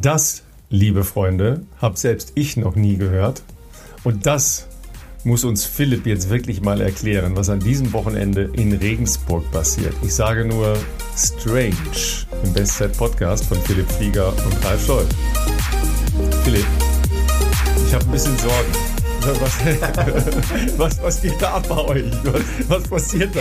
[0.00, 3.42] Das, liebe Freunde, habe selbst ich noch nie gehört.
[4.04, 4.68] Und das
[5.24, 9.94] muss uns Philipp jetzt wirklich mal erklären, was an diesem Wochenende in Regensburg passiert.
[10.02, 10.76] Ich sage nur
[11.16, 11.74] Strange
[12.44, 15.08] im Bestzeit-Podcast von Philipp Flieger und Ralf Scholz.
[16.44, 16.66] Philipp,
[17.86, 18.95] ich habe ein bisschen Sorgen.
[20.76, 22.04] Was, was, geht da bei euch?
[22.22, 23.40] Was, was, passiert da?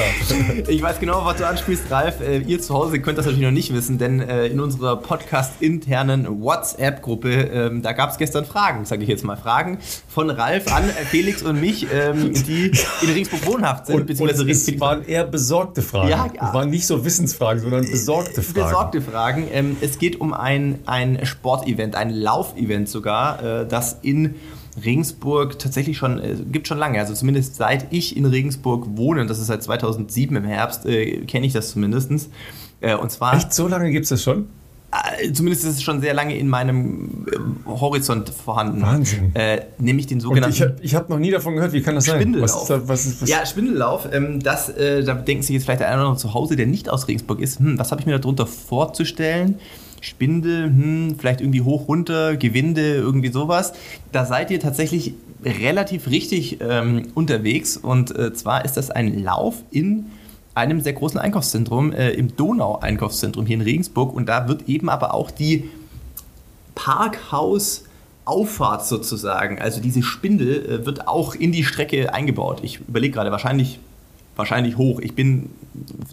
[0.68, 2.22] Ich weiß genau, was du anspielst, Ralf.
[2.22, 6.42] Äh, ihr zu Hause könnt das natürlich noch nicht wissen, denn äh, in unserer Podcast-internen
[6.42, 9.36] WhatsApp-Gruppe, ähm, da gab es gestern Fragen, sage ich jetzt mal.
[9.36, 12.72] Fragen von Ralf an äh, Felix und mich, ähm, die
[13.02, 13.96] in Regensburg wohnhaft sind.
[13.96, 16.10] Und, beziehungsweise und es waren eher besorgte Fragen.
[16.10, 16.48] Ja, ja.
[16.48, 18.70] Es waren nicht so Wissensfragen, sondern besorgte Fragen.
[18.70, 19.48] Besorgte Fragen.
[19.52, 24.36] Ähm, es geht um ein, ein Sportevent, ein Laufevent sogar, das in
[24.84, 27.00] Regensburg tatsächlich schon, äh, gibt schon lange.
[27.00, 31.26] Also zumindest seit ich in Regensburg wohne, und das ist seit 2007 im Herbst, äh,
[31.26, 32.30] kenne ich das zumindest.
[32.82, 33.36] Äh, und zwar.
[33.36, 34.48] Echt so lange gibt es das schon?
[35.20, 38.82] Äh, zumindest ist es schon sehr lange in meinem äh, Horizont vorhanden.
[38.82, 39.36] Wahnsinn.
[39.36, 40.78] Äh, nämlich den sogenannten.
[40.82, 42.36] ich habe hab noch nie davon gehört, wie kann das sein?
[42.40, 44.08] Was ist da, was ist, was ja, Spindellauf.
[44.12, 46.68] Ähm, das, äh, da denken sich jetzt vielleicht der eine oder andere zu Hause, der
[46.68, 47.60] nicht aus Regensburg ist.
[47.60, 49.60] Hm, was habe ich mir darunter vorzustellen?
[50.06, 53.74] Spindel, hm, vielleicht irgendwie hoch, runter, Gewinde, irgendwie sowas.
[54.12, 57.78] Da seid ihr tatsächlich relativ richtig ähm, unterwegs.
[57.78, 60.06] Und äh, zwar ist das ein Lauf in
[60.54, 64.14] einem sehr großen Einkaufszentrum, äh, im Donau-Einkaufszentrum hier in Regensburg.
[64.14, 65.70] Und da wird eben aber auch die
[66.76, 67.84] Parkhaus-
[68.28, 72.62] Auffahrt sozusagen, also diese Spindel, äh, wird auch in die Strecke eingebaut.
[72.64, 73.80] Ich überlege gerade, wahrscheinlich
[74.36, 75.00] wahrscheinlich hoch.
[75.00, 75.52] Ich bin,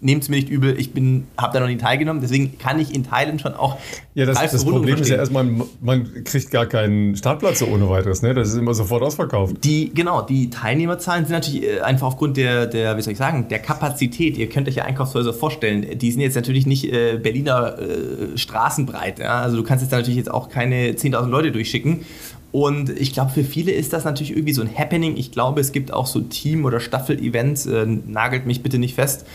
[0.00, 0.90] nehmt es mir nicht übel, ich
[1.36, 3.78] habe da noch nie teilgenommen, deswegen kann ich in Teilen schon auch.
[4.14, 5.46] Ja, das, das Problem ist ja erstmal,
[5.80, 8.34] man kriegt gar keinen Startplatz so ohne weiteres, ne?
[8.34, 9.56] Das ist immer sofort ausverkauft.
[9.64, 13.48] Die, genau, die Teilnehmerzahlen sind natürlich äh, einfach aufgrund der, der, wie soll ich sagen,
[13.48, 14.36] der Kapazität.
[14.36, 19.18] Ihr könnt euch ja Einkaufshäuser vorstellen, die sind jetzt natürlich nicht äh, Berliner äh, Straßenbreit.
[19.18, 19.40] Ja?
[19.40, 22.04] Also du kannst jetzt natürlich jetzt auch keine 10.000 Leute durchschicken.
[22.52, 25.16] Und ich glaube, für viele ist das natürlich irgendwie so ein Happening.
[25.16, 29.26] Ich glaube, es gibt auch so Team- oder Staffel-Events, äh, nagelt mich bitte nicht fest.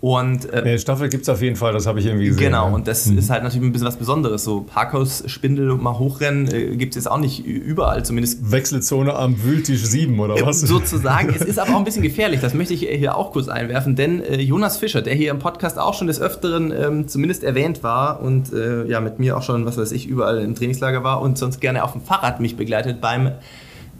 [0.00, 2.44] Und, äh, nee, Staffel gibt es auf jeden Fall, das habe ich irgendwie gesehen.
[2.44, 2.74] Genau, ja.
[2.74, 3.18] und das mhm.
[3.18, 4.44] ist halt natürlich ein bisschen was Besonderes.
[4.44, 8.52] So Parkhaus-Spindel mal hochrennen äh, gibt es jetzt auch nicht überall, zumindest.
[8.52, 10.60] Wechselzone am Wühltisch 7 oder was?
[10.60, 11.34] sozusagen.
[11.34, 14.22] es ist aber auch ein bisschen gefährlich, das möchte ich hier auch kurz einwerfen, denn
[14.22, 18.22] äh, Jonas Fischer, der hier im Podcast auch schon des Öfteren ähm, zumindest erwähnt war
[18.22, 21.38] und äh, ja mit mir auch schon, was weiß ich, überall im Trainingslager war und
[21.38, 23.32] sonst gerne auf dem Fahrrad mich begleitet beim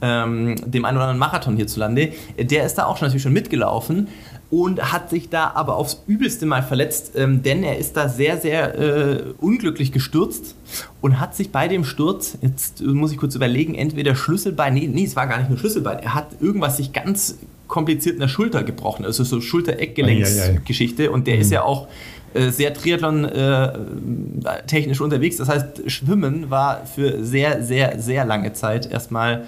[0.01, 4.09] ähm, dem einen oder anderen Marathon hierzulande, der ist da auch schon natürlich schon mitgelaufen
[4.51, 8.39] und hat sich da aber aufs Übelste mal verletzt, ähm, denn er ist da sehr,
[8.39, 10.55] sehr äh, unglücklich gestürzt
[11.01, 15.05] und hat sich bei dem Sturz, jetzt muss ich kurz überlegen, entweder Schlüsselbein, nee, nee,
[15.05, 18.63] es war gar nicht nur Schlüsselbein, er hat irgendwas sich ganz kompliziert in der Schulter
[18.63, 21.41] gebrochen, also so Schulter-Eckgelenksgeschichte und der mhm.
[21.43, 21.91] ist ja auch äh,
[22.35, 25.39] sehr Triathlon-technisch äh, unterwegs.
[25.39, 29.45] Das heißt, Schwimmen war für sehr, sehr, sehr lange Zeit erstmal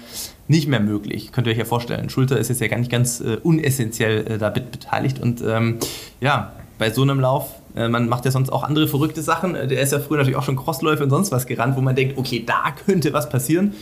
[0.47, 1.31] nicht mehr möglich.
[1.31, 2.09] Könnt ihr euch ja vorstellen.
[2.09, 5.19] Schulter ist jetzt ja gar nicht ganz äh, unessentiell äh, da beteiligt.
[5.19, 5.77] Und ähm,
[6.19, 9.55] ja, bei so einem Lauf, äh, man macht ja sonst auch andere verrückte Sachen.
[9.55, 11.95] Äh, der ist ja früher natürlich auch schon Crossläufe und sonst was gerannt, wo man
[11.95, 13.73] denkt, okay, da könnte was passieren.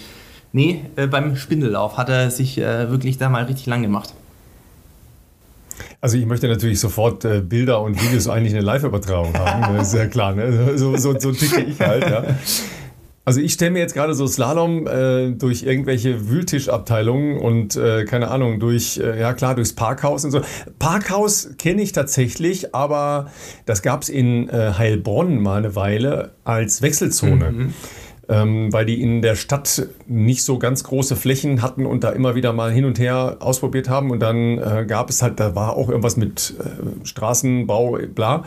[0.52, 4.14] Nee, äh, beim Spindellauf hat er sich äh, wirklich da mal richtig lang gemacht.
[6.02, 10.00] Also ich möchte natürlich sofort äh, Bilder und Videos eigentlich eine Live-Übertragung haben, das ist
[10.00, 10.78] ja klar, ne?
[10.78, 12.10] so, so, so ticke ich halt.
[12.10, 12.24] Ja.
[13.30, 18.32] Also ich stelle mir jetzt gerade so Slalom äh, durch irgendwelche Wühltischabteilungen und äh, keine
[18.32, 20.42] Ahnung, durch, äh, ja klar, durchs Parkhaus und so.
[20.80, 23.30] Parkhaus kenne ich tatsächlich, aber
[23.68, 27.52] das gab es in äh, Heilbronn mal eine Weile als Wechselzone.
[27.52, 27.74] Mhm.
[28.30, 32.36] Ähm, weil die in der Stadt nicht so ganz große Flächen hatten und da immer
[32.36, 34.12] wieder mal hin und her ausprobiert haben.
[34.12, 38.44] Und dann äh, gab es halt, da war auch irgendwas mit äh, Straßenbau, bla.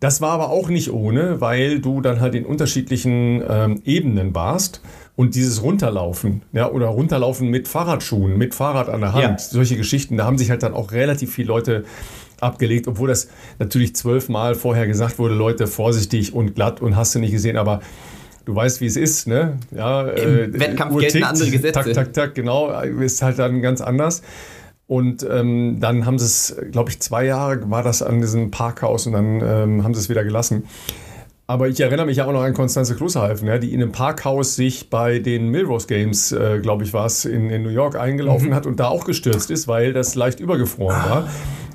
[0.00, 4.80] Das war aber auch nicht ohne, weil du dann halt in unterschiedlichen ähm, Ebenen warst
[5.14, 9.38] und dieses Runterlaufen, ja, oder Runterlaufen mit Fahrradschuhen, mit Fahrrad an der Hand, ja.
[9.38, 11.84] solche Geschichten, da haben sich halt dann auch relativ viele Leute
[12.40, 13.28] abgelegt, obwohl das
[13.60, 17.80] natürlich zwölfmal vorher gesagt wurde, Leute, vorsichtig und glatt und hast du nicht gesehen, aber
[18.44, 19.58] du weißt, wie es ist, ne?
[19.70, 21.72] Ja, Im äh, Wettkampf gelten tickt, andere Gesetze.
[21.72, 24.22] Tak, tak, tak, genau, ist halt dann ganz anders.
[24.86, 29.06] Und ähm, dann haben sie es, glaube ich, zwei Jahre war das an diesem Parkhaus
[29.06, 30.64] und dann ähm, haben sie es wieder gelassen.
[31.46, 34.54] Aber ich erinnere mich ja auch noch an Konstanze Klusehalfen, ja, die in einem Parkhaus
[34.54, 38.50] sich bei den Milrose Games, äh, glaube ich, war es, in, in, New York eingelaufen
[38.50, 38.54] mhm.
[38.54, 41.10] hat und da auch gestürzt ist, weil das leicht übergefroren ah.
[41.10, 41.28] war.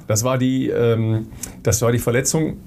[0.07, 1.27] Das war die, ähm,
[1.63, 2.57] das war die Verletzung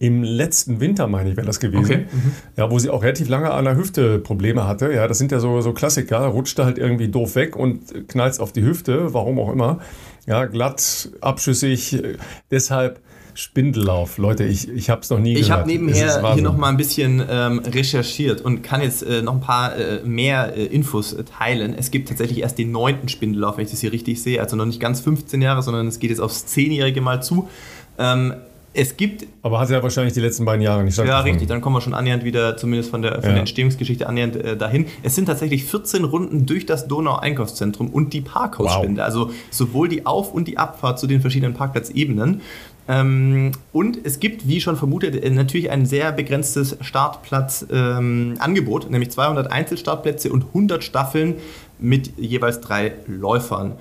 [0.00, 1.84] im letzten Winter, meine ich, wäre das gewesen.
[1.84, 2.06] Okay.
[2.10, 2.32] Mhm.
[2.56, 4.90] Ja, wo sie auch relativ lange an der Hüfte Probleme hatte.
[4.94, 6.20] Ja, das sind ja so, so Klassiker.
[6.20, 9.80] Rutschte halt irgendwie doof weg und knallt auf die Hüfte, warum auch immer.
[10.26, 12.02] Ja, glatt, abschüssig.
[12.50, 13.00] Deshalb
[13.34, 14.16] Spindellauf.
[14.16, 15.48] Leute, ich, ich habe es noch nie ich gehört.
[15.48, 19.34] Ich habe nebenher hier noch mal ein bisschen ähm, recherchiert und kann jetzt äh, noch
[19.34, 21.74] ein paar äh, mehr äh, Infos äh, teilen.
[21.74, 24.40] Es gibt tatsächlich erst den neunten Spindellauf, wenn ich das hier richtig sehe.
[24.40, 27.50] Also noch nicht ganz 15 Jahre, sondern es geht jetzt aufs zehnjährige Mal zu.
[27.98, 28.32] Ähm,
[28.72, 29.26] es gibt.
[29.42, 31.26] Aber hat ja wahrscheinlich die letzten beiden Jahre nicht stattgefunden.
[31.26, 31.48] Ja, richtig.
[31.48, 33.30] Dann kommen wir schon annähernd wieder, zumindest von der, von ja.
[33.30, 34.86] der Entstehungsgeschichte annähernd äh, dahin.
[35.02, 39.00] Es sind tatsächlich 14 Runden durch das Donau-Einkaufszentrum und die Parkhausspinde.
[39.00, 39.06] Wow.
[39.06, 42.42] Also sowohl die Auf- und die Abfahrt zu den verschiedenen Parkplatzebenen.
[42.88, 49.10] Ähm, und es gibt, wie schon vermutet, äh, natürlich ein sehr begrenztes Startplatzangebot, ähm, nämlich
[49.10, 51.34] 200 Einzelstartplätze und 100 Staffeln
[51.78, 53.76] mit jeweils drei Läufern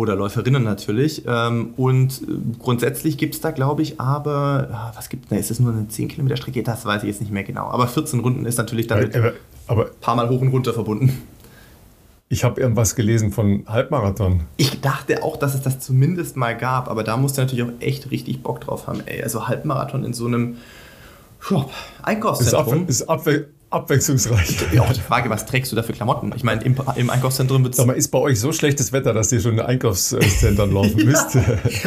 [0.00, 1.24] oder Läuferinnen natürlich.
[1.26, 2.26] Ähm, und äh,
[2.58, 5.36] grundsätzlich gibt es da, glaube ich, aber, ah, was gibt es da?
[5.36, 6.62] Ist es nur eine 10 Kilometer Strecke?
[6.62, 7.68] Das weiß ich jetzt nicht mehr genau.
[7.68, 9.32] Aber 14 Runden ist natürlich dann mit ein
[10.00, 11.22] paar Mal hoch und runter verbunden.
[12.32, 14.44] Ich habe irgendwas gelesen von Halbmarathon.
[14.56, 17.72] Ich dachte auch, dass es das zumindest mal gab, aber da musst du natürlich auch
[17.80, 19.02] echt richtig Bock drauf haben.
[19.06, 19.22] Ey.
[19.22, 20.56] Also Halbmarathon in so einem
[21.40, 22.86] Shop, Einkaufszentrum.
[22.86, 24.72] Ist, ab, ist ab, abwechslungsreich.
[24.72, 26.32] Ja, auch die Frage, was trägst du da für Klamotten?
[26.36, 27.84] Ich meine, im, im Einkaufszentrum wird es.
[27.84, 31.36] Ist bei euch so schlechtes Wetter, dass ihr schon in Einkaufszentren laufen müsst?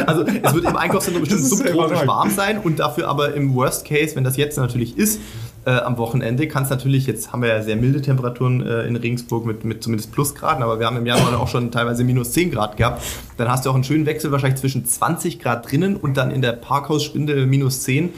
[0.06, 4.16] also, es wird im Einkaufszentrum bestimmt subtropisch warm sein und dafür aber im Worst Case,
[4.16, 5.20] wenn das jetzt natürlich ist,
[5.66, 8.96] äh, am Wochenende, kann es natürlich, jetzt haben wir ja sehr milde Temperaturen äh, in
[8.96, 12.50] Regensburg mit, mit zumindest Plusgraden, aber wir haben im Januar auch schon teilweise minus 10
[12.50, 13.02] Grad gehabt.
[13.36, 16.42] Dann hast du auch einen schönen Wechsel wahrscheinlich zwischen 20 Grad drinnen und dann in
[16.42, 18.10] der Parkhausspinde minus 10.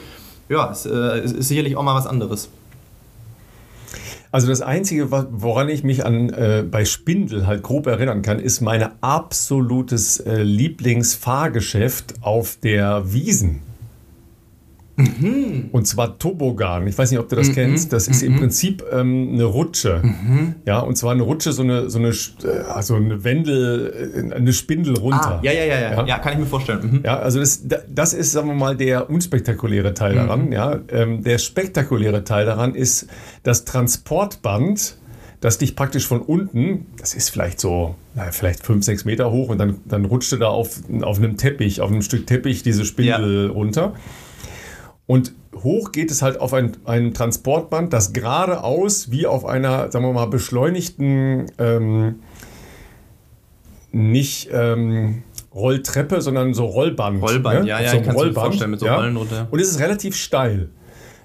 [0.49, 2.49] Ja, es äh, ist sicherlich auch mal was anderes.
[4.37, 8.61] Also das Einzige, woran ich mich an äh, bei Spindel halt grob erinnern kann, ist
[8.61, 13.63] mein absolutes äh, Lieblingsfahrgeschäft auf der Wiesen.
[14.97, 15.69] Mhm.
[15.71, 16.87] Und zwar Tobogan.
[16.87, 17.53] Ich weiß nicht, ob du das mhm.
[17.53, 17.93] kennst.
[17.93, 18.33] Das ist mhm.
[18.33, 20.01] im Prinzip ähm, eine Rutsche.
[20.03, 20.55] Mhm.
[20.65, 22.11] Ja, und zwar eine Rutsche, so eine, so eine,
[22.73, 25.39] also eine Wendel, äh, eine Spindel runter.
[25.39, 26.19] Ah, ja, ja, ja, ja, ja.
[26.19, 26.79] kann ich mir vorstellen.
[26.91, 27.01] Mhm.
[27.05, 30.17] Ja, also das, das ist, sagen wir mal, der unspektakuläre Teil mhm.
[30.17, 30.51] daran.
[30.51, 33.07] Ja, ähm, der spektakuläre Teil daran ist
[33.43, 34.97] das Transportband
[35.39, 39.49] das dich praktisch von unten, das ist vielleicht so, naja, vielleicht fünf, sechs Meter hoch
[39.49, 42.85] und dann, dann rutscht du da auf, auf einem Teppich, auf einem Stück Teppich diese
[42.85, 43.51] Spindel ja.
[43.51, 43.93] runter.
[45.07, 50.05] Und hoch geht es halt auf ein, ein Transportband, das geradeaus wie auf einer, sagen
[50.05, 52.15] wir mal, beschleunigten, ähm,
[53.91, 55.23] nicht ähm,
[55.55, 57.21] Rolltreppe, sondern so Rollband.
[57.21, 57.67] Rollband, ne?
[57.67, 58.97] ja, ja, so ich kann mir vorstellen, mit so ja?
[58.97, 59.47] Rollen runter.
[59.49, 60.69] Und es ist relativ steil.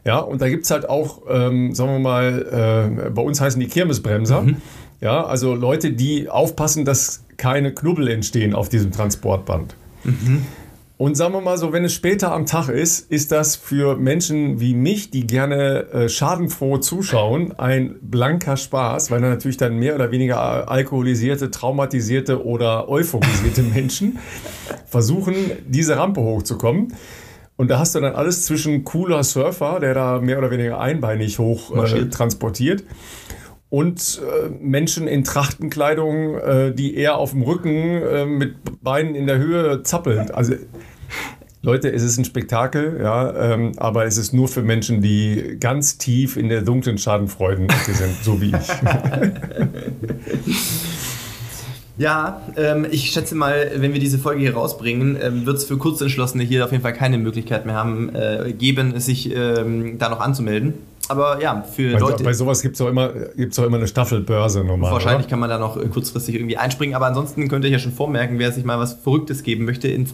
[0.04, 3.60] Ja, und da gibt es halt auch, ähm, sagen wir mal, äh, bei uns heißen
[3.60, 4.42] die Kirmesbremser.
[4.42, 4.56] Mhm.
[5.00, 9.74] Ja, also Leute, die aufpassen, dass keine Knubbel entstehen auf diesem Transportband.
[10.04, 10.46] Mhm.
[11.02, 14.60] Und sagen wir mal so, wenn es später am Tag ist, ist das für Menschen
[14.60, 19.96] wie mich, die gerne äh, schadenfroh zuschauen, ein blanker Spaß, weil dann natürlich dann mehr
[19.96, 24.20] oder weniger alkoholisierte, traumatisierte oder euphorisierte Menschen
[24.86, 25.34] versuchen,
[25.66, 26.94] diese Rampe hochzukommen.
[27.56, 31.40] Und da hast du dann alles zwischen cooler Surfer, der da mehr oder weniger einbeinig
[31.40, 32.84] hoch äh, transportiert,
[33.72, 39.26] und äh, Menschen in Trachtenkleidung, äh, die eher auf dem Rücken äh, mit Beinen in
[39.26, 40.34] der Höhe zappelnd.
[40.34, 40.52] Also
[41.64, 45.96] Leute, es ist ein Spektakel, ja, ähm, aber es ist nur für Menschen, die ganz
[45.96, 48.68] tief in der dunklen Schadenfreuden sind, so wie ich.
[51.98, 55.76] Ja, ähm, ich schätze mal, wenn wir diese Folge hier rausbringen, ähm, wird es für
[55.76, 60.20] Kurzentschlossene hier auf jeden Fall keine Möglichkeit mehr haben, äh, geben, sich ähm, da noch
[60.20, 60.72] anzumelden.
[61.08, 62.24] Aber ja, für bei, Leute.
[62.24, 64.92] Bei sowas gibt es auch, immer, auch immer eine Staffelbörse normal.
[64.92, 65.30] Wahrscheinlich oder?
[65.30, 66.96] kann man da noch kurzfristig irgendwie einspringen.
[66.96, 70.06] Aber ansonsten könnt ihr ja schon vormerken, wer sich mal was Verrücktes geben möchte in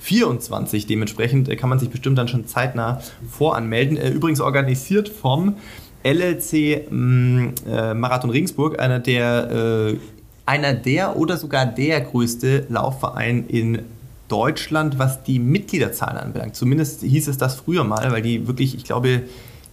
[0.00, 0.86] 2024.
[0.86, 3.96] Dementsprechend äh, kann man sich bestimmt dann schon zeitnah voranmelden.
[3.96, 5.56] Äh, übrigens organisiert vom
[6.02, 7.48] LLC mm,
[7.94, 9.98] Marathon Regensburg, einer der,
[10.46, 13.82] einer der oder sogar der größte Laufverein in
[14.28, 16.56] Deutschland, was die Mitgliederzahlen anbelangt.
[16.56, 19.24] Zumindest hieß es das früher mal, weil die wirklich, ich glaube,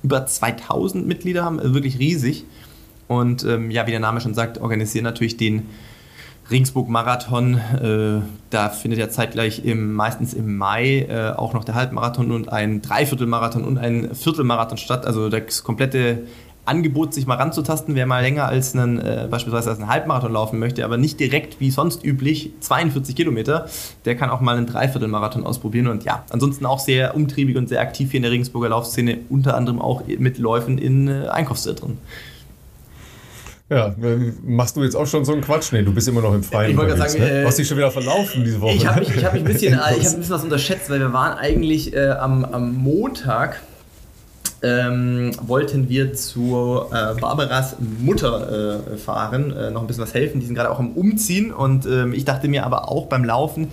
[0.04, 2.46] über 2000 Mitglieder haben, also wirklich riesig.
[3.08, 5.68] Und ähm, ja, wie der Name schon sagt, organisieren natürlich den
[6.50, 7.56] Ringsburg-Marathon.
[7.56, 12.50] Äh, da findet ja zeitgleich im, meistens im Mai äh, auch noch der Halbmarathon und
[12.50, 15.06] ein Dreiviertelmarathon und ein Viertelmarathon statt.
[15.06, 16.24] Also das komplette
[16.68, 20.60] Angebot, sich mal ranzutasten, wer mal länger als einen, äh, beispielsweise als einen Halbmarathon laufen
[20.60, 23.68] möchte, aber nicht direkt wie sonst üblich 42 Kilometer,
[24.06, 27.80] der kann auch mal einen Dreiviertelmarathon ausprobieren und ja, ansonsten auch sehr umtriebig und sehr
[27.80, 32.00] aktiv hier in der Regensburger Laufszene, unter anderem auch mit Läufen in äh, Einkaufszentren.
[33.70, 35.74] Ja, äh, machst du jetzt auch schon so einen Quatsch?
[35.74, 36.72] Nee, du bist immer noch im Freien.
[36.72, 37.42] Ich wollte sagen, ne?
[37.42, 38.76] du hast dich schon wieder verlaufen diese Woche.
[38.76, 41.38] Ich habe mich, hab mich, ein bisschen, hab ein bisschen was unterschätzt, weil wir waren
[41.38, 43.62] eigentlich äh, am, am Montag
[44.64, 50.40] ähm, wollten wir zu äh, Barbaras Mutter äh, fahren, äh, noch ein bisschen was helfen.
[50.40, 53.68] Die sind gerade auch am Umziehen und ähm, ich dachte mir aber auch beim Laufen,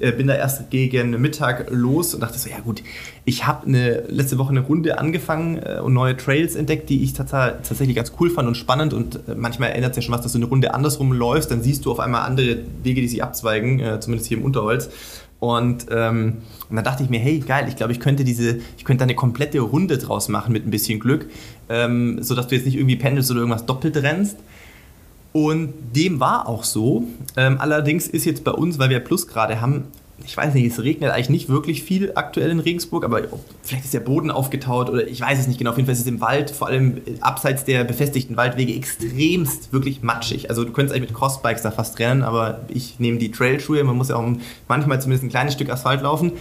[0.00, 2.82] Äh, bin da erst gegen Mittag los und dachte so, ja gut,
[3.24, 7.12] ich habe eine, letzte Woche eine Runde angefangen äh, und neue Trails entdeckt, die ich
[7.12, 10.32] tatsächlich ganz cool fand und spannend und äh, manchmal ändert es ja schon was, dass
[10.32, 14.00] du eine Runde andersrum läufst, dann siehst du auf einmal andere Wege, die sich abzweigen,
[14.00, 14.90] zumindest hier im Unterholz.
[15.38, 16.38] Und, ähm,
[16.68, 19.14] und dann dachte ich mir, hey, geil, ich glaube, ich könnte diese, ich könnte eine
[19.14, 21.26] komplette Runde draus machen mit ein bisschen Glück,
[21.68, 24.36] ähm, sodass du jetzt nicht irgendwie pendelst oder irgendwas doppelt rennst.
[25.32, 27.04] Und dem war auch so.
[27.36, 29.84] Ähm, allerdings ist jetzt bei uns, weil wir Plus gerade haben,
[30.24, 33.22] ich weiß nicht, es regnet eigentlich nicht wirklich viel aktuell in Regensburg, aber
[33.62, 35.70] vielleicht ist der Boden aufgetaut oder ich weiß es nicht genau.
[35.70, 40.02] Auf jeden Fall ist es im Wald, vor allem abseits der befestigten Waldwege, extremst wirklich
[40.02, 40.50] matschig.
[40.50, 43.82] Also du könntest eigentlich mit Crossbikes da fast rennen, aber ich nehme die Trailschuhe.
[43.84, 44.32] Man muss ja auch
[44.68, 46.32] manchmal zumindest ein kleines Stück Asphalt laufen.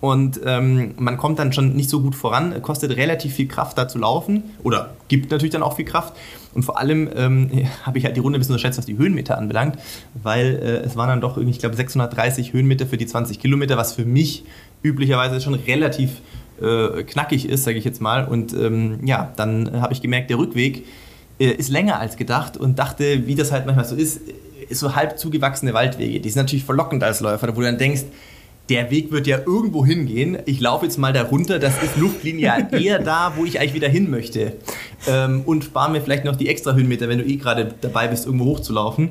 [0.00, 3.88] Und ähm, man kommt dann schon nicht so gut voran, kostet relativ viel Kraft da
[3.88, 6.14] zu laufen oder gibt natürlich dann auch viel Kraft.
[6.54, 7.50] Und vor allem ähm,
[7.82, 9.76] habe ich halt die Runde ein bisschen unterschätzt, was die Höhenmeter anbelangt,
[10.22, 13.92] weil äh, es waren dann doch, ich glaube, 630 Höhenmeter für die 20 Kilometer, was
[13.92, 14.44] für mich
[14.84, 16.20] üblicherweise schon relativ
[16.60, 18.24] äh, knackig ist, sage ich jetzt mal.
[18.24, 20.86] Und ähm, ja, dann habe ich gemerkt, der Rückweg
[21.40, 24.20] äh, ist länger als gedacht und dachte, wie das halt manchmal so ist,
[24.68, 26.20] ist so halb zugewachsene Waldwege.
[26.20, 28.02] Die sind natürlich verlockend als Läufer, wo du dann denkst,
[28.68, 30.38] der Weg wird ja irgendwo hingehen.
[30.44, 33.88] Ich laufe jetzt mal da runter, das ist Luftlinie eher da, wo ich eigentlich wieder
[33.88, 34.54] hin möchte.
[35.06, 38.26] Ähm, und spare mir vielleicht noch die extra Höhenmeter, wenn du eh gerade dabei bist,
[38.26, 39.10] irgendwo hochzulaufen.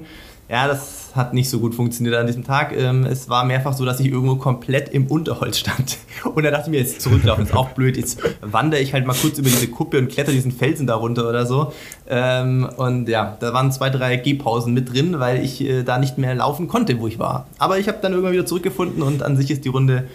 [0.49, 2.73] Ja, das hat nicht so gut funktioniert an diesem Tag.
[2.77, 5.97] Ähm, es war mehrfach so, dass ich irgendwo komplett im Unterholz stand.
[6.23, 7.97] Und da dachte ich mir, jetzt zurücklaufen ist auch blöd.
[7.97, 11.27] Jetzt wandere ich halt mal kurz über diese Kuppe und kletter diesen Felsen da runter
[11.27, 11.73] oder so.
[12.07, 16.17] Ähm, und ja, da waren zwei, drei Gehpausen mit drin, weil ich äh, da nicht
[16.17, 17.47] mehr laufen konnte, wo ich war.
[17.57, 20.07] Aber ich habe dann irgendwann wieder zurückgefunden und an sich ist die Runde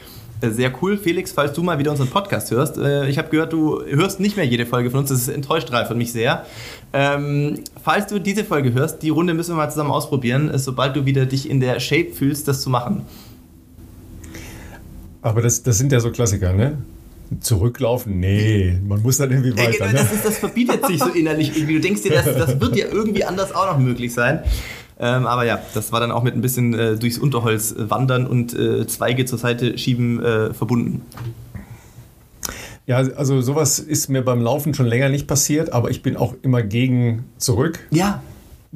[0.51, 0.99] sehr cool.
[0.99, 4.37] Felix, falls du mal wieder unseren Podcast hörst, äh, ich habe gehört, du hörst nicht
[4.37, 6.45] mehr jede Folge von uns, das enttäuscht Ralf und mich sehr.
[6.93, 10.97] Ähm, falls du diese Folge hörst, die Runde müssen wir mal zusammen ausprobieren, äh, sobald
[10.97, 13.03] du wieder dich in der Shape fühlst, das zu machen.
[15.23, 16.79] Aber das, das sind ja so Klassiker, ne?
[17.41, 18.21] Zurücklaufen?
[18.21, 19.87] Nee, man muss dann irgendwie weiter.
[19.87, 21.75] Ja, genau, das, ist, das verbietet sich so innerlich irgendwie.
[21.75, 24.41] Du denkst dir, das, das wird ja irgendwie anders auch noch möglich sein.
[25.03, 28.55] Ähm, aber ja, das war dann auch mit ein bisschen äh, durchs Unterholz wandern und
[28.55, 31.03] äh, Zweige zur Seite schieben äh, verbunden.
[32.87, 36.35] Ja, also sowas ist mir beim Laufen schon länger nicht passiert, aber ich bin auch
[36.43, 37.81] immer gegen zurück.
[37.91, 38.23] Ja,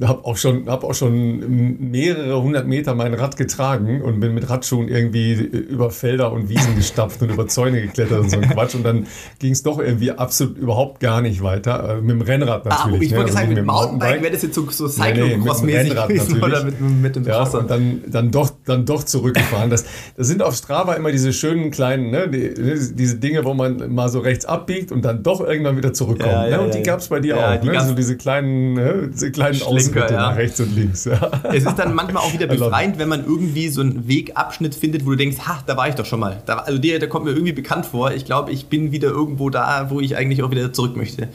[0.03, 4.51] habe auch schon habe auch schon mehrere hundert Meter mein Rad getragen und bin mit
[4.51, 8.75] Radschuhen irgendwie über Felder und Wiesen gestapft und über Zäune geklettert und so ein Quatsch
[8.75, 9.07] und dann
[9.39, 13.01] ging es doch irgendwie absolut überhaupt gar nicht weiter äh, mit dem Rennrad ah, natürlich.
[13.01, 13.17] Ah, ich ne?
[13.17, 16.65] wollte also sagen mit dem Mountainbike wäre das jetzt so, so Cyclocross-mäßig nee, nee, oder
[16.65, 19.71] mit, mit dem ja, und dann dann doch dann doch zurückgefahren.
[19.71, 19.87] Das,
[20.17, 22.53] das sind auf Strava immer diese schönen kleinen ne, die,
[22.95, 26.33] diese Dinge, wo man mal so rechts abbiegt und dann doch irgendwann wieder zurückkommt.
[26.33, 26.65] Ja, ja, ne?
[26.65, 27.61] Und die gab es bei dir auch.
[27.61, 27.81] Die ne?
[27.81, 29.11] So diese kleinen ne?
[29.11, 29.63] diese kleinen
[29.93, 30.31] Schlenker, ja.
[30.31, 31.05] nach rechts und links.
[31.05, 31.31] Ja.
[31.45, 35.11] Es ist dann manchmal auch wieder befreiend, wenn man irgendwie so einen Wegabschnitt findet, wo
[35.11, 36.43] du denkst, ha, da war ich doch schon mal.
[36.47, 38.13] Da, also der, der kommt mir irgendwie bekannt vor.
[38.13, 41.29] Ich glaube, ich bin wieder irgendwo da, wo ich eigentlich auch wieder zurück möchte.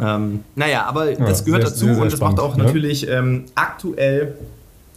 [0.00, 2.64] Ähm, naja, aber das gehört sehr, dazu sehr, sehr und das spannend, macht auch ne?
[2.64, 4.36] natürlich ähm, aktuell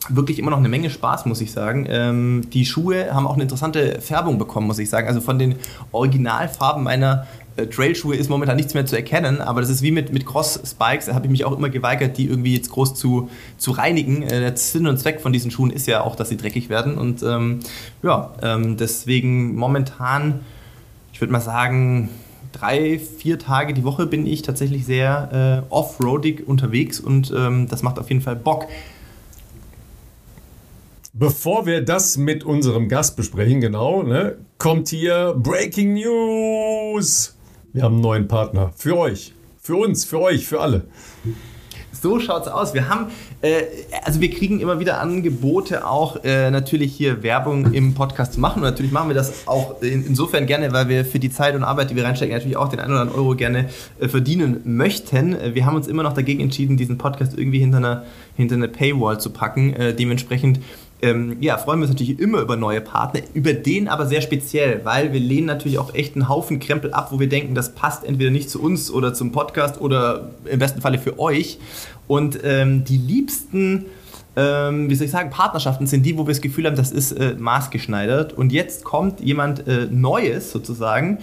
[0.07, 1.85] wirklich immer noch eine Menge Spaß, muss ich sagen.
[1.89, 5.07] Ähm, die Schuhe haben auch eine interessante Färbung bekommen, muss ich sagen.
[5.07, 5.55] Also von den
[5.91, 7.27] Originalfarben meiner
[7.59, 11.05] äh, Trailschuhe ist momentan nichts mehr zu erkennen, aber das ist wie mit, mit Cross-Spikes,
[11.07, 14.23] da habe ich mich auch immer geweigert, die irgendwie jetzt groß zu, zu reinigen.
[14.23, 16.97] Äh, der Sinn und Zweck von diesen Schuhen ist ja auch, dass sie dreckig werden
[16.97, 17.59] und ähm,
[18.03, 20.41] ja, ähm, deswegen momentan,
[21.13, 22.09] ich würde mal sagen,
[22.51, 27.83] drei, vier Tage die Woche bin ich tatsächlich sehr äh, offroadig unterwegs und ähm, das
[27.83, 28.67] macht auf jeden Fall Bock.
[31.13, 37.35] Bevor wir das mit unserem Gast besprechen, genau, ne, kommt hier Breaking News.
[37.71, 38.71] Wir haben einen neuen Partner.
[38.75, 39.33] Für euch.
[39.61, 40.85] Für uns, für euch, für alle.
[41.91, 42.73] So schaut's aus.
[42.73, 43.07] Wir haben,
[43.41, 43.63] äh,
[44.03, 48.59] also wir kriegen immer wieder Angebote, auch äh, natürlich hier Werbung im Podcast zu machen.
[48.59, 51.63] Und natürlich machen wir das auch in, insofern gerne, weil wir für die Zeit und
[51.63, 55.35] Arbeit, die wir reinstecken, natürlich auch den einen oder anderen Euro gerne äh, verdienen möchten.
[55.53, 58.03] Wir haben uns immer noch dagegen entschieden, diesen Podcast irgendwie hinter einer,
[58.35, 59.73] hinter eine Paywall zu packen.
[59.73, 60.59] Äh, dementsprechend
[61.01, 64.81] ähm, ja, freuen wir uns natürlich immer über neue Partner, über den aber sehr speziell,
[64.83, 68.03] weil wir lehnen natürlich auch echt einen Haufen Krempel ab, wo wir denken, das passt
[68.03, 71.57] entweder nicht zu uns oder zum Podcast oder im besten Falle für euch.
[72.07, 73.85] Und ähm, die liebsten
[74.35, 77.11] ähm, wie soll ich sagen, Partnerschaften sind die, wo wir das Gefühl haben, das ist
[77.11, 78.33] äh, maßgeschneidert.
[78.33, 81.17] Und jetzt kommt jemand äh, Neues sozusagen,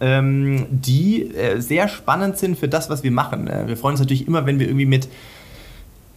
[0.00, 3.48] ähm, die äh, sehr spannend sind für das, was wir machen.
[3.48, 5.08] Äh, wir freuen uns natürlich immer, wenn wir irgendwie mit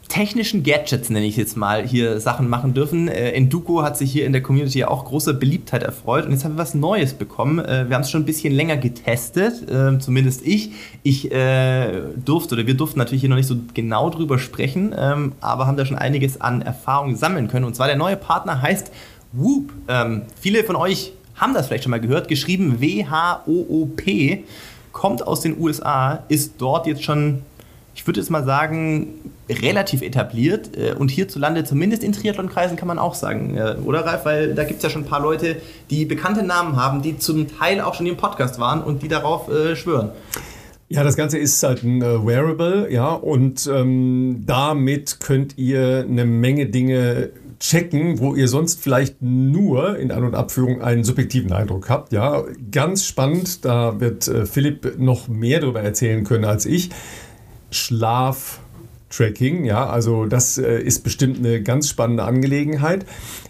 [0.08, 3.08] technischen Gadgets, nenne ich jetzt mal, hier Sachen machen dürfen.
[3.08, 6.54] Äh, Enduko hat sich hier in der Community auch große Beliebtheit erfreut und jetzt haben
[6.54, 7.60] wir was Neues bekommen.
[7.60, 10.72] Äh, wir haben es schon ein bisschen länger getestet, äh, zumindest ich.
[11.04, 15.34] Ich äh, durfte oder wir durften natürlich hier noch nicht so genau drüber sprechen, ähm,
[15.42, 17.66] aber haben da schon einiges an Erfahrung sammeln können.
[17.66, 18.92] Und zwar der neue Partner heißt
[19.34, 19.72] Whoop.
[19.88, 24.44] Ähm, viele von euch haben das vielleicht schon mal gehört, geschrieben W-H-O-O-P,
[24.92, 27.44] kommt aus den USA, ist dort jetzt schon,
[27.98, 29.08] ich würde jetzt mal sagen,
[29.50, 34.24] relativ etabliert äh, und hierzulande, zumindest in Triathlonkreisen, kann man auch sagen, äh, oder Ralf?
[34.24, 35.58] Weil da gibt es ja schon ein paar Leute,
[35.89, 39.50] die bekannte Namen haben, die zum Teil auch schon im Podcast waren und die darauf
[39.50, 40.12] äh, schwören.
[40.89, 46.25] Ja, das Ganze ist halt ein äh, Wearable, ja, und ähm, damit könnt ihr eine
[46.25, 51.89] Menge Dinge checken, wo ihr sonst vielleicht nur in An- und Abführung einen subjektiven Eindruck
[51.89, 52.13] habt.
[52.13, 53.66] Ja, ganz spannend.
[53.66, 56.92] Da wird äh, Philipp noch mehr darüber erzählen können als ich.
[57.77, 58.60] Schlaf.
[59.10, 63.05] Tracking, ja, also das äh, ist bestimmt eine ganz spannende Angelegenheit.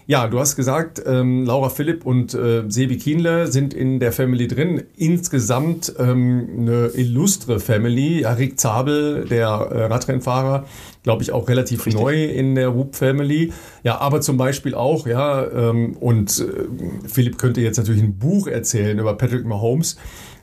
[0.06, 4.46] Ja, du hast gesagt, ähm, Laura Philipp und äh, Sebi Kienle sind in der Family
[4.46, 4.84] drin.
[4.96, 8.22] Insgesamt ähm, eine illustre Family.
[8.22, 10.64] Ja, Rick Zabel, der äh, Radrennfahrer,
[11.02, 12.00] glaube ich, auch relativ Richtig.
[12.00, 13.52] neu in der Whoop Family.
[13.82, 18.46] Ja, aber zum Beispiel auch, ja, ähm, und äh, Philipp könnte jetzt natürlich ein Buch
[18.46, 19.96] erzählen über Patrick Mahomes.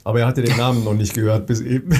[0.05, 1.89] Aber er hatte den Namen noch nicht gehört bis eben.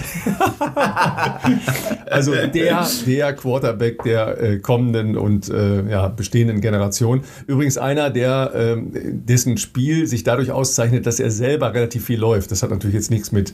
[2.06, 7.24] also der, der Quarterback der äh, kommenden und äh, ja, bestehenden Generation.
[7.48, 12.52] Übrigens einer, der äh, dessen Spiel sich dadurch auszeichnet, dass er selber relativ viel läuft.
[12.52, 13.54] Das hat natürlich jetzt nichts mit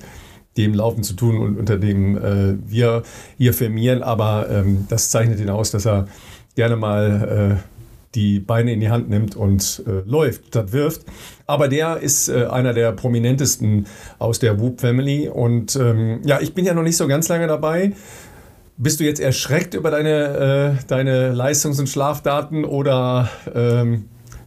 [0.58, 3.03] dem Laufen zu tun und unter dem äh, wir
[3.38, 6.10] hier firmieren, aber ähm, das zeichnet ihn aus, dass er
[6.55, 7.80] gerne mal äh,
[8.15, 11.06] die Beine in die Hand nimmt und äh, läuft statt wirft.
[11.48, 13.88] Aber der ist äh, einer der prominentesten
[14.20, 15.30] aus der Whoop Family.
[15.30, 17.94] Und ähm, ja, ich bin ja noch nicht so ganz lange dabei.
[18.77, 24.06] Bist du jetzt erschreckt über deine, äh, deine Leistungs- und Schlafdaten oder ähm,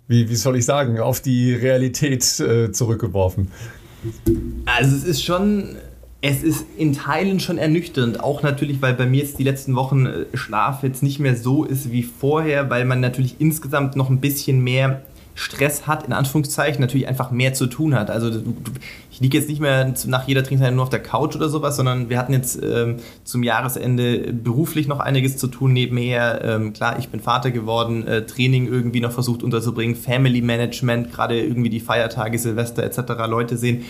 [0.08, 3.50] wie, wie soll ich sagen, auf die Realität äh, zurückgeworfen?
[4.66, 5.76] Also es ist schon
[6.26, 10.06] es ist in Teilen schon ernüchternd, auch natürlich, weil bei mir jetzt die letzten Wochen
[10.06, 14.20] äh, Schlaf jetzt nicht mehr so ist wie vorher, weil man natürlich insgesamt noch ein
[14.20, 15.02] bisschen mehr
[15.34, 18.08] Stress hat, in Anführungszeichen, natürlich einfach mehr zu tun hat.
[18.08, 18.30] Also
[19.10, 22.08] ich liege jetzt nicht mehr nach jeder Trainingszeit nur auf der Couch oder sowas, sondern
[22.08, 26.40] wir hatten jetzt ähm, zum Jahresende beruflich noch einiges zu tun nebenher.
[26.42, 31.38] Ähm, klar, ich bin Vater geworden, äh, Training irgendwie noch versucht unterzubringen, Family Management, gerade
[31.38, 33.00] irgendwie die Feiertage, Silvester etc.
[33.28, 33.84] Leute sehen.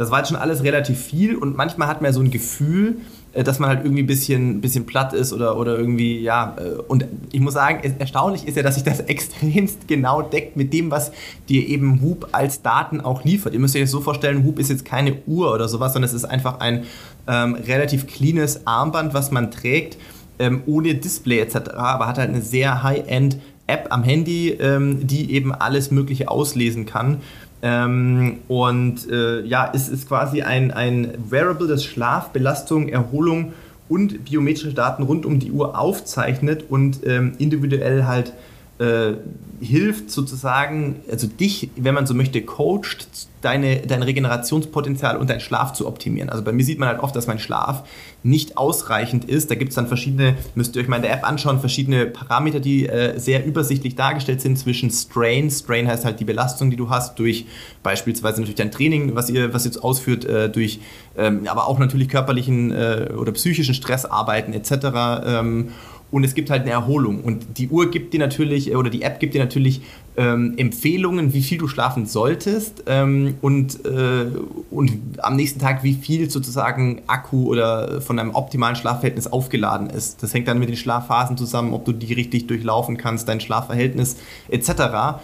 [0.00, 2.96] Das war jetzt schon alles relativ viel und manchmal hat man so ein Gefühl,
[3.34, 6.56] äh, dass man halt irgendwie ein bisschen, bisschen platt ist oder, oder irgendwie, ja.
[6.58, 10.72] Äh, und ich muss sagen, erstaunlich ist ja, dass sich das extremst genau deckt mit
[10.72, 11.12] dem, was
[11.50, 13.52] dir eben Whoop als Daten auch liefert.
[13.52, 16.14] Ihr müsst euch das so vorstellen, Whoop ist jetzt keine Uhr oder sowas, sondern es
[16.14, 16.84] ist einfach ein
[17.28, 19.98] ähm, relativ cleanes Armband, was man trägt,
[20.38, 23.36] ähm, ohne Display etc., aber hat halt eine sehr High-End
[23.66, 27.18] App am Handy, ähm, die eben alles Mögliche auslesen kann.
[27.62, 33.52] Ähm, und äh, ja, es ist quasi ein, ein Wearable, das Schlaf, Belastung, Erholung
[33.88, 38.32] und biometrische Daten rund um die Uhr aufzeichnet und ähm, individuell halt
[38.80, 39.12] äh,
[39.60, 43.06] hilft sozusagen, also dich, wenn man so möchte, coacht,
[43.42, 46.30] deine, dein Regenerationspotenzial und deinen Schlaf zu optimieren.
[46.30, 47.84] Also bei mir sieht man halt oft, dass mein Schlaf
[48.22, 49.50] nicht ausreichend ist.
[49.50, 52.58] Da gibt es dann verschiedene, müsst ihr euch mal in der App anschauen, verschiedene Parameter,
[52.58, 55.50] die äh, sehr übersichtlich dargestellt sind zwischen Strain.
[55.50, 57.46] Strain heißt halt die Belastung, die du hast durch
[57.82, 60.80] beispielsweise natürlich dein Training, was ihr, was jetzt ausführt, äh, durch
[61.18, 64.72] ähm, aber auch natürlich körperlichen äh, oder psychischen Stressarbeiten etc.
[65.26, 65.68] Ähm,
[66.10, 67.22] und es gibt halt eine Erholung.
[67.22, 69.82] Und die Uhr gibt dir natürlich, äh, oder die App gibt dir natürlich
[70.16, 74.26] ähm, Empfehlungen, wie viel du schlafen solltest ähm, und, äh,
[74.70, 80.22] und am nächsten Tag, wie viel sozusagen Akku oder von einem optimalen Schlafverhältnis aufgeladen ist.
[80.22, 84.16] Das hängt dann mit den Schlafphasen zusammen, ob du die richtig durchlaufen kannst, dein Schlafverhältnis
[84.48, 85.20] etc.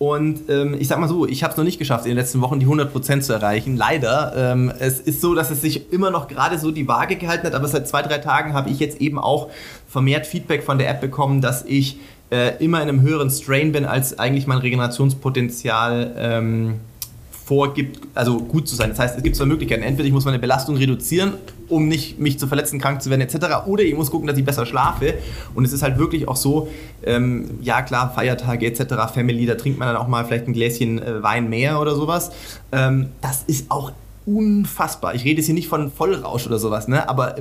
[0.00, 2.40] Und ähm, ich sag mal so, ich habe es noch nicht geschafft, in den letzten
[2.40, 3.76] Wochen die 100% zu erreichen.
[3.76, 4.32] Leider.
[4.34, 7.54] Ähm, es ist so, dass es sich immer noch gerade so die Waage gehalten hat,
[7.54, 9.50] aber seit zwei, drei Tagen habe ich jetzt eben auch
[9.86, 11.98] vermehrt Feedback von der App bekommen, dass ich
[12.30, 16.80] äh, immer in einem höheren Strain bin, als eigentlich mein Regenerationspotenzial ähm,
[17.44, 18.88] vorgibt, also gut zu sein.
[18.88, 19.82] Das heißt, es gibt zwei Möglichkeiten.
[19.82, 21.34] Entweder ich muss meine Belastung reduzieren,
[21.70, 23.66] um nicht mich zu verletzen, krank zu werden etc.
[23.66, 25.14] Oder ich muss gucken, dass ich besser schlafe.
[25.54, 26.68] Und es ist halt wirklich auch so,
[27.04, 31.00] ähm, ja klar, Feiertage etc., Family, da trinkt man dann auch mal vielleicht ein Gläschen
[31.00, 32.32] äh, Wein mehr oder sowas.
[32.72, 33.92] Ähm, das ist auch
[34.26, 35.14] unfassbar.
[35.14, 37.08] Ich rede jetzt hier nicht von Vollrausch oder sowas, ne?
[37.08, 37.36] aber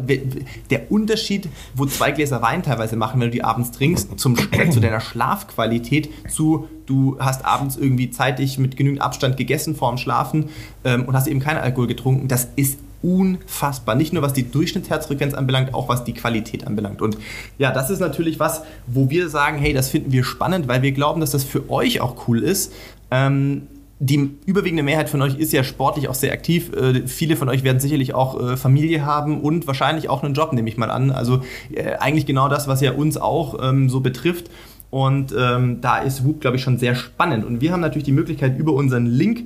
[0.70, 4.36] der Unterschied, wo zwei Gläser Wein teilweise machen, wenn du die abends trinkst, zum,
[4.72, 10.50] zu deiner Schlafqualität, zu du hast abends irgendwie zeitig mit genügend Abstand gegessen vorm Schlafen
[10.84, 13.96] ähm, und hast eben keinen Alkohol getrunken, das ist unfassbar.
[13.96, 17.02] Nicht nur was die Durchschnittsherzfrequenz anbelangt, auch was die Qualität anbelangt.
[17.02, 17.18] Und
[17.58, 20.92] ja, das ist natürlich was, wo wir sagen, hey, das finden wir spannend, weil wir
[20.92, 22.74] glauben, dass das für euch auch cool ist.
[23.12, 23.64] Ähm,
[24.02, 26.72] die überwiegende Mehrheit von euch ist ja sportlich auch sehr aktiv.
[26.74, 30.54] Äh, viele von euch werden sicherlich auch äh, Familie haben und wahrscheinlich auch einen Job,
[30.54, 31.12] nehme ich mal an.
[31.12, 31.42] Also
[31.74, 34.50] äh, eigentlich genau das, was ja uns auch ähm, so betrifft.
[34.90, 37.46] Und ähm, da ist Whoop, glaube ich, schon sehr spannend.
[37.46, 39.46] Und wir haben natürlich die Möglichkeit, über unseren Link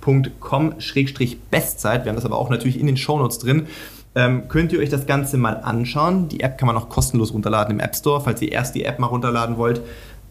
[0.00, 3.66] www.join.whoop.com-bestzeit, wir haben das aber auch natürlich in den Shownotes drin,
[4.14, 6.28] ähm, könnt ihr euch das Ganze mal anschauen.
[6.28, 8.98] Die App kann man auch kostenlos runterladen im App Store, falls ihr erst die App
[8.98, 9.82] mal runterladen wollt.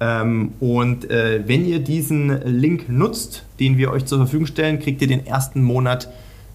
[0.02, 5.02] Ähm, und äh, wenn ihr diesen Link nutzt, den wir euch zur Verfügung stellen, kriegt
[5.02, 6.10] ihr den ersten Monat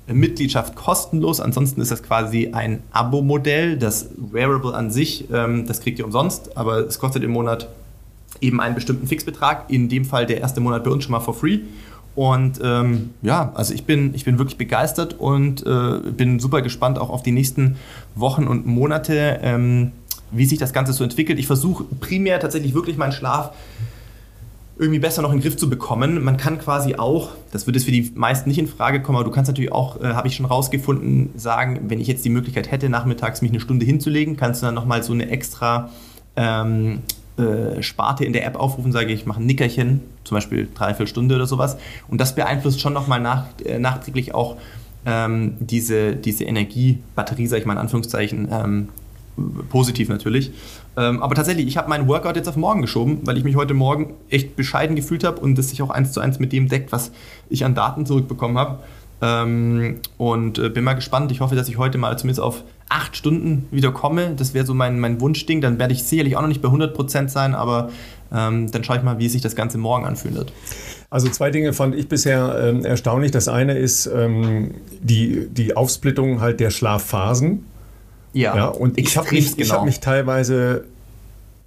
[0.07, 1.41] Mitgliedschaft kostenlos.
[1.41, 3.79] Ansonsten ist das quasi ein Abo-Modell.
[3.79, 7.69] Das Wearable an sich, ähm, das kriegt ihr umsonst, aber es kostet im Monat
[8.43, 9.71] eben einen bestimmten Fixbetrag.
[9.71, 11.61] In dem Fall der erste Monat bei uns schon mal for free.
[12.15, 16.99] Und ähm, ja, also ich bin, ich bin wirklich begeistert und äh, bin super gespannt
[16.99, 17.77] auch auf die nächsten
[18.15, 19.93] Wochen und Monate, ähm,
[20.31, 21.39] wie sich das Ganze so entwickelt.
[21.39, 23.53] Ich versuche primär tatsächlich wirklich meinen Schlaf
[24.77, 26.23] irgendwie besser noch in den Griff zu bekommen.
[26.25, 29.25] Man kann quasi auch, das wird jetzt für die meisten nicht in Frage kommen, aber
[29.25, 32.71] du kannst natürlich auch, äh, habe ich schon rausgefunden, sagen, wenn ich jetzt die Möglichkeit
[32.71, 35.91] hätte, nachmittags mich eine Stunde hinzulegen, kannst du dann nochmal so eine extra
[36.37, 37.03] ähm,
[37.37, 41.35] äh, Sparte in der App aufrufen, sage ich, mache ein Nickerchen, zum Beispiel dreiviertel Stunde
[41.35, 41.77] oder sowas.
[42.09, 44.57] Und das beeinflusst schon nochmal nach, äh, nachträglich auch
[45.07, 48.89] ähm, diese, diese Energiebatterie, sage ich mal in Anführungszeichen, ähm,
[49.69, 50.53] positiv natürlich.
[50.97, 53.75] Ähm, aber tatsächlich, ich habe meinen Workout jetzt auf morgen geschoben, weil ich mich heute
[53.75, 56.93] Morgen echt bescheiden gefühlt habe und das sich auch eins zu eins mit dem deckt,
[56.93, 57.11] was
[57.49, 58.79] ich an Daten zurückbekommen habe.
[59.23, 61.31] Ähm, und äh, bin mal gespannt.
[61.33, 64.35] Ich hoffe, dass ich heute mal zumindest auf acht Stunden wieder komme.
[64.37, 65.61] Das wäre so mein, mein Wunschding.
[65.61, 67.91] Dann werde ich sicherlich auch noch nicht bei 100% sein, aber
[68.33, 70.53] ähm, dann schaue ich mal, wie sich das Ganze morgen anfühlen wird.
[71.11, 73.31] Also zwei Dinge fand ich bisher ähm, erstaunlich.
[73.31, 77.65] Das eine ist ähm, die, die Aufsplittung halt der Schlafphasen.
[78.33, 79.75] Ja, ja und ich habe mich, genau.
[79.75, 80.85] hab mich teilweise,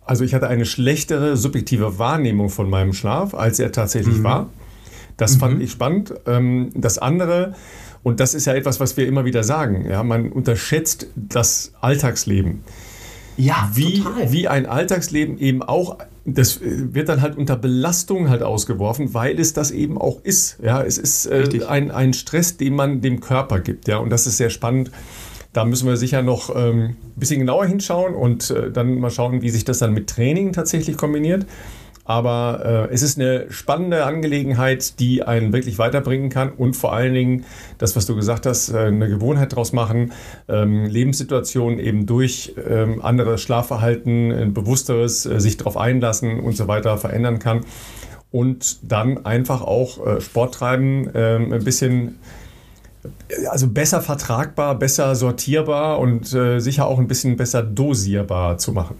[0.06, 4.24] also ich hatte eine schlechtere subjektive Wahrnehmung von meinem Schlaf, als er tatsächlich mhm.
[4.24, 4.50] war.
[5.18, 5.40] Das mhm.
[5.40, 6.14] fand ich spannend.
[6.26, 7.56] Ähm, das andere,
[8.04, 12.64] und das ist ja etwas, was wir immer wieder sagen, ja, man unterschätzt das Alltagsleben.
[13.36, 14.32] Ja, wie, total.
[14.32, 19.40] wie ein Alltagsleben eben auch, das äh, wird dann halt unter Belastung halt ausgeworfen, weil
[19.40, 20.58] es das eben auch ist.
[20.64, 23.88] Ja, es ist äh, ein, ein Stress, den man dem Körper gibt.
[23.88, 24.92] Ja, und das ist sehr spannend
[25.58, 29.42] da müssen wir sicher noch ähm, ein bisschen genauer hinschauen und äh, dann mal schauen,
[29.42, 31.48] wie sich das dann mit Training tatsächlich kombiniert.
[32.08, 37.13] Aber äh, es ist eine spannende Angelegenheit, die einen wirklich weiterbringen kann und vor allen
[37.13, 37.46] Dingen
[37.80, 40.13] das, was du gesagt hast, äh, eine Gewohnheit daraus machen,
[40.48, 46.70] ähm, Lebenssituationen eben durch ähm, anderes Schlafverhalten, ein bewussteres, äh, sich darauf einlassen und so
[46.70, 47.65] weiter verändern kann.
[48.32, 52.20] Und dann einfach auch äh, Sport treiben, ähm, ein bisschen
[53.50, 58.96] also besser vertragbar, besser sortierbar und äh, sicher auch ein bisschen besser dosierbar zu machen.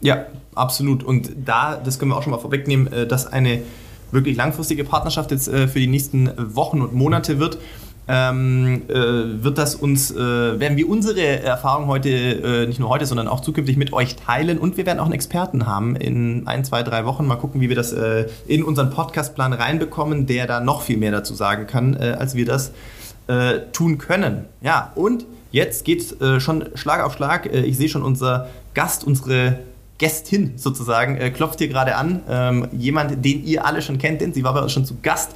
[0.00, 1.04] Ja, absolut.
[1.04, 3.62] Und da, das können wir auch schon mal vorwegnehmen, äh, dass eine
[4.10, 7.58] wirklich langfristige Partnerschaft jetzt äh, für die nächsten Wochen und Monate wird.
[8.08, 13.04] Ähm, äh, wird das uns, äh, werden wir unsere Erfahrung heute, äh, nicht nur heute,
[13.04, 16.64] sondern auch zukünftig mit euch teilen und wir werden auch einen Experten haben in ein,
[16.64, 17.26] zwei, drei Wochen.
[17.26, 21.10] Mal gucken, wie wir das äh, in unseren Podcastplan reinbekommen, der da noch viel mehr
[21.10, 22.72] dazu sagen kann, als wir das
[23.72, 24.44] tun können.
[24.60, 27.52] Ja, und jetzt geht äh, schon Schlag auf Schlag.
[27.52, 29.58] Ich sehe schon unser Gast, unsere
[29.98, 32.22] Gästin sozusagen, äh, klopft hier gerade an.
[32.28, 35.32] Ähm, jemand, den ihr alle schon kennt, denn sie war bei uns schon zu Gast.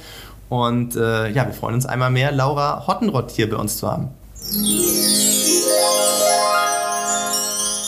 [0.49, 4.09] Und äh, ja, wir freuen uns einmal mehr, Laura Hottenrott hier bei uns zu haben.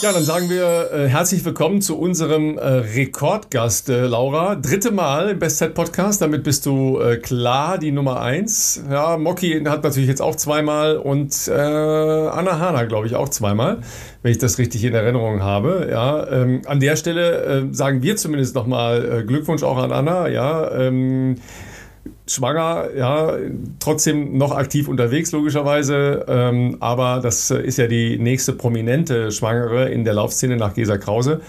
[0.03, 4.55] Ja, dann sagen wir äh, herzlich willkommen zu unserem äh, Rekordgast, äh, Laura.
[4.55, 8.83] Dritte Mal im Bestzeit-Podcast, damit bist du äh, klar die Nummer eins.
[8.91, 13.79] Ja, Mocky hat natürlich jetzt auch zweimal und äh, Anna Hana, glaube ich, auch zweimal,
[14.23, 15.87] wenn ich das richtig in Erinnerung habe.
[15.89, 20.27] Ja, ähm, an der Stelle äh, sagen wir zumindest nochmal Glückwunsch auch an Anna.
[20.27, 21.37] Ja, ähm,
[22.27, 23.37] schwanger, ja,
[23.79, 26.25] trotzdem noch aktiv unterwegs, logischerweise.
[26.27, 31.41] Ähm, aber das ist ja die nächste prominente Schwangere in der Laufszene nach Gesa Krause.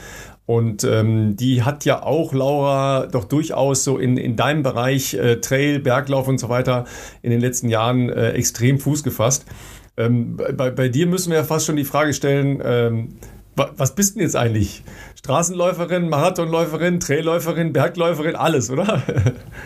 [0.46, 5.40] Und ähm, die hat ja auch, Laura, doch durchaus so in, in deinem Bereich äh,
[5.40, 6.84] Trail, Berglauf und so weiter
[7.22, 9.46] in den letzten Jahren äh, extrem Fuß gefasst.
[9.96, 13.08] Ähm, bei, bei dir müssen wir ja fast schon die Frage stellen, ähm,
[13.56, 14.82] was bist denn jetzt eigentlich?
[15.24, 19.02] Straßenläuferin, Marathonläuferin, Trailläuferin, Bergläuferin, alles, oder?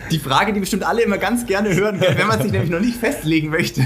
[0.09, 2.95] Die Frage, die bestimmt alle immer ganz gerne hören, wenn man sich nämlich noch nicht
[2.95, 3.85] festlegen möchte.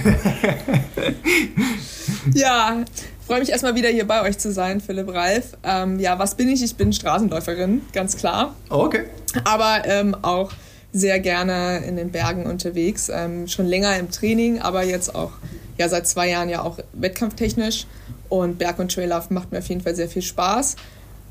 [2.32, 2.86] Ja,
[3.26, 5.58] freue mich erstmal wieder hier bei euch zu sein, Philipp Ralf.
[5.64, 6.62] Ähm, ja, was bin ich?
[6.62, 8.54] Ich bin Straßenläuferin, ganz klar.
[8.70, 9.06] Oh, okay.
[9.44, 10.52] Aber ähm, auch
[10.92, 13.10] sehr gerne in den Bergen unterwegs.
[13.12, 15.32] Ähm, schon länger im Training, aber jetzt auch
[15.80, 17.88] ja seit zwei Jahren ja auch wettkampftechnisch.
[18.30, 20.76] Und Berg- und Traillauf macht mir auf jeden Fall sehr viel Spaß.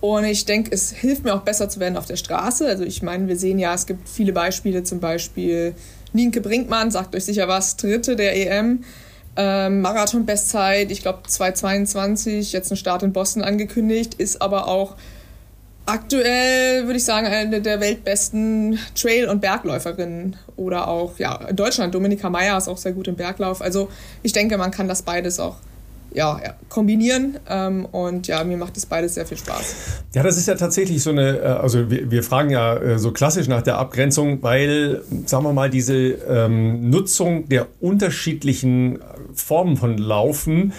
[0.02, 2.66] Und ich denke, es hilft mir auch besser zu werden auf der Straße.
[2.66, 5.76] Also ich meine, wir sehen ja, es gibt viele Beispiele, zum Beispiel
[6.12, 8.82] Nienke Brinkmann, sagt euch sicher was, Dritte der EM.
[9.36, 14.96] Ähm, Marathon-Bestzeit, ich glaube 2,22, jetzt ein Start in Boston angekündigt, ist aber auch
[15.86, 20.34] aktuell, würde ich sagen, eine der weltbesten Trail- und Bergläuferinnen.
[20.56, 23.62] Oder auch, ja, in Deutschland, Dominika Meyer ist auch sehr gut im Berglauf.
[23.62, 23.88] Also
[24.24, 25.58] ich denke, man kann das beides auch
[26.14, 27.38] ja, kombinieren.
[27.48, 29.74] Ähm, und ja, mir macht das beides sehr viel Spaß.
[30.14, 33.12] Ja, das ist ja tatsächlich so eine, äh, also wir, wir fragen ja äh, so
[33.12, 39.00] klassisch nach der Abgrenzung, weil, sagen wir mal, diese ähm, Nutzung der unterschiedlichen
[39.34, 40.72] Formen von Laufen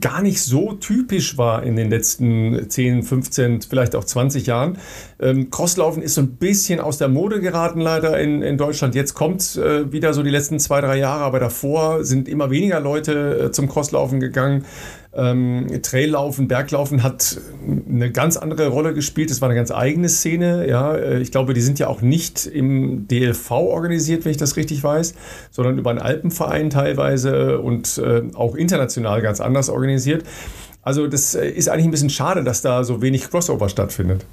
[0.00, 4.78] gar nicht so typisch war in den letzten 10, 15, vielleicht auch 20 Jahren.
[5.20, 8.94] Ähm, Crosslaufen ist so ein bisschen aus der Mode geraten, leider in, in Deutschland.
[8.94, 12.80] Jetzt kommt äh, wieder so die letzten zwei, drei Jahre, aber davor sind immer weniger
[12.80, 14.64] Leute äh, zum Crosslaufen gegangen.
[15.16, 17.38] Ähm, Traillaufen, Berglaufen hat
[17.88, 19.30] eine ganz andere Rolle gespielt.
[19.30, 20.68] Es war eine ganz eigene Szene.
[20.68, 24.56] Ja, äh, ich glaube, die sind ja auch nicht im DLV organisiert, wenn ich das
[24.56, 25.14] richtig weiß,
[25.50, 30.24] sondern über einen Alpenverein teilweise und äh, auch international ganz anders organisiert.
[30.82, 34.26] Also das äh, ist eigentlich ein bisschen schade, dass da so wenig Crossover stattfindet.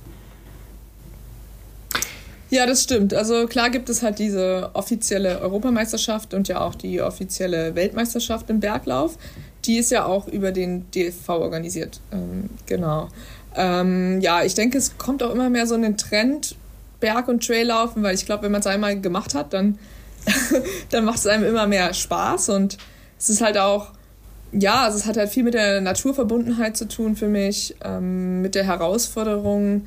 [2.49, 3.13] Ja, das stimmt.
[3.13, 8.59] Also klar gibt es halt diese offizielle Europameisterschaft und ja auch die offizielle Weltmeisterschaft im
[8.59, 9.17] Berglauf.
[9.65, 11.99] Die ist ja auch über den DFV organisiert.
[12.11, 13.09] Ähm, genau.
[13.55, 16.55] Ähm, ja, ich denke, es kommt auch immer mehr so ein Trend,
[16.99, 19.77] Berg- und Traillaufen, weil ich glaube, wenn man es einmal gemacht hat, dann,
[20.89, 22.77] dann macht es einem immer mehr Spaß und
[23.19, 23.91] es ist halt auch,
[24.51, 28.55] ja, also es hat halt viel mit der Naturverbundenheit zu tun für mich, ähm, mit
[28.55, 29.85] der Herausforderung,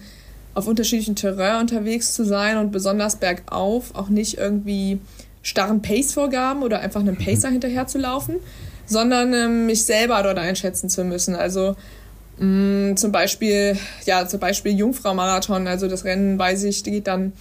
[0.55, 4.99] auf unterschiedlichen Terrain unterwegs zu sein und besonders bergauf auch nicht irgendwie
[5.43, 7.53] starren Pace-Vorgaben oder einfach einem Pacer mhm.
[7.53, 8.37] hinterher zu laufen,
[8.87, 11.35] sondern ähm, mich selber dort einschätzen zu müssen.
[11.35, 11.77] Also
[12.39, 17.33] mh, mm, zum Beispiel, ja, zum Beispiel Jungfrau-Marathon, also das Rennen, weiß ich, geht dann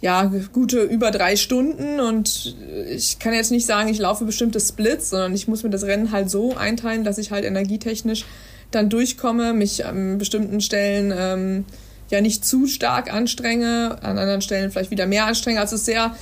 [0.00, 2.54] ja, gute über drei Stunden und
[2.90, 6.12] ich kann jetzt nicht sagen, ich laufe bestimmte Splits, sondern ich muss mir das Rennen
[6.12, 8.26] halt so einteilen, dass ich halt energietechnisch
[8.70, 11.64] dann durchkomme, mich an bestimmten Stellen ähm,
[12.10, 15.60] ja nicht zu stark anstrenge, an anderen Stellen vielleicht wieder mehr anstrenge.
[15.60, 16.14] Also es ist sehr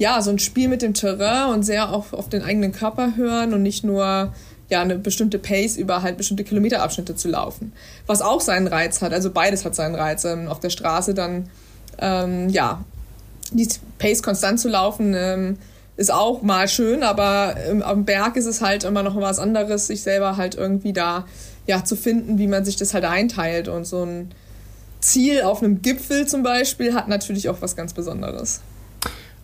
[0.00, 3.52] ja, so ein Spiel mit dem Terrain und sehr auch auf den eigenen Körper hören
[3.52, 4.32] und nicht nur
[4.70, 7.74] ja, eine bestimmte Pace über halt bestimmte Kilometerabschnitte zu laufen.
[8.06, 10.24] Was auch seinen Reiz hat, also beides hat seinen Reiz.
[10.24, 11.50] Ähm, auf der Straße dann,
[11.98, 12.82] ähm, ja,
[13.52, 15.58] die Pace konstant zu laufen, ähm,
[15.98, 19.86] ist auch mal schön, aber im, am Berg ist es halt immer noch was anderes,
[19.86, 21.26] sich selber halt irgendwie da
[21.66, 23.68] ja, zu finden, wie man sich das halt einteilt.
[23.68, 24.30] Und so ein
[25.00, 28.62] Ziel auf einem Gipfel zum Beispiel hat natürlich auch was ganz Besonderes.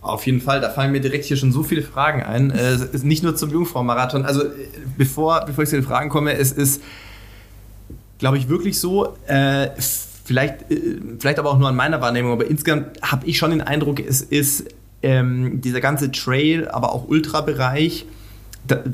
[0.01, 2.51] Auf jeden Fall, da fallen mir direkt hier schon so viele Fragen ein.
[2.51, 4.25] Äh, nicht nur zum Jungfrau-Marathon.
[4.25, 4.49] Also äh,
[4.97, 6.81] bevor, bevor ich zu den Fragen komme, es ist,
[8.19, 9.69] glaube ich, wirklich so, äh,
[10.23, 13.61] vielleicht, äh, vielleicht aber auch nur an meiner Wahrnehmung, aber insgesamt habe ich schon den
[13.61, 14.65] Eindruck, es ist
[15.01, 18.05] ähm, dieser ganze Trail, aber auch Ultra-Bereich,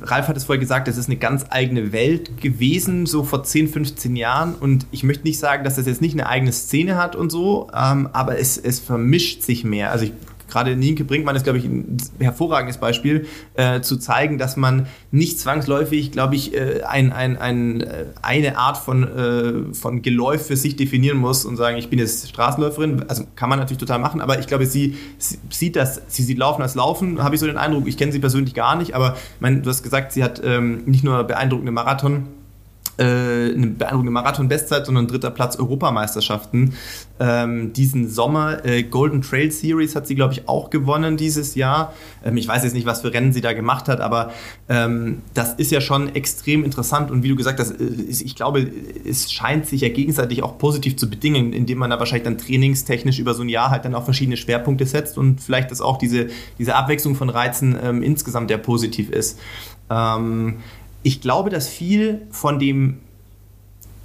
[0.04, 3.70] Ralf hat es vorher gesagt, es ist eine ganz eigene Welt gewesen, so vor 10,
[3.70, 4.56] 15 Jahren.
[4.56, 7.70] Und ich möchte nicht sagen, dass das jetzt nicht eine eigene Szene hat und so,
[7.76, 9.92] ähm, aber es, es vermischt sich mehr.
[9.92, 10.14] Also ich
[10.54, 15.40] gerade Nienke Brinkmann ist, glaube ich, ein hervorragendes Beispiel, äh, zu zeigen, dass man nicht
[15.40, 20.56] zwangsläufig, glaube ich, äh, ein, ein, ein, äh, eine Art von, äh, von Geläuf für
[20.56, 23.10] sich definieren muss und sagen, ich bin jetzt Straßenläuferin.
[23.10, 26.38] Also kann man natürlich total machen, aber ich glaube, sie, sie sieht das, sie sieht
[26.38, 27.88] Laufen als Laufen, habe ich so den Eindruck.
[27.88, 31.04] Ich kenne sie persönlich gar nicht, aber mein, du hast gesagt, sie hat ähm, nicht
[31.04, 32.28] nur beeindruckende Marathon,
[33.02, 36.76] eine beeindruckende Marathon-Bestzeit, sondern dritter Platz Europameisterschaften.
[37.20, 41.94] Ähm, diesen Sommer äh, Golden Trail Series hat sie, glaube ich, auch gewonnen dieses Jahr.
[42.26, 44.32] Ähm, ich weiß jetzt nicht, was für Rennen sie da gemacht hat, aber
[44.68, 48.70] ähm, das ist ja schon extrem interessant und wie du gesagt hast, äh, ich glaube,
[49.08, 53.20] es scheint sich ja gegenseitig auch positiv zu bedingen, indem man da wahrscheinlich dann trainingstechnisch
[53.20, 56.28] über so ein Jahr halt dann auch verschiedene Schwerpunkte setzt und vielleicht dass auch diese,
[56.58, 59.40] diese Abwechslung von Reizen ähm, insgesamt ja positiv ist.
[61.04, 63.00] Ich glaube, dass viel von dem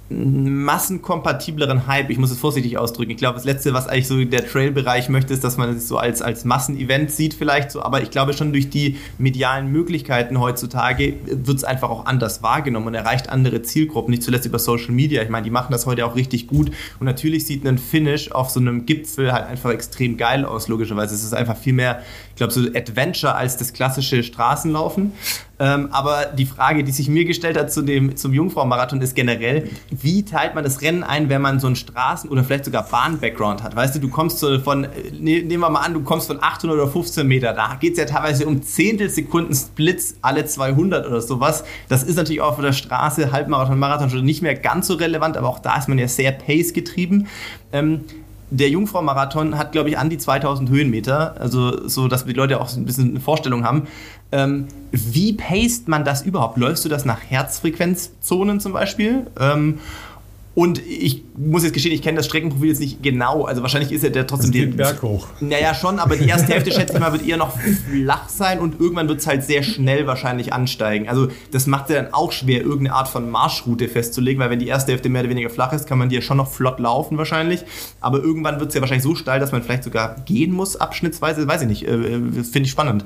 [0.09, 3.11] massenkompatibleren Hype, ich muss es vorsichtig ausdrücken.
[3.11, 5.97] Ich glaube, das Letzte, was eigentlich so der Trail-Bereich möchte, ist, dass man es so
[5.97, 7.83] als, als Massenevent sieht vielleicht so.
[7.83, 12.87] Aber ich glaube schon durch die medialen Möglichkeiten heutzutage wird es einfach auch anders wahrgenommen
[12.87, 15.21] und erreicht andere Zielgruppen, nicht zuletzt über Social Media.
[15.21, 16.71] Ich meine, die machen das heute auch richtig gut.
[16.99, 21.13] Und natürlich sieht ein Finish auf so einem Gipfel halt einfach extrem geil aus, logischerweise.
[21.13, 25.11] Es ist einfach viel mehr, ich glaube, so Adventure als das klassische Straßenlaufen.
[25.59, 29.69] Ähm, aber die Frage, die sich mir gestellt hat zu dem, zum Jungfrau-Marathon, ist generell,
[29.91, 33.61] wie teilt man das Rennen ein, wenn man so einen Straßen- oder vielleicht sogar Bahn-Background
[33.61, 33.75] hat?
[33.75, 34.81] Weißt du, du kommst so von,
[35.19, 37.99] ne, nehmen wir mal an, du kommst von 800 oder 15 Meter, da geht es
[37.99, 41.65] ja teilweise um Zehntelsekunden Splits alle 200 oder sowas.
[41.89, 45.35] Das ist natürlich auch auf der Straße, Halbmarathon, Marathon schon nicht mehr ganz so relevant,
[45.35, 47.27] aber auch da ist man ja sehr pace getrieben.
[47.73, 48.05] Ähm,
[48.51, 52.75] der Jungfrau-Marathon hat, glaube ich, an die 2000 Höhenmeter, also so, dass die Leute auch
[52.75, 53.87] ein bisschen eine Vorstellung haben.
[54.31, 56.57] Ähm, wie paced man das überhaupt?
[56.57, 59.27] Läufst du das nach Herzfrequenzzonen zum Beispiel?
[59.39, 59.79] Ähm,
[60.59, 63.45] und ich muss jetzt gestehen, ich kenne das Streckenprofil jetzt nicht genau.
[63.45, 65.27] Also wahrscheinlich ist er der trotzdem den Berg hoch.
[65.39, 68.77] Naja, schon, aber die erste Hälfte, schätze ich mal, wird eher noch flach sein und
[68.77, 71.07] irgendwann wird es halt sehr schnell wahrscheinlich ansteigen.
[71.07, 74.67] Also das macht ja dann auch schwer, irgendeine Art von Marschroute festzulegen, weil wenn die
[74.67, 77.17] erste Hälfte mehr oder weniger flach ist, kann man die ja schon noch flott laufen
[77.17, 77.63] wahrscheinlich.
[78.01, 81.47] Aber irgendwann wird es ja wahrscheinlich so steil, dass man vielleicht sogar gehen muss, abschnittsweise.
[81.47, 81.87] Weiß ich nicht.
[81.87, 83.05] Äh, äh Finde ich spannend.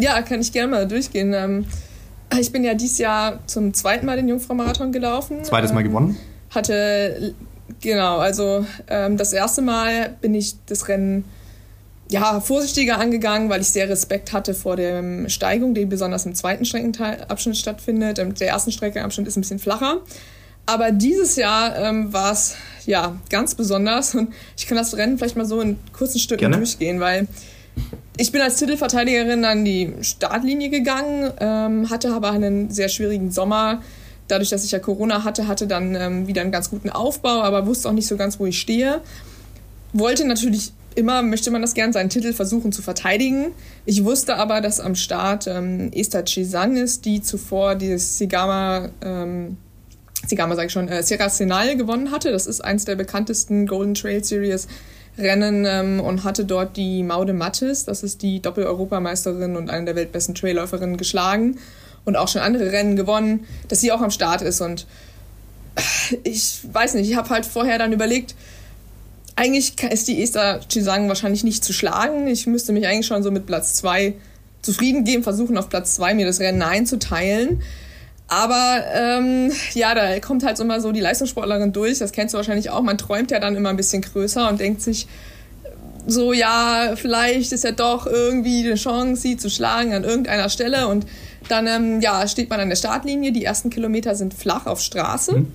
[0.00, 1.34] Ja, kann ich gerne mal durchgehen.
[1.34, 1.66] Ähm
[2.38, 5.44] ich bin ja dieses Jahr zum zweiten Mal den Jungfrau-Marathon gelaufen.
[5.44, 6.16] Zweites Mal ähm, gewonnen?
[6.50, 7.34] Hatte,
[7.80, 11.24] genau, also ähm, das erste Mal bin ich das Rennen
[12.08, 16.64] ja, vorsichtiger angegangen, weil ich sehr Respekt hatte vor der Steigung, die besonders im zweiten
[16.64, 18.18] Streckenabschnitt stattfindet.
[18.18, 20.02] Der erste Streckenabschnitt ist ein bisschen flacher.
[20.66, 25.36] Aber dieses Jahr ähm, war es ja ganz besonders und ich kann das Rennen vielleicht
[25.36, 26.56] mal so in kurzen Stücken Gerne.
[26.56, 27.28] durchgehen, weil
[28.16, 33.82] ich bin als Titelverteidigerin an die Startlinie gegangen, ähm, hatte aber einen sehr schwierigen Sommer.
[34.28, 37.66] Dadurch, dass ich ja Corona hatte, hatte dann ähm, wieder einen ganz guten Aufbau, aber
[37.66, 39.00] wusste auch nicht so ganz, wo ich stehe.
[39.92, 43.52] Wollte natürlich immer, möchte man das gern, seinen Titel versuchen zu verteidigen.
[43.84, 49.58] Ich wusste aber, dass am Start ähm, Esther Chizan ist, die zuvor dieses Sigama, ähm,
[50.26, 52.32] Sigama sage ich schon, äh, Sierra Senal gewonnen hatte.
[52.32, 54.66] Das ist eins der bekanntesten Golden Trail Series
[55.18, 59.96] Rennen ähm, und hatte dort die Maude Mattes, das ist die Doppel-Europameisterin und eine der
[59.96, 61.58] weltbesten Trailläuferinnen, geschlagen
[62.04, 64.60] und auch schon andere Rennen gewonnen, dass sie auch am Start ist.
[64.60, 64.86] Und
[66.22, 68.34] ich weiß nicht, ich habe halt vorher dann überlegt,
[69.36, 72.26] eigentlich ist die Esther Chisang wahrscheinlich nicht zu schlagen.
[72.26, 74.14] Ich müsste mich eigentlich schon so mit Platz zwei
[74.62, 77.62] zufrieden geben, versuchen auf Platz zwei mir das Rennen einzuteilen.
[78.28, 82.70] Aber ähm, ja, da kommt halt immer so die Leistungssportlerin durch, das kennst du wahrscheinlich
[82.70, 82.82] auch.
[82.82, 85.06] Man träumt ja dann immer ein bisschen größer und denkt sich
[86.08, 90.88] so, ja, vielleicht ist ja doch irgendwie eine Chance, sie zu schlagen an irgendeiner Stelle.
[90.88, 91.06] Und
[91.48, 95.38] dann ähm, ja, steht man an der Startlinie, die ersten Kilometer sind flach auf Straße.
[95.38, 95.52] Mhm.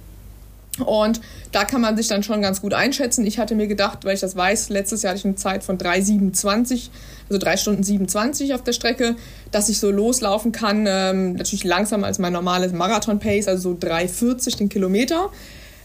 [0.79, 1.19] Und
[1.51, 3.25] da kann man sich dann schon ganz gut einschätzen.
[3.25, 5.77] Ich hatte mir gedacht, weil ich das weiß, letztes Jahr hatte ich eine Zeit von
[5.77, 6.89] 3,27,
[7.29, 9.15] also 3 Stunden 27 auf der Strecke,
[9.51, 10.85] dass ich so loslaufen kann.
[10.87, 15.29] Ähm, natürlich langsamer als mein normales Marathon-Pace, also so 3,40 den Kilometer.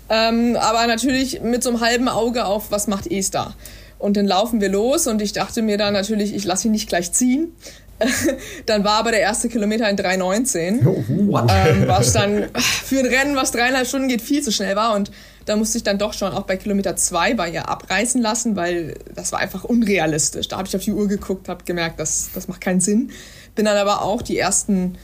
[0.09, 3.55] Ähm, aber natürlich mit so einem halben Auge auf, was macht Esther.
[3.99, 6.89] Und dann laufen wir los und ich dachte mir dann natürlich, ich lasse ihn nicht
[6.89, 7.53] gleich ziehen,
[8.67, 10.87] dann war aber der erste Kilometer in 3,19.
[10.87, 14.95] Oh, ähm, was dann für ein Rennen, was dreieinhalb Stunden geht, viel zu schnell war.
[14.95, 15.11] Und
[15.47, 18.95] da musste ich dann doch schon auch bei Kilometer 2 bei ihr abreißen lassen, weil
[19.15, 20.49] das war einfach unrealistisch.
[20.49, 23.11] Da habe ich auf die Uhr geguckt, habe gemerkt, das, das macht keinen Sinn.
[23.55, 24.99] Bin dann aber auch die ersten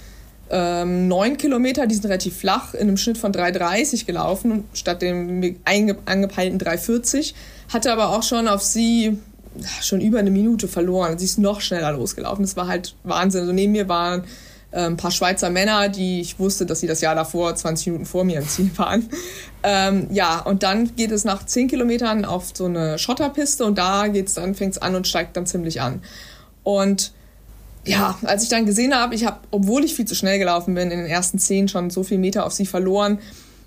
[0.50, 5.56] ähm, neun Kilometer, die sind relativ flach, in einem Schnitt von 3,30 gelaufen, statt dem
[5.64, 7.32] angepeilten 3,40.
[7.72, 9.18] Hatte aber auch schon auf sie
[9.80, 11.18] schon über eine Minute verloren.
[11.18, 12.42] Sie ist noch schneller losgelaufen.
[12.42, 13.42] Das war halt Wahnsinn.
[13.42, 14.24] Also neben mir waren
[14.72, 18.06] äh, ein paar Schweizer Männer, die ich wusste, dass sie das Jahr davor 20 Minuten
[18.06, 19.08] vor mir im Ziel waren.
[19.62, 24.08] Ähm, ja, und dann geht es nach 10 Kilometern auf so eine Schotterpiste und da
[24.08, 26.02] geht's dann, fängt es an und steigt dann ziemlich an.
[26.64, 27.12] Und
[27.84, 30.90] ja, als ich dann gesehen habe, ich habe, obwohl ich viel zu schnell gelaufen bin,
[30.90, 33.18] in den ersten 10 schon so viel Meter auf sie verloren,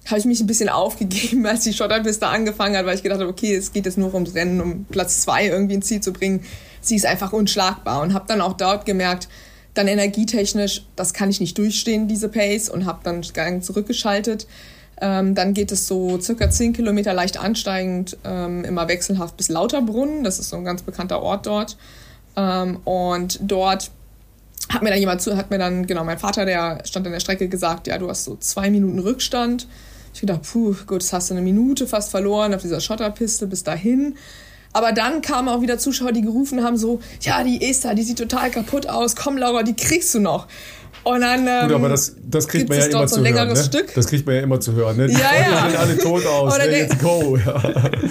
[0.06, 3.30] habe ich mich ein bisschen aufgegeben, als die Schotterpiste angefangen hat, weil ich gedacht habe,
[3.30, 6.44] okay, es geht jetzt nur ums Rennen, um Platz zwei irgendwie ins Ziel zu bringen.
[6.82, 9.28] Sie ist einfach unschlagbar und habe dann auch dort gemerkt,
[9.74, 14.48] dann energietechnisch, das kann ich nicht durchstehen, diese Pace, und habe dann Gang zurückgeschaltet.
[15.02, 20.24] Ähm, dann geht es so circa 10 Kilometer leicht ansteigend, ähm, immer wechselhaft bis Lauterbrunnen.
[20.24, 21.76] Das ist so ein ganz bekannter Ort dort.
[22.38, 23.92] Ähm, und dort
[24.70, 27.20] hat mir dann jemand zu, hat mir dann, genau, mein Vater, der stand an der
[27.20, 29.68] Strecke, gesagt, ja, du hast so zwei Minuten Rückstand.
[30.16, 33.66] Ich gedacht, puh, gut, jetzt hast du eine Minute fast verloren auf dieser Schotterpiste bis
[33.66, 34.16] dahin.
[34.72, 38.18] Aber dann kamen auch wieder Zuschauer, die gerufen haben so, ja, die Esther, die sieht
[38.18, 39.18] total kaputt aus.
[39.18, 40.48] Komm, Laura, die kriegst du noch.
[41.06, 43.48] Und dann ähm, Gut, aber das, das kriegt man ja immer so zu hören.
[43.48, 43.56] Ne?
[43.56, 43.94] Stück.
[43.94, 44.98] Das kriegt man ja immer zu hören.
[44.98, 45.06] Ne?
[45.06, 45.70] Die ja, ja.
[45.70, 46.58] sehen alle tot aus.
[46.58, 46.66] ne?
[46.66, 47.38] Let's go.
[47.38, 47.54] Ja.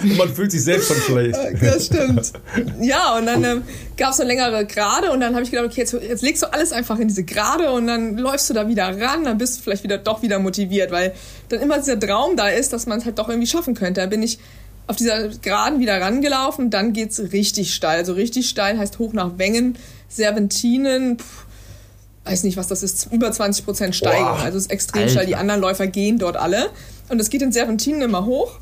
[0.01, 1.37] Und man fühlt sich selbst schon schlecht.
[1.61, 2.33] Das stimmt.
[2.81, 3.63] Ja, und dann ähm,
[3.97, 6.53] gab es so längere Gerade und dann habe ich gedacht, okay, jetzt, jetzt legst du
[6.53, 9.63] alles einfach in diese Gerade und dann läufst du da wieder ran, dann bist du
[9.63, 11.15] vielleicht wieder doch wieder motiviert, weil
[11.49, 14.03] dann immer dieser Traum da ist, dass man es halt doch irgendwie schaffen könnte.
[14.03, 14.39] Da bin ich
[14.87, 17.99] auf dieser Geraden wieder rangelaufen, dann geht es richtig steil.
[17.99, 19.77] Also richtig steil heißt hoch nach Wengen,
[20.09, 21.44] Serpentinen, pff,
[22.25, 24.25] weiß nicht, was das ist, über 20 Prozent Steigung.
[24.25, 25.27] Boah, also es ist extrem steil.
[25.27, 26.71] Die anderen Läufer gehen dort alle.
[27.09, 28.59] Und es geht in Serpentinen immer hoch.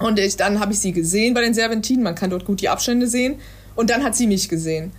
[0.00, 2.02] Und ich, dann habe ich sie gesehen bei den Serpentinen.
[2.02, 3.36] Man kann dort gut die Abstände sehen.
[3.76, 4.90] Und dann hat sie mich gesehen.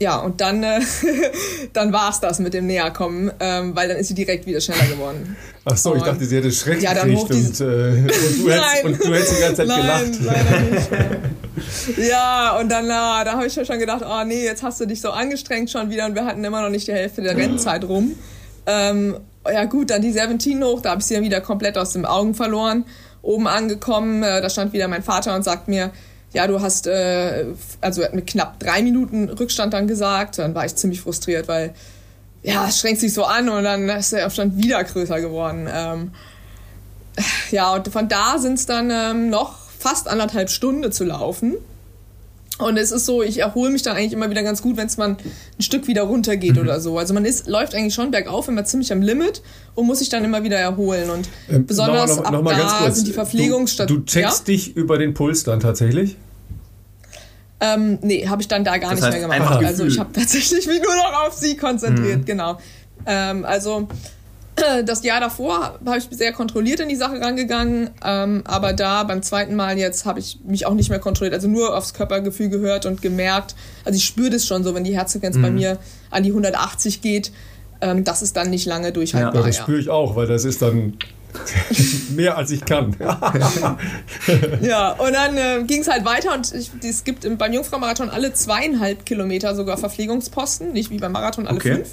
[0.00, 0.80] ja, und dann, äh,
[1.72, 4.86] dann war es das mit dem Näherkommen, ähm, weil dann ist sie direkt wieder schneller
[4.86, 5.36] geworden.
[5.64, 8.50] Ach so, ich Und- dachte, sie hätte Schreck Ja, dann hoch und, äh, und, du
[8.50, 10.20] hättest, und du hättest die ganze Zeit Nein, gelacht.
[10.20, 10.88] leider nicht.
[11.96, 14.86] ja, und dann na, da habe ich ja schon gedacht, oh nee, jetzt hast du
[14.86, 17.84] dich so angestrengt schon wieder und wir hatten immer noch nicht die Hälfte der Rennzeit
[17.84, 18.16] rum.
[18.66, 19.16] Ähm,
[19.50, 22.04] ja gut, dann die Serpentinen hoch, da habe ich sie dann wieder komplett aus den
[22.04, 22.84] Augen verloren.
[23.22, 25.90] Oben angekommen, äh, da stand wieder mein Vater und sagt mir,
[26.32, 27.46] ja, du hast, äh,
[27.80, 30.38] also mit knapp drei Minuten Rückstand dann gesagt.
[30.38, 31.72] Dann war ich ziemlich frustriert, weil,
[32.42, 35.68] ja, es strengt sich so an und dann ist der Abstand wieder größer geworden.
[35.72, 36.12] Ähm,
[37.50, 41.54] ja, und von da sind es dann ähm, noch fast anderthalb Stunden zu laufen.
[42.58, 44.96] Und es ist so, ich erhole mich dann eigentlich immer wieder ganz gut, wenn es
[44.96, 45.16] mal ein
[45.62, 46.62] Stück wieder runtergeht Mhm.
[46.62, 46.98] oder so.
[46.98, 49.42] Also man ist, läuft eigentlich schon bergauf, immer ziemlich am Limit
[49.76, 51.08] und muss sich dann immer wieder erholen.
[51.10, 54.04] Und Ähm, besonders noch- noch- ab noch mal da sind die Verpflegungsstationen.
[54.04, 56.16] Du, du checkst dich über den Puls dann tatsächlich?
[57.60, 57.74] Ja?
[57.74, 59.64] Ähm, nee, habe ich dann da gar Das nicht mehr gemacht.
[59.64, 61.58] Also ich habe tatsächlich mich nur noch auf sie Mhm.
[61.58, 62.58] konzentriert, genau.
[63.06, 63.88] Ähm, also
[64.84, 69.22] das Jahr davor habe ich sehr kontrolliert in die Sache rangegangen, ähm, aber da beim
[69.22, 72.86] zweiten Mal jetzt habe ich mich auch nicht mehr kontrolliert, also nur aufs Körpergefühl gehört
[72.86, 73.54] und gemerkt,
[73.84, 75.42] also ich spüre das schon so, wenn die Herzfrequenz Mhm.
[75.42, 75.78] bei mir
[76.10, 77.32] an die 180 geht,
[77.80, 79.34] ähm, dass es dann nicht lange durchhaltbar.
[79.34, 80.94] Ja, Ja, das spüre ich auch, weil das ist dann
[82.16, 82.96] mehr als ich kann.
[84.60, 88.10] Ja, und dann äh, ging es halt weiter und ich, es gibt im, beim Jungfrau-Marathon
[88.10, 91.74] alle zweieinhalb Kilometer sogar Verpflegungsposten, nicht wie beim Marathon alle Okay.
[91.76, 91.88] fünf.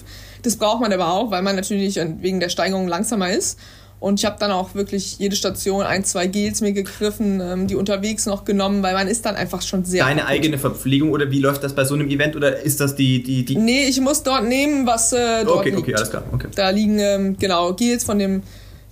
[0.46, 3.58] Das braucht man aber auch, weil man natürlich wegen der Steigerung langsamer ist.
[4.00, 7.76] Und ich habe dann auch wirklich jede Station ein, zwei Gels mir gegriffen, ähm, die
[7.76, 10.04] unterwegs noch genommen, weil man ist dann einfach schon sehr.
[10.04, 13.24] Deine eigene Verpflegung oder wie läuft das bei so einem Event oder ist das die,
[13.24, 13.56] die, die.
[13.56, 15.80] Nee, ich muss dort nehmen, was äh, dort okay, liegt.
[15.82, 16.24] okay, alles klar.
[16.32, 16.48] Okay.
[16.54, 18.44] Da liegen ähm, genau Gels von dem,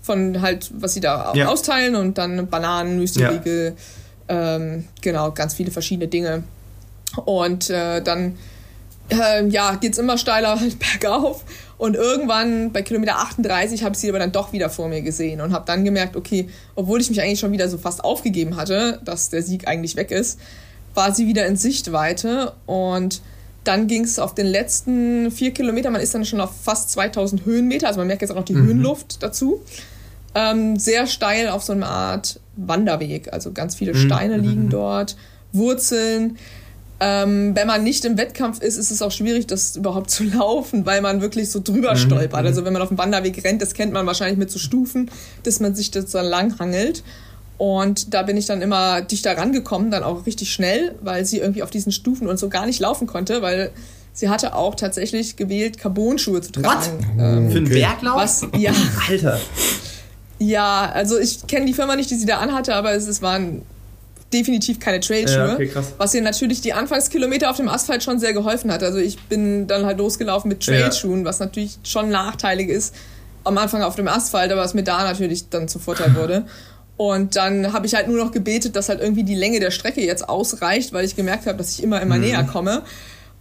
[0.01, 1.47] von halt, was sie da Ja.
[1.49, 3.75] austeilen und dann Bananen, Müsli-Riegel,
[4.29, 6.43] ähm, genau, ganz viele verschiedene Dinge.
[7.25, 8.37] Und äh, dann
[9.09, 10.59] äh, ja, geht's immer steiler
[10.99, 11.43] bergauf.
[11.77, 15.41] Und irgendwann bei Kilometer 38 habe ich sie aber dann doch wieder vor mir gesehen
[15.41, 19.01] und habe dann gemerkt, okay, obwohl ich mich eigentlich schon wieder so fast aufgegeben hatte,
[19.03, 20.39] dass der Sieg eigentlich weg ist,
[20.93, 23.21] war sie wieder in Sichtweite und
[23.63, 27.45] dann ging es auf den letzten vier Kilometer, man ist dann schon auf fast 2000
[27.45, 29.61] Höhenmeter, also man merkt jetzt auch noch die Höhenluft dazu.
[30.35, 35.15] Ähm, sehr steil auf so einer Art Wanderweg, also ganz viele Steine liegen dort,
[35.51, 36.37] Wurzeln.
[37.05, 40.85] Ähm, wenn man nicht im Wettkampf ist, ist es auch schwierig, das überhaupt zu laufen,
[40.85, 42.45] weil man wirklich so drüber stolpert.
[42.45, 45.11] Also wenn man auf dem Wanderweg rennt, das kennt man wahrscheinlich mit so Stufen,
[45.43, 47.03] dass man sich das dann langhangelt.
[47.57, 51.61] Und da bin ich dann immer dichter rangekommen, dann auch richtig schnell, weil sie irgendwie
[51.63, 53.71] auf diesen Stufen und so gar nicht laufen konnte, weil
[54.13, 56.99] sie hatte auch tatsächlich gewählt, Carbon-Schuhe zu tragen.
[57.19, 57.79] Ähm, Für einen Okay.
[57.79, 58.15] Berglauf?
[58.17, 58.71] was, ja,
[59.09, 59.39] Alter.
[60.39, 63.61] ja, also ich kenne die Firma nicht, die sie da anhatte, aber es, es waren
[64.33, 65.37] definitiv keine Trailschuhe.
[65.37, 65.71] Ja, okay.
[65.97, 68.83] Was ihr natürlich die Anfangskilometer auf dem Asphalt schon sehr geholfen hat.
[68.83, 72.93] Also ich bin dann halt losgelaufen mit Trailschuhen, was natürlich schon nachteilig ist
[73.43, 76.45] am Anfang auf dem Asphalt, aber was mir da natürlich dann zum Vorteil wurde.
[76.95, 80.01] Und dann habe ich halt nur noch gebetet, dass halt irgendwie die Länge der Strecke
[80.01, 82.83] jetzt ausreicht, weil ich gemerkt habe, dass ich immer, immer näher komme.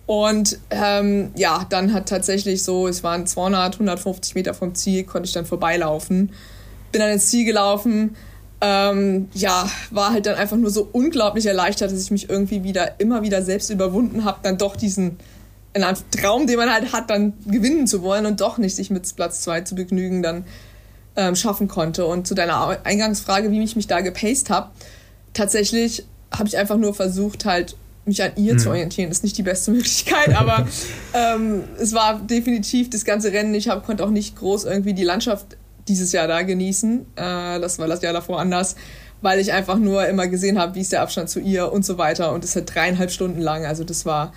[0.07, 5.27] Und ähm, ja, dann hat tatsächlich so, es waren 200, 150 Meter vom Ziel, konnte
[5.27, 6.33] ich dann vorbeilaufen.
[6.91, 8.17] Bin dann ins Ziel gelaufen.
[8.65, 13.01] Ähm, ja, war halt dann einfach nur so unglaublich erleichtert, dass ich mich irgendwie wieder,
[13.01, 15.19] immer wieder selbst überwunden habe, dann doch diesen
[15.75, 18.91] in einem Traum, den man halt hat, dann gewinnen zu wollen und doch nicht sich
[18.91, 20.45] mit Platz zwei zu begnügen, dann
[21.17, 22.07] ähm, schaffen konnte.
[22.07, 24.71] Und zu deiner Eingangsfrage, wie ich mich da gepaced habe,
[25.33, 29.11] tatsächlich habe ich einfach nur versucht, halt mich an ihr zu orientieren.
[29.11, 30.67] Das ist nicht die beste Möglichkeit, aber
[31.15, 33.55] ähm, es war definitiv das ganze Rennen.
[33.55, 35.57] Ich hab, konnte auch nicht groß irgendwie die Landschaft
[35.89, 37.01] dieses Jahr da genießen.
[37.17, 38.77] Äh, das war das Jahr davor anders,
[39.21, 41.99] weil ich einfach nur immer gesehen habe, wie ist der Abstand zu ihr und so
[41.99, 42.33] weiter.
[42.33, 43.67] Und es hat dreieinhalb Stunden lang.
[43.67, 44.33] Also das war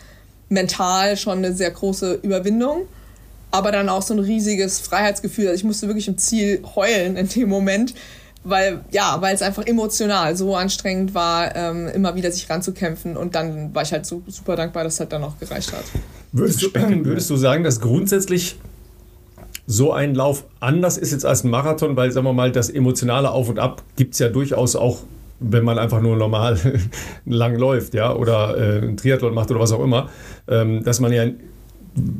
[0.49, 2.87] mental schon eine sehr große Überwindung
[3.55, 5.47] aber dann auch so ein riesiges Freiheitsgefühl.
[5.47, 7.93] Also ich musste wirklich im Ziel heulen in dem Moment,
[8.43, 13.35] weil ja, weil es einfach emotional so anstrengend war, ähm, immer wieder sich ranzukämpfen und
[13.35, 15.85] dann war ich halt so super dankbar, dass es halt dann auch gereicht hat.
[16.31, 18.57] Würdest du, würdest du sagen, dass grundsätzlich
[19.67, 23.31] so ein Lauf anders ist jetzt als ein Marathon, weil, sagen wir mal, das emotionale
[23.31, 24.99] Auf und Ab gibt es ja durchaus auch,
[25.39, 26.57] wenn man einfach nur normal
[27.25, 30.09] lang läuft, ja, oder äh, einen Triathlon macht oder was auch immer,
[30.47, 31.25] ähm, dass man ja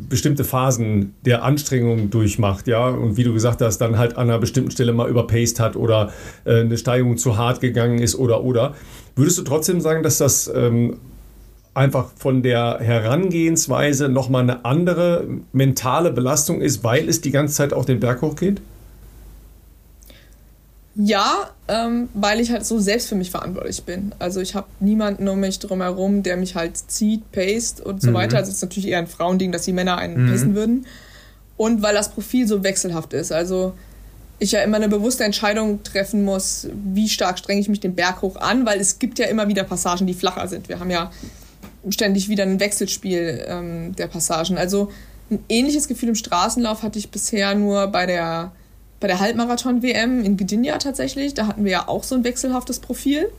[0.09, 4.39] bestimmte Phasen der Anstrengung durchmacht, ja, und wie du gesagt hast, dann halt an einer
[4.39, 6.11] bestimmten Stelle mal überpaced hat oder
[6.45, 8.73] äh, eine Steigung zu hart gegangen ist oder oder.
[9.15, 10.97] Würdest du trotzdem sagen, dass das ähm,
[11.75, 17.73] einfach von der Herangehensweise nochmal eine andere mentale Belastung ist, weil es die ganze Zeit
[17.73, 18.61] auch den Berg hochgeht?
[20.95, 24.15] Ja, ähm, weil ich halt so selbst für mich verantwortlich bin.
[24.17, 28.13] Also ich habe niemanden um mich drumherum, der mich halt zieht, paced und so mhm.
[28.13, 28.37] weiter.
[28.37, 30.31] Also es ist natürlich eher ein Frauending, dass die Männer einen mhm.
[30.31, 30.85] pacen würden.
[31.57, 33.33] Und weil das Profil so wechselhaft ist.
[33.33, 33.73] Also
[34.39, 38.21] ich ja immer eine bewusste Entscheidung treffen muss, wie stark strenge ich mich den Berg
[38.21, 40.69] hoch an, weil es gibt ja immer wieder Passagen, die flacher sind.
[40.69, 41.11] Wir haben ja
[41.89, 44.57] ständig wieder ein Wechselspiel ähm, der Passagen.
[44.57, 44.91] Also
[45.29, 48.51] ein ähnliches Gefühl im Straßenlauf hatte ich bisher nur bei der,
[48.99, 51.33] bei der Halbmarathon-WM in Gdynia tatsächlich.
[51.33, 53.29] Da hatten wir ja auch so ein wechselhaftes Profil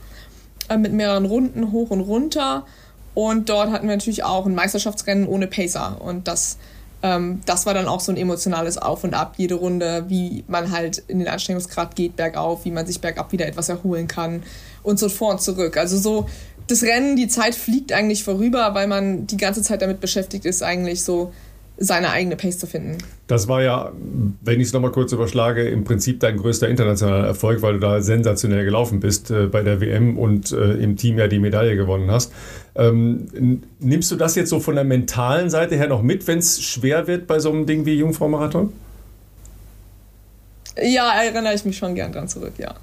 [0.69, 2.65] äh, mit mehreren Runden hoch und runter.
[3.13, 6.01] Und dort hatten wir natürlich auch ein Meisterschaftsrennen ohne Pacer.
[6.01, 6.57] Und das
[7.03, 10.71] ähm, das war dann auch so ein emotionales Auf und Ab, jede Runde, wie man
[10.71, 14.43] halt in den Anstrengungsgrad geht bergauf, wie man sich bergab wieder etwas erholen kann
[14.83, 15.77] und so vor und zurück.
[15.77, 16.27] Also so
[16.67, 20.63] das Rennen, die Zeit fliegt eigentlich vorüber, weil man die ganze Zeit damit beschäftigt ist,
[20.63, 21.33] eigentlich so
[21.79, 22.97] seine eigene Pace zu finden.
[23.27, 23.91] Das war ja,
[24.41, 28.01] wenn ich es nochmal kurz überschlage, im Prinzip dein größter internationaler Erfolg, weil du da
[28.01, 32.09] sensationell gelaufen bist äh, bei der WM und äh, im Team ja die Medaille gewonnen
[32.09, 32.31] hast.
[32.75, 36.63] Ähm, nimmst du das jetzt so von der mentalen Seite her noch mit, wenn es
[36.63, 38.73] schwer wird bei so einem Ding wie Jungfrau-Marathon?
[40.81, 42.75] Ja, erinnere ich mich schon gern dran zurück, ja.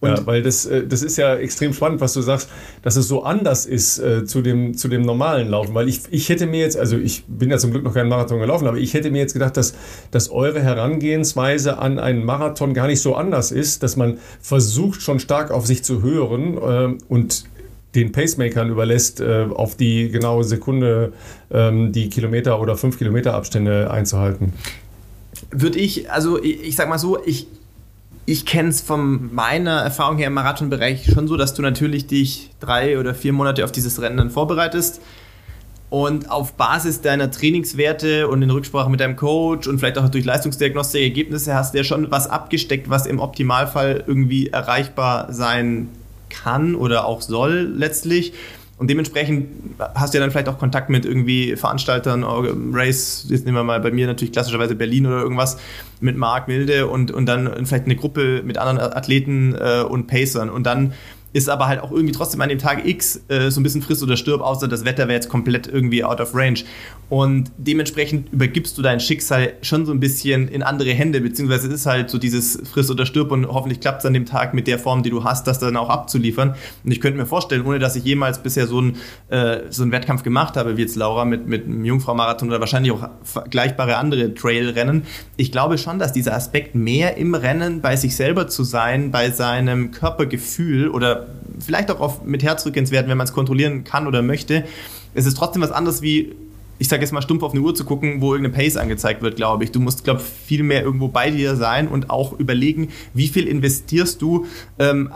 [0.00, 2.48] Und ja, weil das, äh, das ist ja extrem spannend, was du sagst,
[2.82, 5.74] dass es so anders ist äh, zu, dem, zu dem normalen Laufen.
[5.74, 8.38] Weil ich, ich hätte mir jetzt, also ich bin ja zum Glück noch keinen Marathon
[8.38, 9.74] gelaufen, aber ich hätte mir jetzt gedacht, dass,
[10.12, 15.18] dass eure Herangehensweise an einen Marathon gar nicht so anders ist, dass man versucht, schon
[15.18, 17.44] stark auf sich zu hören äh, und
[17.96, 21.12] den Pacemakern überlässt, äh, auf die genaue Sekunde
[21.50, 24.52] ähm, die Kilometer oder fünf Kilometer Abstände einzuhalten.
[25.50, 27.48] Würde ich, also ich, ich sag mal so, ich,
[28.28, 32.50] ich kenne es von meiner Erfahrung her im Marathonbereich schon so, dass du natürlich dich
[32.60, 35.00] drei oder vier Monate auf dieses Rennen dann vorbereitest
[35.88, 40.26] und auf Basis deiner Trainingswerte und in Rücksprache mit deinem Coach und vielleicht auch durch
[40.26, 45.88] Leistungsdiagnostik Ergebnisse hast du ja schon was abgesteckt, was im Optimalfall irgendwie erreichbar sein
[46.28, 48.34] kann oder auch soll letztlich.
[48.78, 49.48] Und dementsprechend
[49.94, 52.24] hast du ja dann vielleicht auch Kontakt mit irgendwie Veranstaltern,
[52.72, 55.58] Race, jetzt nehmen wir mal bei mir natürlich klassischerweise Berlin oder irgendwas,
[56.00, 60.48] mit Marc Milde und, und dann vielleicht eine Gruppe mit anderen Athleten äh, und Pacern.
[60.48, 60.92] Und dann
[61.32, 64.02] ist aber halt auch irgendwie trotzdem an dem Tag X äh, so ein bisschen friss
[64.02, 66.60] oder stirb, außer das Wetter wäre jetzt komplett irgendwie out of range.
[67.10, 71.74] Und dementsprechend übergibst du dein Schicksal schon so ein bisschen in andere Hände, beziehungsweise es
[71.74, 74.66] ist halt so dieses friss oder stirb und hoffentlich klappt es an dem Tag mit
[74.66, 76.54] der Form, die du hast, das dann auch abzuliefern.
[76.84, 78.96] Und ich könnte mir vorstellen, ohne dass ich jemals bisher so einen,
[79.28, 82.92] äh, so einen Wettkampf gemacht habe, wie jetzt Laura mit, mit einem Jungfrau-Marathon oder wahrscheinlich
[82.92, 85.04] auch vergleichbare andere Trailrennen,
[85.36, 89.30] ich glaube schon, dass dieser Aspekt mehr im Rennen bei sich selber zu sein, bei
[89.30, 91.27] seinem Körpergefühl oder
[91.60, 94.64] vielleicht auch auf, mit Herzrückenswerten, wenn man es kontrollieren kann oder möchte.
[95.14, 96.34] Es ist trotzdem was anderes wie
[96.78, 99.36] ich sage jetzt mal stumpf auf eine Uhr zu gucken, wo irgendeine Pace angezeigt wird,
[99.36, 99.72] glaube ich.
[99.72, 103.46] Du musst, glaube ich, viel mehr irgendwo bei dir sein und auch überlegen, wie viel
[103.48, 104.46] investierst du
[104.78, 105.10] ähm,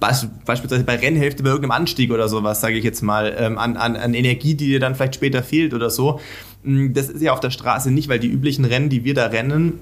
[0.00, 3.96] beispielsweise bei Rennhälfte bei irgendeinem Anstieg oder sowas, sage ich jetzt mal, ähm, an, an,
[3.96, 6.20] an Energie, die dir dann vielleicht später fehlt oder so.
[6.64, 9.26] Hm, das ist ja auf der Straße nicht, weil die üblichen Rennen, die wir da
[9.26, 9.80] rennen,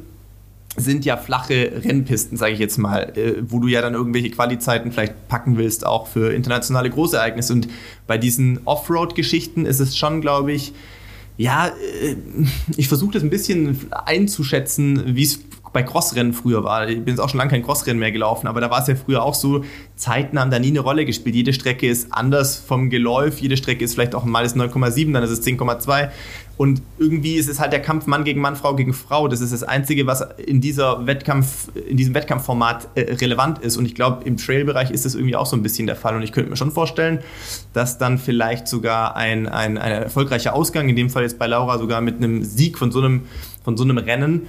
[0.76, 4.90] sind ja flache Rennpisten, sage ich jetzt mal, äh, wo du ja dann irgendwelche Qualizeiten
[4.90, 7.52] vielleicht packen willst, auch für internationale Großereignisse.
[7.52, 7.68] Und
[8.06, 10.72] bei diesen Offroad-Geschichten ist es schon, glaube ich,
[11.36, 12.16] ja, äh,
[12.76, 15.40] ich versuche das ein bisschen einzuschätzen, wie es
[15.72, 16.88] bei Crossrennen früher war.
[16.88, 18.94] Ich bin jetzt auch schon lange kein Crossrennen mehr gelaufen, aber da war es ja
[18.94, 19.64] früher auch so,
[19.96, 21.34] Zeiten haben da nie eine Rolle gespielt.
[21.34, 25.30] Jede Strecke ist anders vom Geläuf, jede Strecke ist vielleicht auch mal 9,7, dann ist
[25.30, 26.10] es 10,2.
[26.58, 29.26] Und irgendwie ist es halt der Kampf Mann gegen Mann, Frau gegen Frau.
[29.26, 33.76] Das ist das Einzige, was in, dieser Wettkampf, in diesem Wettkampfformat äh, relevant ist.
[33.76, 36.14] Und ich glaube, im Trail-Bereich ist das irgendwie auch so ein bisschen der Fall.
[36.14, 37.20] Und ich könnte mir schon vorstellen,
[37.72, 41.78] dass dann vielleicht sogar ein, ein, ein erfolgreicher Ausgang, in dem Fall jetzt bei Laura
[41.78, 43.22] sogar mit einem Sieg von so einem,
[43.64, 44.42] von so einem Rennen,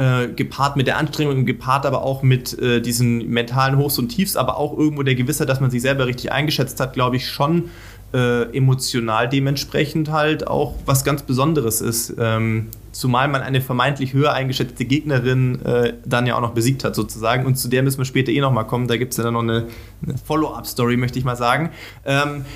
[0.00, 4.34] äh, gepaart mit der Anstrengung, gepaart aber auch mit äh, diesen mentalen Hochs und Tiefs,
[4.34, 7.68] aber auch irgendwo der Gewissheit, dass man sich selber richtig eingeschätzt hat, glaube ich schon
[8.14, 12.14] äh, emotional dementsprechend halt auch was ganz Besonderes ist.
[12.18, 16.94] Ähm, zumal man eine vermeintlich höher eingeschätzte Gegnerin äh, dann ja auch noch besiegt hat,
[16.94, 17.44] sozusagen.
[17.44, 18.88] Und zu der müssen wir später eh nochmal kommen.
[18.88, 19.66] Da gibt es ja dann noch eine,
[20.02, 21.70] eine Follow-up-Story, möchte ich mal sagen.
[22.06, 22.46] Ähm,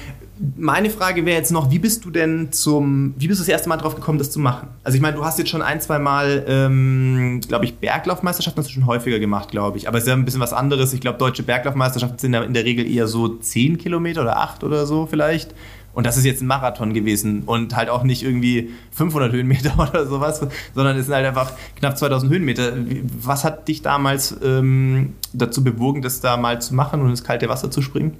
[0.56, 3.68] meine Frage wäre jetzt noch, wie bist du denn zum, wie bist du das erste
[3.68, 4.68] Mal drauf gekommen, das zu machen?
[4.82, 8.68] Also ich meine, du hast jetzt schon ein, zwei Mal, ähm, glaube ich, Berglaufmeisterschaften hast
[8.68, 9.86] du schon häufiger gemacht, glaube ich.
[9.86, 10.92] Aber es ist ja ein bisschen was anderes.
[10.92, 14.86] Ich glaube, deutsche Berglaufmeisterschaften sind in der Regel eher so 10 Kilometer oder 8 oder
[14.86, 15.54] so vielleicht.
[15.92, 20.06] Und das ist jetzt ein Marathon gewesen und halt auch nicht irgendwie 500 Höhenmeter oder
[20.06, 20.40] sowas,
[20.74, 22.72] sondern es sind halt einfach knapp 2000 Höhenmeter.
[23.20, 27.48] Was hat dich damals ähm, dazu bewogen, das da mal zu machen und ins kalte
[27.48, 28.16] Wasser zu springen?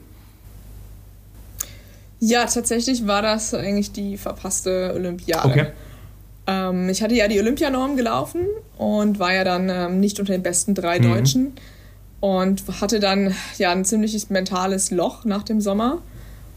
[2.26, 5.46] Ja, tatsächlich war das eigentlich die verpasste Olympiade.
[5.46, 5.66] Okay.
[6.46, 8.46] Ähm, ich hatte ja die Olympianorm gelaufen
[8.78, 11.02] und war ja dann ähm, nicht unter den besten drei mhm.
[11.02, 11.52] Deutschen.
[12.20, 15.98] und hatte dann ja ein ziemliches mentales Loch nach dem Sommer.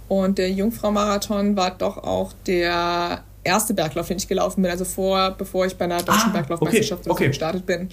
[0.07, 5.31] Und der Jungfrau-Marathon war doch auch der erste Berglauf, den ich gelaufen bin, also vor,
[5.31, 7.27] bevor ich bei einer deutschen ah, Berglaufmeisterschaft okay, okay.
[7.27, 7.89] gestartet bin.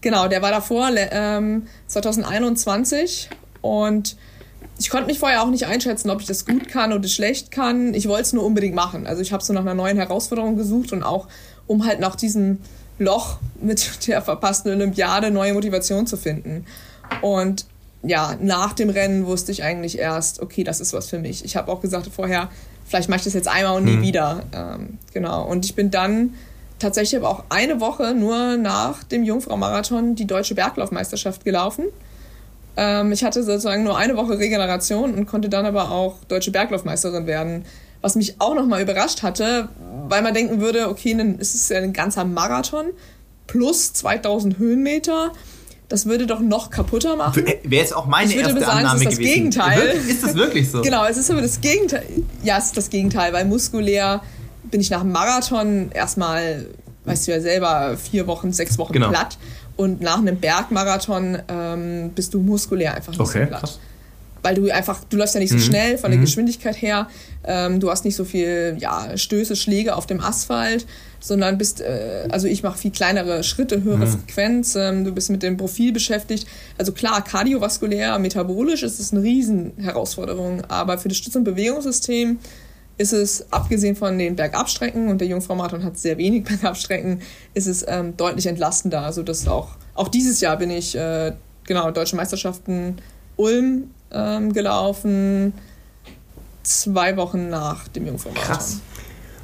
[0.00, 3.28] Genau, der war davor, ähm, 2021
[3.60, 4.16] und
[4.80, 7.92] ich konnte mich vorher auch nicht einschätzen, ob ich das gut kann oder schlecht kann.
[7.92, 9.06] Ich wollte es nur unbedingt machen.
[9.06, 11.28] Also ich habe so nach einer neuen Herausforderung gesucht und auch,
[11.66, 12.58] um halt nach diesem
[12.98, 16.64] Loch mit der verpassten Olympiade neue Motivation zu finden.
[17.20, 17.66] Und
[18.02, 21.44] ja, nach dem Rennen wusste ich eigentlich erst, okay, das ist was für mich.
[21.44, 22.48] Ich habe auch gesagt vorher,
[22.86, 24.02] vielleicht mache ich das jetzt einmal und nie mhm.
[24.02, 24.44] wieder.
[24.54, 25.44] Ähm, genau.
[25.46, 26.32] Und ich bin dann
[26.78, 31.84] tatsächlich aber auch eine Woche nur nach dem Jungfrau-Marathon die deutsche Berglaufmeisterschaft gelaufen.
[32.76, 37.26] Ähm, ich hatte sozusagen nur eine Woche Regeneration und konnte dann aber auch deutsche Berglaufmeisterin
[37.26, 37.64] werden.
[38.00, 39.68] Was mich auch nochmal überrascht hatte,
[40.08, 42.86] weil man denken würde, okay, dann ist es ja ein ganzer Marathon
[43.46, 45.32] plus 2000 Höhenmeter
[45.90, 47.44] das würde doch noch kaputter machen.
[47.44, 49.34] Wäre jetzt auch meine ich würde erste sagen, Annahme es ist das gewesen.
[49.34, 50.00] Gegenteil.
[50.08, 50.82] Ist das wirklich so?
[50.82, 52.06] genau, es ist aber das Gegenteil.
[52.44, 54.22] Ja, es ist das Gegenteil, weil muskulär
[54.70, 56.68] bin ich nach dem Marathon erstmal,
[57.06, 59.08] weißt du ja selber, vier Wochen, sechs Wochen genau.
[59.08, 59.36] platt.
[59.80, 63.60] Und nach einem Bergmarathon ähm, bist du muskulär einfach nicht okay, so platt.
[63.60, 63.78] Krass
[64.42, 65.60] weil du einfach, du läufst ja nicht so mhm.
[65.60, 66.24] schnell von der mhm.
[66.24, 67.08] Geschwindigkeit her,
[67.44, 70.86] ähm, du hast nicht so viel ja, Stöße, Schläge auf dem Asphalt,
[71.20, 74.10] sondern bist, äh, also ich mache viel kleinere Schritte, höhere mhm.
[74.10, 76.46] Frequenz, ähm, du bist mit dem Profil beschäftigt.
[76.78, 82.38] Also klar, kardiovaskulär, metabolisch ist es eine Riesenherausforderung, aber für das Stütz- und Bewegungssystem
[83.00, 87.22] ist es, abgesehen von den Bergabstrecken, und der Jungfrau-Marathon hat sehr wenig Bergabstrecken,
[87.54, 89.00] ist es ähm, deutlich entlastender.
[89.00, 91.32] Also das auch, auch dieses Jahr bin ich, äh,
[91.64, 92.96] genau, Deutsche Meisterschaften
[93.36, 95.54] Ulm ähm, gelaufen,
[96.62, 98.54] zwei Wochen nach dem Jungfrau-Marathon.
[98.54, 98.80] Krass.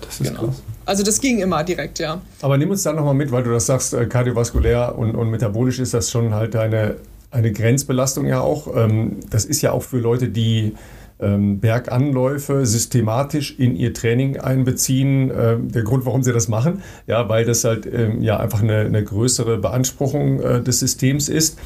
[0.02, 0.48] Das ist genau.
[0.48, 0.62] krass.
[0.84, 2.20] Also das ging immer direkt, ja.
[2.42, 5.78] Aber nimm uns da nochmal mit, weil du das sagst, äh, kardiovaskulär und, und metabolisch
[5.78, 6.96] ist das schon halt eine,
[7.30, 8.68] eine Grenzbelastung ja auch.
[8.76, 10.74] Ähm, das ist ja auch für Leute, die
[11.18, 15.30] Berganläufe systematisch in ihr Training einbeziehen.
[15.34, 18.80] Ähm, der Grund, warum sie das machen, ja, weil das halt ähm, ja einfach eine,
[18.80, 21.58] eine größere Beanspruchung äh, des Systems ist.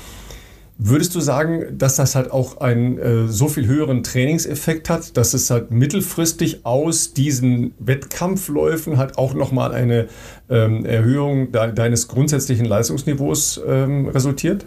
[0.83, 5.35] Würdest du sagen, dass das halt auch einen äh, so viel höheren Trainingseffekt hat, dass
[5.35, 10.09] es halt mittelfristig aus diesen Wettkampfläufen halt auch nochmal eine
[10.49, 14.65] ähm, Erhöhung de deines grundsätzlichen Leistungsniveaus ähm, resultiert?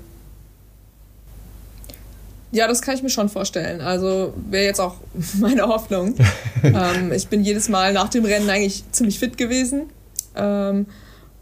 [2.53, 3.81] Ja, das kann ich mir schon vorstellen.
[3.81, 4.95] Also wäre jetzt auch
[5.39, 6.15] meine Hoffnung.
[6.63, 9.89] ähm, ich bin jedes Mal nach dem Rennen eigentlich ziemlich fit gewesen.
[10.35, 10.85] Ähm,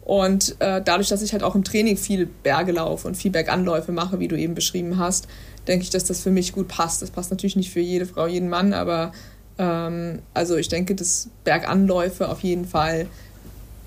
[0.04, 3.92] und äh, dadurch, dass ich halt auch im Training viel Berge laufe und viel Berganläufe
[3.92, 5.28] mache, wie du eben beschrieben hast,
[5.68, 7.02] denke ich, dass das für mich gut passt.
[7.02, 9.12] Das passt natürlich nicht für jede Frau, jeden Mann, aber
[9.58, 13.08] ähm, also ich denke, dass Berganläufe auf jeden Fall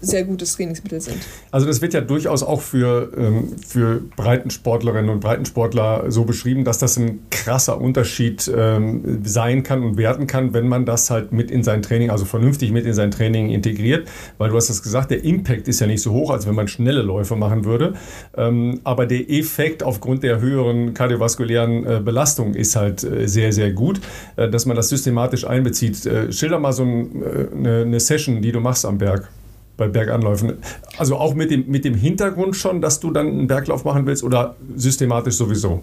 [0.05, 1.19] sehr gutes Trainingsmittel sind.
[1.51, 6.79] Also das wird ja durchaus auch für, ähm, für Breitensportlerinnen und Breitensportler so beschrieben, dass
[6.79, 11.51] das ein krasser Unterschied ähm, sein kann und werden kann, wenn man das halt mit
[11.51, 14.09] in sein Training, also vernünftig mit in sein Training integriert.
[14.39, 16.69] Weil du hast das gesagt, der Impact ist ja nicht so hoch, als wenn man
[16.69, 17.95] schnelle Läufe machen würde.
[18.37, 23.73] Ähm, aber der Effekt aufgrund der höheren kardiovaskulären äh, Belastung ist halt äh, sehr, sehr
[23.73, 24.01] gut,
[24.37, 26.07] äh, dass man das systematisch einbezieht.
[26.07, 29.29] Äh, schilder mal so ein, äh, eine, eine Session, die du machst am Berg
[29.77, 30.59] bei Berganläufen.
[30.99, 34.23] Also auch mit dem, mit dem Hintergrund schon, dass du dann einen Berglauf machen willst
[34.23, 35.83] oder systematisch sowieso?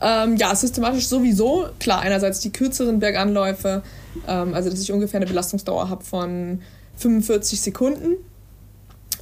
[0.00, 1.66] Ähm, ja, systematisch sowieso.
[1.78, 3.82] Klar, einerseits die kürzeren Berganläufe,
[4.26, 6.60] ähm, also dass ich ungefähr eine Belastungsdauer habe von
[6.96, 8.14] 45 Sekunden.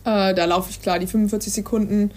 [0.04, 2.10] Äh, da laufe ich klar die 45 Sekunden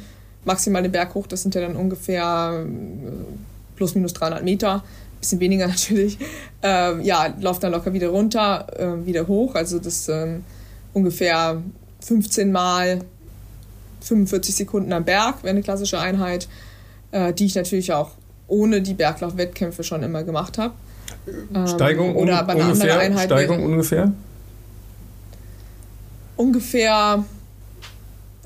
[0.46, 1.28] maximal den Berg hoch.
[1.28, 4.84] Das sind ja dann ungefähr äh, plus minus 300 Meter.
[5.20, 6.18] Bisschen weniger natürlich.
[6.64, 9.56] Ähm, ja, laufe dann locker wieder runter, äh, wieder hoch.
[9.56, 10.44] Also das ähm,
[10.96, 11.62] ungefähr
[12.00, 13.02] 15 mal
[14.02, 16.48] 45 Sekunden am Berg, wäre eine klassische Einheit,
[17.12, 18.12] äh, die ich natürlich auch
[18.48, 20.74] ohne die Berglauf-Wettkämpfe schon immer gemacht habe.
[21.54, 23.12] Ähm, Steigung oder bei einer ungefähr.
[23.20, 24.12] Steigung wäre, ungefähr?
[26.38, 27.26] Ungefähr,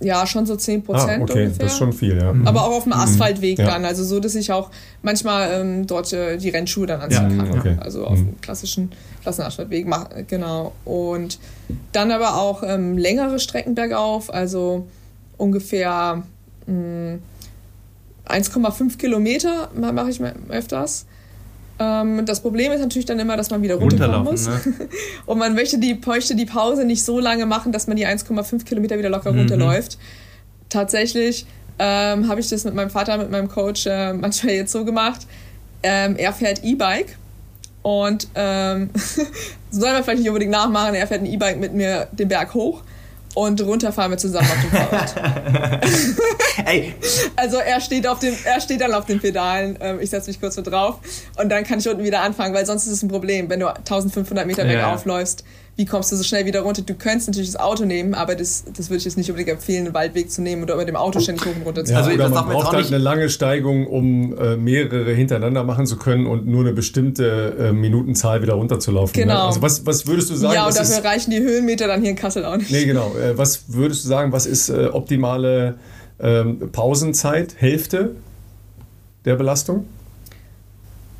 [0.01, 1.21] ja, schon so 10 Prozent.
[1.21, 1.65] Ah, okay, ungefähr.
[1.65, 2.33] das ist schon viel, ja.
[2.33, 2.47] Mhm.
[2.47, 2.99] Aber auch auf dem mhm.
[2.99, 3.65] Asphaltweg mhm.
[3.65, 4.69] dann, also so, dass ich auch
[5.01, 7.59] manchmal ähm, dort äh, die Rennschuhe dann anziehen ja, kann.
[7.59, 7.77] Okay.
[7.79, 8.27] Also auf mhm.
[8.27, 8.91] dem klassischen
[9.21, 9.87] Klassenausfallweg,
[10.27, 10.73] genau.
[10.85, 11.39] Und
[11.91, 14.87] dann aber auch ähm, längere Strecken bergauf, also
[15.37, 16.23] ungefähr
[16.67, 21.05] 1,5 hm, Kilometer mache ich öfters.
[21.79, 24.47] Ähm, das Problem ist natürlich dann immer, dass man wieder runterkommen muss.
[24.47, 24.59] Ne?
[25.25, 28.65] Und man möchte die, möchte die Pause nicht so lange machen, dass man die 1,5
[28.65, 29.39] Kilometer wieder locker mhm.
[29.39, 29.97] runterläuft.
[30.67, 31.45] Tatsächlich
[31.79, 35.21] ähm, habe ich das mit meinem Vater, mit meinem Coach äh, manchmal jetzt so gemacht.
[35.81, 37.17] Ähm, er fährt E-Bike
[37.81, 38.89] und ähm,
[39.71, 42.83] soll man vielleicht nicht unbedingt nachmachen, er fährt ein E-Bike mit mir den Berg hoch
[43.35, 45.15] und runter fahren wir zusammen auf dem Fahrrad.
[46.65, 46.93] Ey.
[47.35, 50.39] Also er steht, auf dem, er steht dann auf den Pedalen, ähm, ich setze mich
[50.39, 50.99] kurz so drauf
[51.37, 53.67] und dann kann ich unten wieder anfangen, weil sonst ist es ein Problem, wenn du
[53.67, 54.71] 1500 Meter ja.
[54.71, 55.43] weg aufläufst
[55.79, 56.81] wie kommst du so schnell wieder runter?
[56.81, 59.85] Du könntest natürlich das Auto nehmen, aber das, das würde ich jetzt nicht unbedingt empfehlen,
[59.85, 62.19] einen Waldweg zu nehmen oder mit dem Auto ständig hoch und runter zu fahren.
[62.19, 66.27] Ja, also, man braucht halt eine lange Steigung, um äh, mehrere hintereinander machen zu können
[66.27, 69.17] und nur eine bestimmte äh, Minutenzahl wieder runterzulaufen.
[69.17, 69.27] Ne?
[69.27, 69.35] Genau.
[69.35, 69.43] Ne?
[69.43, 70.53] Also was, was würdest du sagen?
[70.53, 72.71] Ja, und dafür ist, reichen die Höhenmeter dann hier in Kassel auch nicht.
[72.71, 73.15] Nee, genau.
[73.15, 75.75] Äh, was würdest du sagen, was ist äh, optimale
[76.19, 78.17] ähm, Pausenzeit, Hälfte
[79.23, 79.85] der Belastung?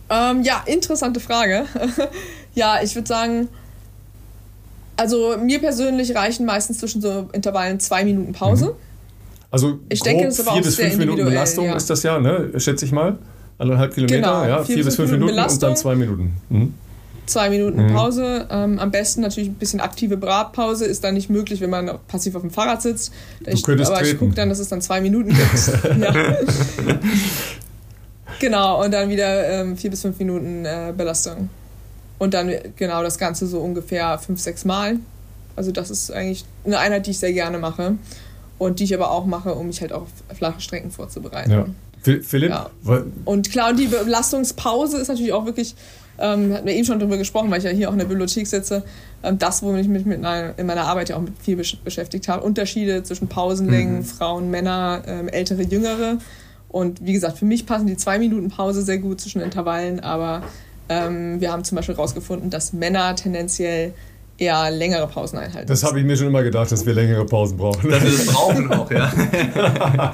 [0.09, 1.63] Ähm, ja, interessante Frage.
[2.55, 3.47] ja, ich würde sagen,
[4.99, 8.65] also mir persönlich reichen meistens zwischen so Intervallen zwei Minuten Pause.
[8.65, 8.71] Mhm.
[9.51, 11.75] Also ich denke, das ist aber vier bis fünf Minuten Belastung ja.
[11.75, 12.51] ist das ja, ne?
[12.57, 13.17] schätze ich mal.
[13.57, 16.33] Anderthalb Kilometer, genau, ja, vier, vier bis fünf Minuten, Minuten und dann zwei Minuten.
[16.49, 16.73] Mhm.
[17.25, 17.93] Zwei Minuten mhm.
[17.93, 18.47] Pause.
[18.49, 20.85] Ähm, am besten natürlich ein bisschen aktive Bratpause.
[20.85, 23.11] Ist dann nicht möglich, wenn man passiv auf dem Fahrrad sitzt.
[23.43, 24.15] Du ich, könntest aber treten.
[24.15, 25.99] ich gucke dann, dass es dann zwei Minuten gibt.
[28.39, 31.49] genau, und dann wieder ähm, vier bis fünf Minuten äh, Belastung.
[32.19, 34.97] Und dann genau das Ganze so ungefähr fünf, sechs Mal.
[35.55, 37.95] Also das ist eigentlich eine Einheit, die ich sehr gerne mache.
[38.59, 41.51] Und die ich aber auch mache, um mich halt auf flache Strecken vorzubereiten.
[41.51, 41.65] Ja.
[42.01, 42.49] Philipp?
[42.49, 42.69] Ja.
[43.25, 45.75] Und klar, und die Belastungspause ist natürlich auch wirklich,
[46.17, 48.47] ähm, hatten wir eben schon darüber gesprochen, weil ich ja hier auch in der Bibliothek
[48.47, 48.83] sitze,
[49.23, 52.43] ähm, das, womit ich mich mit einer, in meiner Arbeit ja auch viel beschäftigt habe.
[52.43, 54.03] Unterschiede zwischen Pausenlängen, mhm.
[54.05, 56.17] Frauen, Männer, ähm, ältere, jüngere.
[56.69, 60.43] Und wie gesagt, für mich passen die zwei Minuten Pause sehr gut zwischen Intervallen, aber
[60.89, 63.93] ähm, wir haben zum Beispiel herausgefunden, dass Männer tendenziell
[64.39, 65.67] eher längere Pausen einhalten.
[65.67, 67.89] Das habe ich mir schon immer gedacht, dass wir längere Pausen brauchen.
[67.89, 69.11] Dass wir das brauchen auch, ja.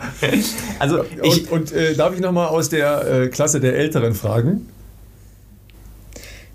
[0.80, 4.68] also ich, und, und äh, darf ich nochmal aus der äh, Klasse der Älteren fragen?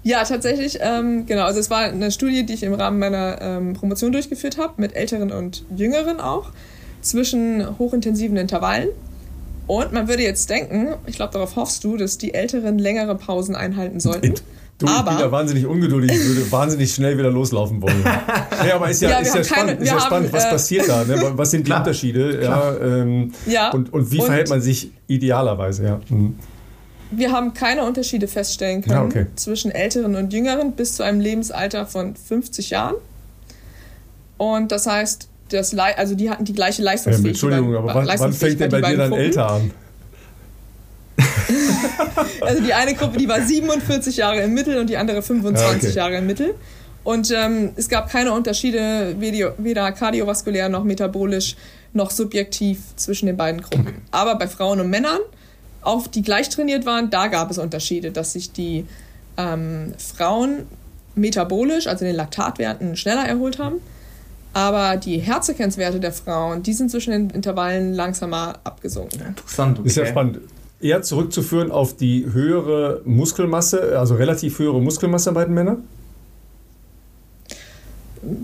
[0.02, 1.44] Ja, tatsächlich, ähm, genau.
[1.44, 4.96] Also es war eine Studie, die ich im Rahmen meiner ähm, Promotion durchgeführt habe, mit
[4.96, 6.50] Älteren und Jüngeren auch,
[7.02, 8.88] zwischen hochintensiven Intervallen.
[9.70, 13.54] Und man würde jetzt denken, ich glaube, darauf hoffst du, dass die Älteren längere Pausen
[13.54, 14.34] einhalten sollten.
[14.78, 18.02] Du, aber, ich bin da wahnsinnig ungeduldig, ich würde wahnsinnig schnell wieder loslaufen wollen.
[18.64, 20.88] nee, aber ist ja, ja, ist ja spannend, keine, ist ja spannend was äh, passiert
[20.88, 21.22] da, ne?
[21.36, 24.90] was sind die klar, Unterschiede ja, ähm, ja, und, und wie und verhält man sich
[25.06, 25.84] idealerweise.
[25.84, 26.00] Ja.
[26.08, 26.34] Mhm.
[27.12, 29.26] Wir haben keine Unterschiede feststellen können ja, okay.
[29.36, 32.96] zwischen Älteren und Jüngeren bis zu einem Lebensalter von 50 Jahren.
[34.36, 37.32] Und das heißt, das, also die hatten die gleiche Leistungsfähigkeit.
[37.32, 39.24] Entschuldigung, aber wann, wann fängt denn bei dir dann Gruppen?
[39.24, 39.70] älter an?
[42.40, 45.76] also die eine Gruppe, die war 47 Jahre im Mittel und die andere 25 ah,
[45.76, 45.96] okay.
[45.96, 46.54] Jahre im Mittel.
[47.02, 51.56] Und ähm, es gab keine Unterschiede, weder kardiovaskulär noch metabolisch
[51.92, 54.02] noch subjektiv zwischen den beiden Gruppen.
[54.10, 55.18] Aber bei Frauen und Männern,
[55.82, 58.86] auch die gleich trainiert waren, da gab es Unterschiede, dass sich die
[59.36, 60.66] ähm, Frauen
[61.14, 63.80] metabolisch, also den Laktatwerten, schneller erholt haben
[64.52, 69.20] aber die Herzfrequenzwerte der Frauen, die sind zwischen den Intervallen langsamer abgesunken.
[69.28, 69.78] Interessant.
[69.78, 69.88] Okay.
[69.88, 70.40] Ist ja spannend.
[70.80, 75.84] Eher zurückzuführen auf die höhere Muskelmasse, also relativ höhere Muskelmasse bei den Männern?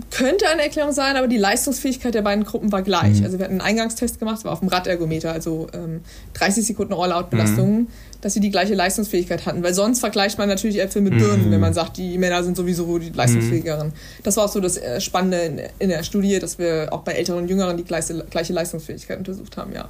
[0.09, 3.19] Könnte eine Erklärung sein, aber die Leistungsfähigkeit der beiden Gruppen war gleich.
[3.19, 3.25] Mhm.
[3.25, 6.01] Also wir hatten einen Eingangstest gemacht, war auf dem Radergometer, also ähm,
[6.33, 7.87] 30 Sekunden All-Out-Belastungen, mhm.
[8.21, 9.61] dass sie die gleiche Leistungsfähigkeit hatten.
[9.61, 11.51] Weil sonst vergleicht man natürlich Äpfel mit Birnen, mhm.
[11.51, 13.93] wenn man sagt, die Männer sind sowieso die leistungsfähigeren.
[14.23, 17.11] Das war auch so das äh, Spannende in, in, der Studie, dass wir auch bei
[17.11, 19.87] Älteren und Jüngeren die gleiche, gleiche Leistungsfähigkeit untersucht haben, ja.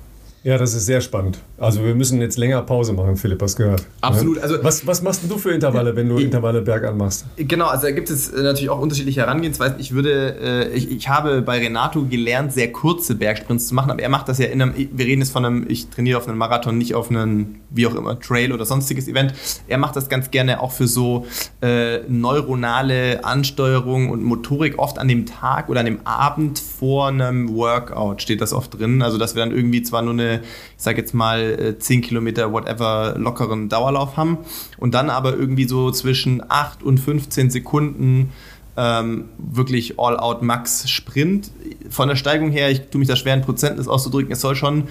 [0.47, 1.39] Ja, das ist sehr spannend.
[1.57, 3.83] Also wir müssen jetzt länger Pause machen, Philipp, hast gehört.
[3.99, 4.39] Absolut.
[4.39, 7.25] Also, was, was machst du für Intervalle, wenn du Intervalle bergan machst?
[7.35, 9.77] Genau, also da gibt es äh, natürlich auch unterschiedliche Herangehensweisen.
[9.77, 14.01] Ich würde, äh, ich, ich habe bei Renato gelernt, sehr kurze Bergsprints zu machen, aber
[14.01, 16.37] er macht das ja in einem, wir reden jetzt von einem, ich trainiere auf einem
[16.37, 19.33] Marathon, nicht auf einem, wie auch immer, Trail oder sonstiges Event.
[19.67, 21.25] Er macht das ganz gerne auch für so
[21.61, 27.53] äh, neuronale Ansteuerung und Motorik oft an dem Tag oder an dem Abend vor einem
[27.53, 29.01] Workout steht das oft drin.
[29.01, 32.51] Also dass wir dann irgendwie zwar nur eine ich sag jetzt mal, 10 äh, Kilometer,
[32.51, 34.39] whatever, lockeren Dauerlauf haben
[34.77, 38.31] und dann aber irgendwie so zwischen 8 und 15 Sekunden
[38.75, 41.51] ähm, wirklich All-Out Max Sprint.
[41.89, 44.87] Von der Steigung her, ich tue mich da schwer in Prozent auszudrücken, es soll schon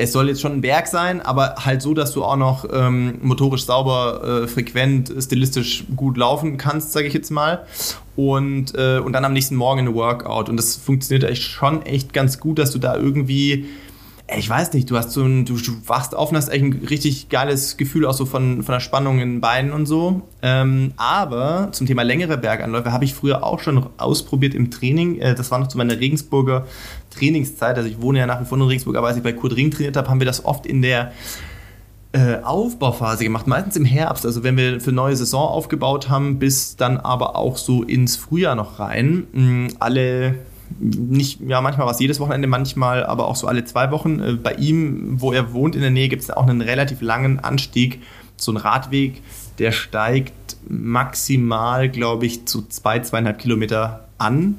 [0.00, 3.18] es soll jetzt schon ein Berg sein, aber halt so, dass du auch noch ähm,
[3.20, 7.66] motorisch sauber, äh, frequent, stilistisch gut laufen kannst, sage ich jetzt mal.
[8.14, 10.48] Und, äh, und dann am nächsten Morgen ein Workout.
[10.48, 13.66] Und das funktioniert echt schon echt ganz gut, dass du da irgendwie
[14.36, 15.54] ich weiß nicht, du hast so ein, du,
[15.86, 19.20] wachst auf und hast echt ein richtig geiles Gefühl auch so von, von der Spannung
[19.20, 20.22] in den Beinen und so.
[20.42, 25.18] Ähm, aber zum Thema längere Berganläufe habe ich früher auch schon ausprobiert im Training.
[25.18, 26.66] Äh, das war noch zu meiner Regensburger
[27.10, 27.76] Trainingszeit.
[27.78, 29.70] Also ich wohne ja nach wie vor in Regensburg, aber als ich bei Kurt Ring
[29.70, 31.12] trainiert habe, haben wir das oft in der
[32.12, 36.76] äh, Aufbauphase gemacht, meistens im Herbst, also wenn wir für neue Saison aufgebaut haben, bis
[36.76, 39.26] dann aber auch so ins Frühjahr noch rein.
[39.32, 40.34] Mh, alle
[40.80, 44.20] nicht, ja, manchmal war es jedes Wochenende, manchmal aber auch so alle zwei Wochen.
[44.20, 47.40] Äh, bei ihm, wo er wohnt in der Nähe, gibt es auch einen relativ langen
[47.40, 48.02] Anstieg,
[48.36, 49.22] so einen Radweg,
[49.58, 54.56] der steigt maximal, glaube ich, zu zwei, zweieinhalb Kilometer an.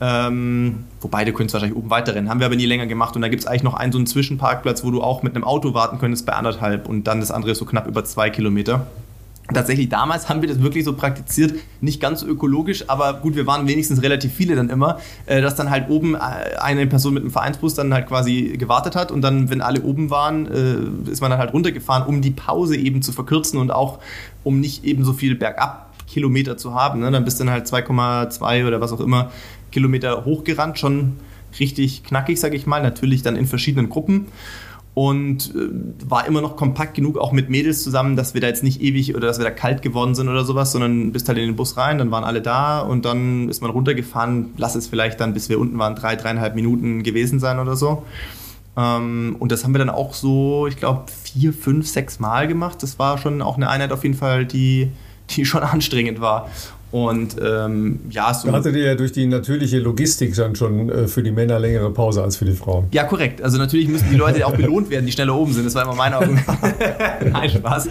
[0.00, 2.28] Ähm, wobei, du könntest wahrscheinlich oben weiterrennen.
[2.28, 3.14] Haben wir aber nie länger gemacht.
[3.14, 5.44] Und da gibt es eigentlich noch einen so einen Zwischenparkplatz, wo du auch mit einem
[5.44, 8.86] Auto warten könntest bei anderthalb und dann das andere so knapp über zwei Kilometer.
[9.52, 13.46] Tatsächlich damals haben wir das wirklich so praktiziert, nicht ganz so ökologisch, aber gut, wir
[13.46, 16.18] waren wenigstens relativ viele dann immer, äh, dass dann halt oben äh,
[16.62, 20.08] eine Person mit einem Vereinsbus dann halt quasi gewartet hat und dann, wenn alle oben
[20.08, 23.98] waren, äh, ist man dann halt runtergefahren, um die Pause eben zu verkürzen und auch
[24.44, 27.00] um nicht eben so viel bergab Kilometer zu haben.
[27.00, 27.10] Ne?
[27.10, 29.30] Dann bist du dann halt 2,2 oder was auch immer
[29.72, 31.18] Kilometer hochgerannt, schon
[31.60, 34.26] richtig knackig, sag ich mal, natürlich dann in verschiedenen Gruppen
[34.94, 38.62] und äh, war immer noch kompakt genug, auch mit Mädels zusammen, dass wir da jetzt
[38.62, 41.46] nicht ewig oder dass wir da kalt geworden sind oder sowas, sondern bist halt in
[41.46, 45.20] den Bus rein, dann waren alle da und dann ist man runtergefahren, lass es vielleicht
[45.20, 48.04] dann, bis wir unten waren, drei, dreieinhalb Minuten gewesen sein oder so.
[48.76, 52.82] Ähm, und das haben wir dann auch so, ich glaube, vier, fünf, sechs Mal gemacht.
[52.82, 54.92] Das war schon auch eine Einheit auf jeden Fall, die,
[55.30, 56.50] die schon anstrengend war.
[56.94, 58.46] Und ähm, ja, so.
[58.46, 61.90] Da hattet ihr ja durch die natürliche Logistik dann schon äh, für die Männer längere
[61.90, 62.86] Pause als für die Frauen.
[62.92, 63.42] Ja, korrekt.
[63.42, 65.66] Also natürlich müssen die Leute auch belohnt werden, die schneller oben sind.
[65.66, 66.46] Das war immer mein Argument.
[67.32, 67.88] Nein, Spaß.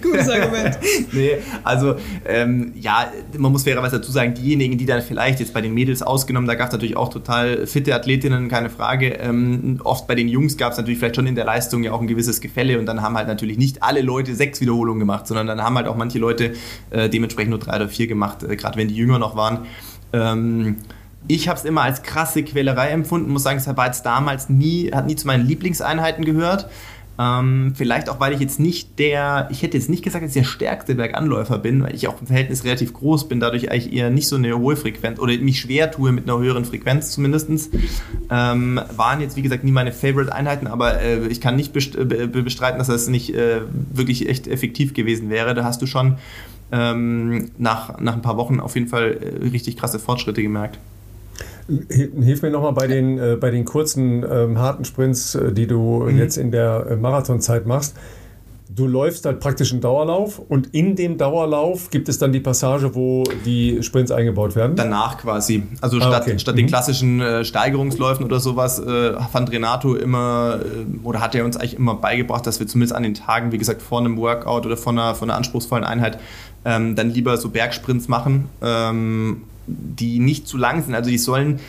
[0.00, 0.78] Gutes Argument.
[1.12, 1.32] nee,
[1.62, 5.74] also ähm, ja, man muss fairerweise dazu sagen, diejenigen, die dann vielleicht jetzt bei den
[5.74, 9.18] Mädels ausgenommen, da gab es natürlich auch total fitte Athletinnen, keine Frage.
[9.20, 12.00] Ähm, oft bei den Jungs gab es natürlich vielleicht schon in der Leistung ja auch
[12.00, 15.46] ein gewisses Gefälle und dann haben halt natürlich nicht alle Leute sechs Wiederholungen gemacht, sondern
[15.46, 16.54] dann haben halt auch manche Leute
[16.88, 19.66] äh, dementsprechend nur drei oder vier gemacht, äh, gerade wenn die jünger noch waren.
[20.12, 20.76] Ähm,
[21.28, 24.90] ich habe es immer als krasse Quälerei empfunden, muss sagen, es war jetzt damals nie,
[24.92, 26.68] hat nie zu meinen Lieblingseinheiten gehört.
[27.20, 30.42] Ähm, vielleicht auch, weil ich jetzt nicht der, ich hätte jetzt nicht gesagt, dass ich
[30.42, 34.08] der stärkste Berganläufer bin, weil ich auch im Verhältnis relativ groß bin, dadurch eigentlich eher
[34.08, 37.70] nicht so eine hohe Frequenz oder mich schwer tue mit einer höheren Frequenz zumindest.
[38.30, 41.98] Ähm, waren jetzt, wie gesagt, nie meine Favorite-Einheiten, aber äh, ich kann nicht best
[42.32, 43.60] bestreiten, dass das nicht äh,
[43.92, 45.52] wirklich echt effektiv gewesen wäre.
[45.52, 46.16] Da hast du schon
[46.72, 50.78] ähm, nach, nach ein paar Wochen auf jeden Fall äh, richtig krasse Fortschritte gemerkt.
[51.88, 56.04] Hilf mir nochmal bei den, äh, bei den kurzen, ähm, harten Sprints, äh, die du
[56.04, 56.18] mhm.
[56.18, 57.94] jetzt in der äh, Marathonzeit machst
[58.74, 62.94] du läufst halt praktisch einen Dauerlauf und in dem Dauerlauf gibt es dann die Passage,
[62.94, 64.76] wo die Sprints eingebaut werden?
[64.76, 65.64] Danach quasi.
[65.80, 66.38] Also ah, statt, okay.
[66.38, 66.58] statt mhm.
[66.58, 71.56] den klassischen äh, Steigerungsläufen oder sowas äh, fand Renato immer äh, oder hat er uns
[71.56, 74.76] eigentlich immer beigebracht, dass wir zumindest an den Tagen, wie gesagt, vor einem Workout oder
[74.76, 76.18] vor einer, vor einer anspruchsvollen Einheit
[76.64, 80.94] ähm, dann lieber so Bergsprints machen, ähm, die nicht zu lang sind.
[80.94, 81.60] Also die sollen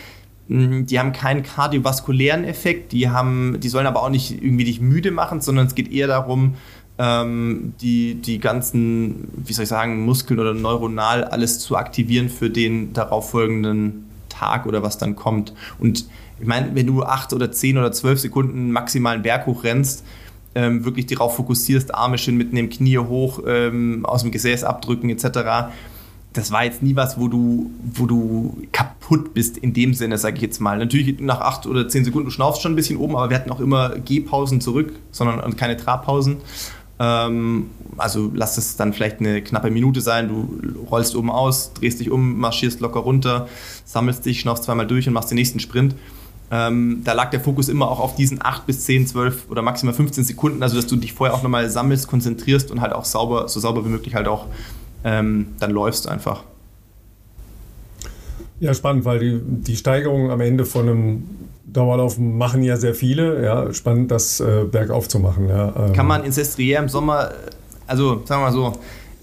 [0.54, 5.12] die haben keinen kardiovaskulären Effekt, die, haben, die sollen aber auch nicht irgendwie dich müde
[5.12, 6.56] machen, sondern es geht eher darum,
[6.98, 12.50] ähm, die, die ganzen, wie soll ich sagen, Muskeln oder neuronal alles zu aktivieren für
[12.50, 15.54] den darauffolgenden Tag oder was dann kommt.
[15.80, 16.06] Und
[16.39, 20.04] ich meine, wenn du acht oder zehn oder zwölf Sekunden maximalen Berg hoch rennst,
[20.56, 25.72] ähm, wirklich darauf fokussierst, Arme schön mitnehmen, Knie hoch, ähm, aus dem Gesäß abdrücken etc.,
[26.34, 30.38] das war jetzt nie was, wo du, wo du kaputt bist in dem Sinne, sage
[30.38, 30.78] ich jetzt mal.
[30.78, 33.52] Natürlich nach acht oder zehn Sekunden, du schnaufst schon ein bisschen oben, aber wir hatten
[33.52, 36.38] auch immer Gehpausen zurück, sondern keine Trabpausen.
[36.99, 37.66] Ähm,
[37.97, 40.30] also lass es dann vielleicht eine knappe Minute sein.
[40.30, 43.49] Du rollst oben aus, drehst dich um, marschierst locker runter,
[43.84, 45.95] sammelst dich, schnaufst zweimal durch und machst den nächsten Sprint.
[46.52, 49.93] Ähm, da lag der Fokus immer auch auf diesen 8 bis 10, 12 oder maximal
[49.93, 53.47] 15 Sekunden, also dass du dich vorher auch nochmal sammelst, konzentrierst und halt auch sauber,
[53.47, 54.47] so sauber wie möglich halt auch
[55.04, 56.43] ähm, dann läufst einfach.
[58.60, 61.24] Ja, spannend, weil die, die Steigerung am Ende von einem
[61.66, 63.43] Dauerlaufen machen ja sehr viele.
[63.43, 65.49] Ja, spannend, das äh, bergauf zu machen.
[65.49, 65.93] Ja, ähm.
[65.93, 67.32] Kann man in Sestriere im Sommer,
[67.88, 68.74] also sagen wir mal so,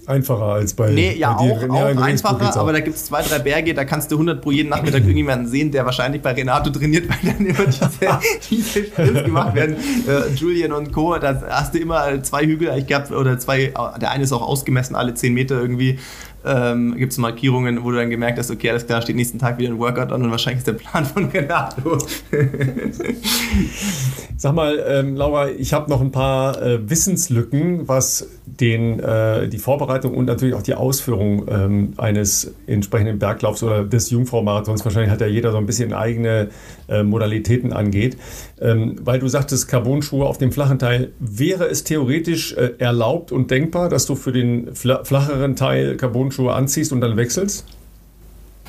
[0.09, 3.39] einfacher als bei Nee, ja, bei auch, auch einfacher, aber da gibt es zwei, drei
[3.39, 7.07] Berge, da kannst du 100 pro jeden Nachmittag irgendjemanden sehen, der wahrscheinlich bei Renato trainiert,
[7.23, 7.89] weil dann immer diese,
[8.49, 9.75] diese Sprints gemacht werden.
[10.07, 14.11] Äh, Julian und Co., da hast du immer zwei Hügel ich gehabt, oder zwei, der
[14.11, 15.99] eine ist auch ausgemessen, alle 10 Meter irgendwie
[16.45, 19.57] ähm, gibt es Markierungen, wo du dann gemerkt hast, okay, alles klar, steht nächsten Tag
[19.57, 21.97] wieder ein Workout an und wahrscheinlich ist der Plan von Renato.
[24.37, 29.57] Sag mal, ähm, Laura, ich habe noch ein paar äh, Wissenslücken, was den, äh, die
[29.57, 35.21] Vorbereitung und natürlich auch die Ausführung ähm, eines entsprechenden Berglaufs oder des Jungfrau-Marathons, wahrscheinlich hat
[35.21, 36.49] ja jeder so ein bisschen eigene
[36.87, 38.17] äh, Modalitäten angeht.
[38.61, 43.51] Ähm, weil du sagtest, Carbon-Schuhe auf dem flachen Teil, wäre es theoretisch äh, erlaubt und
[43.51, 47.65] denkbar, dass du für den fl flacheren Teil Carbon-Schuhe anziehst und dann wechselst?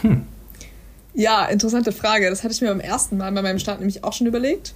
[0.03, 0.23] Hm.
[1.15, 2.31] Ja, interessante Frage.
[2.31, 4.75] Das hatte ich mir beim ersten Mal bei meinem Start nämlich auch schon überlegt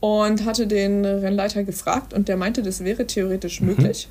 [0.00, 3.68] und hatte den Rennleiter gefragt und der meinte, das wäre theoretisch mhm.
[3.68, 4.08] möglich.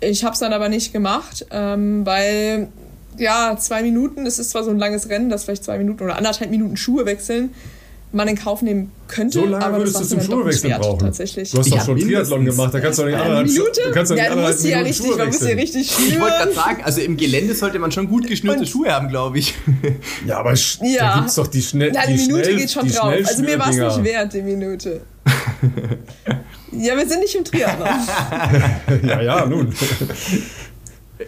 [0.00, 2.68] Ich habe es dann aber nicht gemacht, ähm, weil
[3.16, 6.16] ja, zwei Minuten, es ist zwar so ein langes Rennen, dass vielleicht zwei Minuten oder
[6.16, 7.50] anderthalb Minuten Schuhe wechseln,
[8.12, 9.38] man in Kauf nehmen könnte.
[9.40, 10.98] So lange aber würdest du zum Schuhewechsel brauchen.
[11.00, 11.50] Tatsächlich.
[11.50, 13.80] Du hast Ja, doch schon Triathlon gemacht, da kannst du doch nicht anderthalb Minute?
[13.84, 15.58] Du kannst doch nicht ja, du anderthalb musst ja Minuten richtig, man muss ja wechseln.
[15.58, 16.54] richtig Ich wollte gerade schnüren.
[16.66, 19.54] sagen, also im Gelände sollte man schon gut geschnürte Und- Schuhe haben, glaube ich.
[20.26, 21.18] Ja, aber sch- da Ja.
[21.18, 23.12] gibt's doch die schnell Ja, die, die Minute schnell, geht schon drauf.
[23.26, 25.00] Also mir war es nicht wert, die Minute.
[26.72, 27.88] ja, wir sind nicht im Triathlon.
[29.06, 29.74] Ja, ja, nun.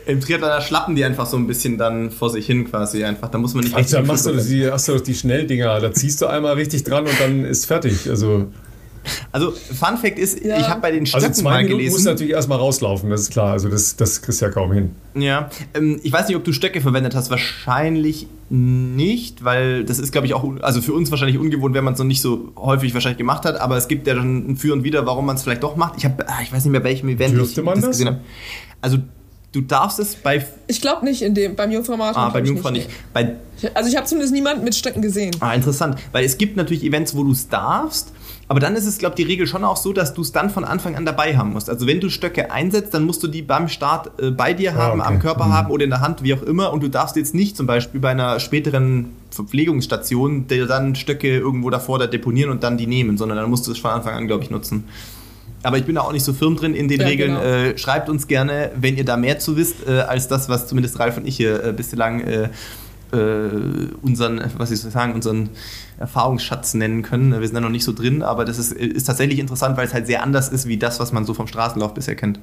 [0.06, 3.28] Im Triathlon da schlappen die einfach so ein bisschen dann vor sich hin quasi einfach.
[3.28, 5.80] Da muss man nicht Also, da richtig machst du, die, hast du doch die Schnelldinger,
[5.80, 8.08] da ziehst du einmal richtig dran und dann ist fertig.
[8.08, 8.46] Also,
[9.32, 10.58] Also, Fun Fact ist, Ja.
[10.60, 12.04] ich habe bei den Stöcken also zwei mal Minuten musst gelesen.
[12.04, 13.52] du natürlich erstmal rauslaufen, das ist klar.
[13.52, 14.90] Also das, das kriegst du ja kaum hin.
[15.14, 17.30] Ja, ähm, ich weiß nicht, ob du Stöcke verwendet hast.
[17.30, 21.94] Wahrscheinlich nicht, weil das ist, glaube ich, auch, also für uns wahrscheinlich ungewohnt, wenn man
[21.94, 23.58] es noch nicht so häufig wahrscheinlich gemacht hat.
[23.60, 25.94] Aber es gibt ja dann ein Für und Wider, warum man es vielleicht doch macht.
[25.96, 27.90] Ich habe, ich weiß nicht mehr, welchem Event Dürfte ich man das?
[27.90, 28.20] gesehen habe.
[28.82, 28.98] Also,
[29.52, 32.22] du darfst es bei, Ich glaube nicht in dem, beim Jungfrau-Marathon.
[32.22, 32.88] ah, beim Jungfrau nicht.
[33.12, 33.36] Bei,
[33.74, 35.34] Also ich habe zumindest niemanden mit Stöcken gesehen.
[35.40, 35.96] Ah, interessant.
[36.12, 38.12] Weil es gibt natürlich Events, wo du es darfst,
[38.48, 40.50] aber dann ist es, glaube ich, die Regel schon auch so, dass du es dann
[40.50, 41.70] von Anfang an dabei haben musst.
[41.70, 45.00] Also wenn du Stöcke einsetzt, dann musst du die beim Start äh, bei dir haben,
[45.00, 45.14] Ah, okay.
[45.14, 45.52] am Körper Mhm.
[45.52, 46.72] haben oder in der Hand, wie auch immer.
[46.72, 51.70] Und du darfst jetzt nicht zum Beispiel bei einer späteren Verpflegungsstation dir dann Stöcke irgendwo
[51.70, 54.26] davor da deponieren und dann die nehmen, sondern dann musst du es von Anfang an,
[54.26, 54.84] glaube ich, nutzen.
[55.62, 57.34] Aber ich bin da auch nicht so firm drin in den Ja, Regeln.
[57.34, 57.42] genau.
[57.42, 60.98] Äh, schreibt uns gerne, wenn ihr da mehr zu wisst, äh, als das, was zumindest
[60.98, 62.48] Ralf und ich hier äh, bislang äh,
[63.12, 63.18] äh,
[64.02, 65.50] unseren, was ich soll sagen, unseren
[65.98, 67.32] Erfahrungsschatz nennen können.
[67.32, 69.92] Wir sind da noch nicht so drin, aber das ist, ist tatsächlich interessant, weil es
[69.92, 72.40] halt sehr anders ist, wie das, was man so vom Straßenlauf bisher kennt.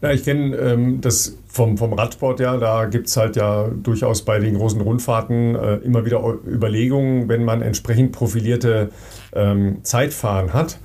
[0.00, 4.22] Ja, ich kenne ähm, das vom, vom Radsport ja, da gibt es halt ja durchaus
[4.24, 8.90] bei den großen Rundfahrten äh, immer wieder Überlegungen, wenn man entsprechend profilierte
[9.34, 10.78] ähm, Zeitfahren hat,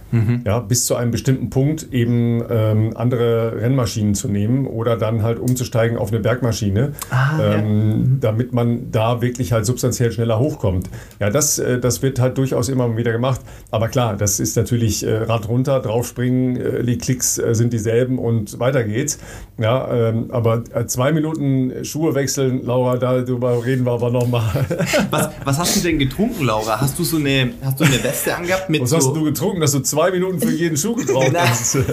[0.46, 5.40] ja, bis zu einem bestimmten Punkt eben ähm, andere Rennmaschinen zu nehmen oder dann halt
[5.40, 7.54] umzusteigen auf eine Bergmaschine, Ah, ja.
[7.56, 10.88] ähm, damit man da wirklich halt substanziell schneller hochkommt.
[11.20, 13.42] Ja, das, äh, das wird halt durchaus immer wieder gemacht.
[13.72, 18.20] Aber klar, das ist natürlich äh, Rad runter, draufspringen, äh, die Klicks äh, sind dieselben
[18.20, 19.18] und weiter geht's.
[19.58, 24.44] Ja, ähm, aber äh, zwei Minuten Schuhe wechseln, Laura, darüber reden wir aber nochmal.
[25.10, 26.80] Was, was hast du denn getrunken, Laura?
[26.80, 28.98] Hast du so eine, hast du eine Weste angehabt mit Was so...
[28.98, 31.50] hast du getrunken, dass du zwei Minuten für jeden Schuh gebraucht Nein.
[31.50, 31.78] hast?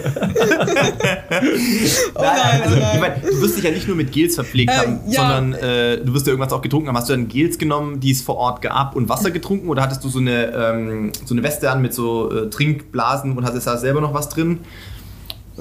[2.14, 2.91] Oh nein, also, oh nein.
[2.95, 5.20] ich meine, du wirst dich ja nicht nur mit Gels verpflegt Äh, haben, ja.
[5.20, 6.97] sondern äh, du wirst ja irgendwas auch getrunken haben.
[6.97, 10.03] Hast du dann Gels genommen, die es vor Ort gab und Wasser getrunken oder hattest
[10.05, 13.76] du so eine, ähm, so eine Weste an mit so äh, Trinkblasen und hattest da
[13.76, 14.61] selber noch was drin?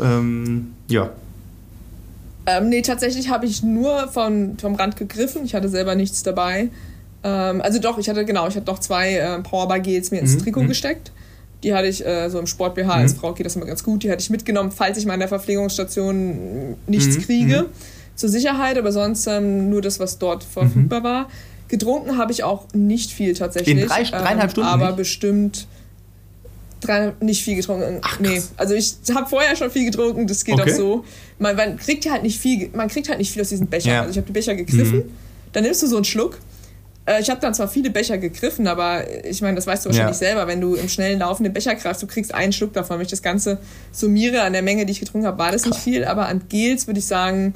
[0.01, 1.09] Ähm, ja.
[2.45, 5.45] Ähm, nee, tatsächlich habe ich nur von, vom Rand gegriffen.
[5.45, 6.69] Ich hatte selber nichts dabei.
[7.23, 10.39] Ähm, also doch, ich hatte genau, ich hatte noch zwei äh, Powerbar-Gels mir ins Mhm,
[10.39, 10.67] Trikot mhm.
[10.69, 11.11] gesteckt.
[11.63, 12.89] Die hatte ich äh, so im Sport-BH.
[12.93, 14.03] Als Frau geht das immer ganz gut.
[14.03, 17.65] Die hatte ich mitgenommen, falls ich mal in der Verpflegungsstation nichts Mhm, kriege.
[18.15, 21.29] Zur Sicherheit, aber sonst ähm, nur das, was dort verfügbar war.
[21.67, 23.77] Getrunken habe ich auch nicht viel tatsächlich.
[23.77, 24.97] In drei- dreieinhalb Stunden Aber nicht?
[24.97, 25.67] bestimmt
[26.81, 27.99] drei, nicht viel getrunken.
[28.01, 30.71] Ach, nee, also ich habe vorher schon viel getrunken, das geht Okay.
[30.71, 31.03] auch so.
[31.37, 33.91] Man, man kriegt ja halt nicht viel, man kriegt halt nicht viel aus diesen Bechern.
[33.93, 33.99] Ja.
[34.01, 35.03] Also ich habe die Becher gegriffen, Mhm.
[35.53, 36.39] dann nimmst du so einen Schluck.
[37.05, 40.19] Äh, Ich habe dann zwar viele Becher gegriffen, aber ich meine, das weißt du wahrscheinlich
[40.19, 40.27] Ja.
[40.27, 42.97] selber, wenn du im schnellen Laufen den Becher greifst, du kriegst einen Schluck davon.
[42.97, 43.57] Wenn ich das Ganze
[43.91, 46.87] summiere an der Menge, die ich getrunken habe, war das nicht viel, aber an Gels
[46.87, 47.53] würde ich sagen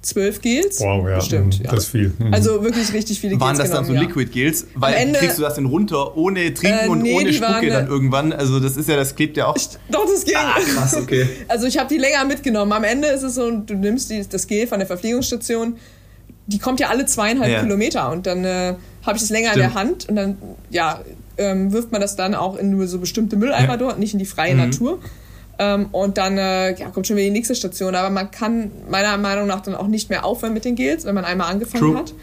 [0.00, 0.80] zwölf Gels.
[0.80, 1.70] Wow, ja, Bestimmt, mhm, ja.
[1.72, 2.12] das ist viel.
[2.18, 2.32] Mhm.
[2.32, 4.16] Also wirklich richtig viele Waren Gels das dann so genommen, ja.
[4.16, 4.66] Liquid Gels?
[4.74, 7.66] Weil Ende- kriegst du das denn runter ohne Trinken Äh, und nee, ohne waren, Spucke
[7.66, 8.32] äh, dann irgendwann?
[8.32, 9.56] Also das ist ja, das klebt ja auch.
[9.90, 10.36] Doch, das ging.
[10.36, 11.28] Ah, krass, okay.
[11.48, 12.72] Also ich habe die länger mitgenommen.
[12.72, 15.76] Am Ende ist es so, du nimmst die, das Gel von der Verpflegungsstation,
[16.48, 17.60] die kommt ja alle zweieinhalb Ja.
[17.60, 18.74] Kilometer und dann äh,
[19.06, 19.74] habe ich das länger in Stimmt.
[19.74, 20.36] der Hand und dann
[20.70, 21.00] ja,
[21.36, 23.76] ähm, wirft man das dann auch in nur so bestimmte Mülleimer Ja.
[23.76, 24.60] dort, nicht in die freie Mhm.
[24.60, 24.98] Natur.
[25.60, 27.94] Ähm, und dann äh, ja, kommt schon wieder die nächste Station.
[27.94, 31.14] Aber man kann meiner Meinung nach dann auch nicht mehr aufhören mit den Gels, wenn
[31.14, 31.96] man einmal angefangen True.
[31.98, 32.14] hat.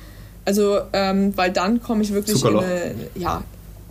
[0.45, 3.43] Also, ähm, weil dann komme ich wirklich in, eine, ja,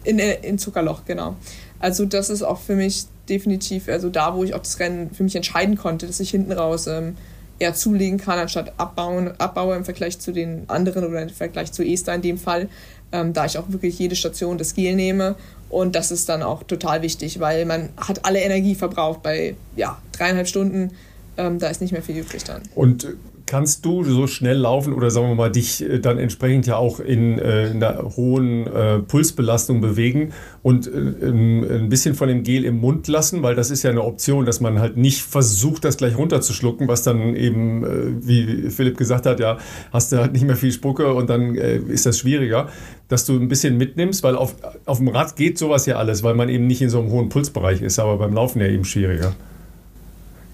[0.05, 1.37] in, in, in Zuckerloch, genau.
[1.79, 5.23] Also das ist auch für mich definitiv, also da, wo ich auch das Rennen für
[5.25, 7.17] mich entscheiden konnte, dass ich hinten raus ähm,
[7.59, 11.85] eher zulegen kann, anstatt abbauen, abbaue im Vergleich zu den anderen oder im Vergleich zu
[11.85, 12.69] Esther in dem Fall,
[13.13, 15.37] ähm, da ich auch wirklich jede Station das Gel nehme.
[15.71, 19.99] Und das ist dann auch total wichtig, weil man hat alle Energie verbraucht bei ja,
[20.13, 20.93] dreieinhalb Stunden.
[21.37, 22.63] Ähm, da ist nicht mehr viel übrig dann.
[22.75, 23.09] Und
[23.47, 27.01] kannst du so schnell laufen oder sagen wir mal dich äh, dann entsprechend ja auch
[27.01, 30.33] in, äh, in einer hohen äh, Pulsbelastung bewegen
[30.63, 33.91] und äh, ähm, ein bisschen von dem Gel im Mund lassen, weil das ist ja
[33.91, 38.71] eine Option, dass man halt nicht versucht, das gleich runterzuschlucken, was dann eben, äh, wie
[38.71, 39.59] Philipp gesagt hat, ja,
[39.93, 42.69] hast du halt nicht mehr viel Spucke und dann äh, ist das schwieriger,
[43.09, 44.55] dass du ein bisschen mitnimmst, weil auf,
[44.87, 47.29] auf dem Rad geht sowas ja alles, weil man eben nicht in so einem hohen
[47.29, 49.35] Pulsbereich ist, aber beim Laufen ja eben schwieriger.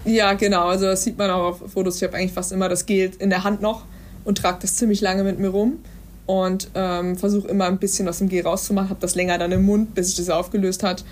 [0.05, 0.67] Ja, genau.
[0.67, 1.97] Also das sieht man auch auf Fotos.
[1.97, 3.83] Ich habe eigentlich fast immer das Gel in der Hand noch.
[4.23, 5.79] und trage das ziemlich lange mit mir rum
[6.25, 9.63] und ähm, versuche immer ein bisschen aus dem Gel rauszumachen, habe das länger dann im
[9.63, 11.03] Mund, bis sich das aufgelöst hat.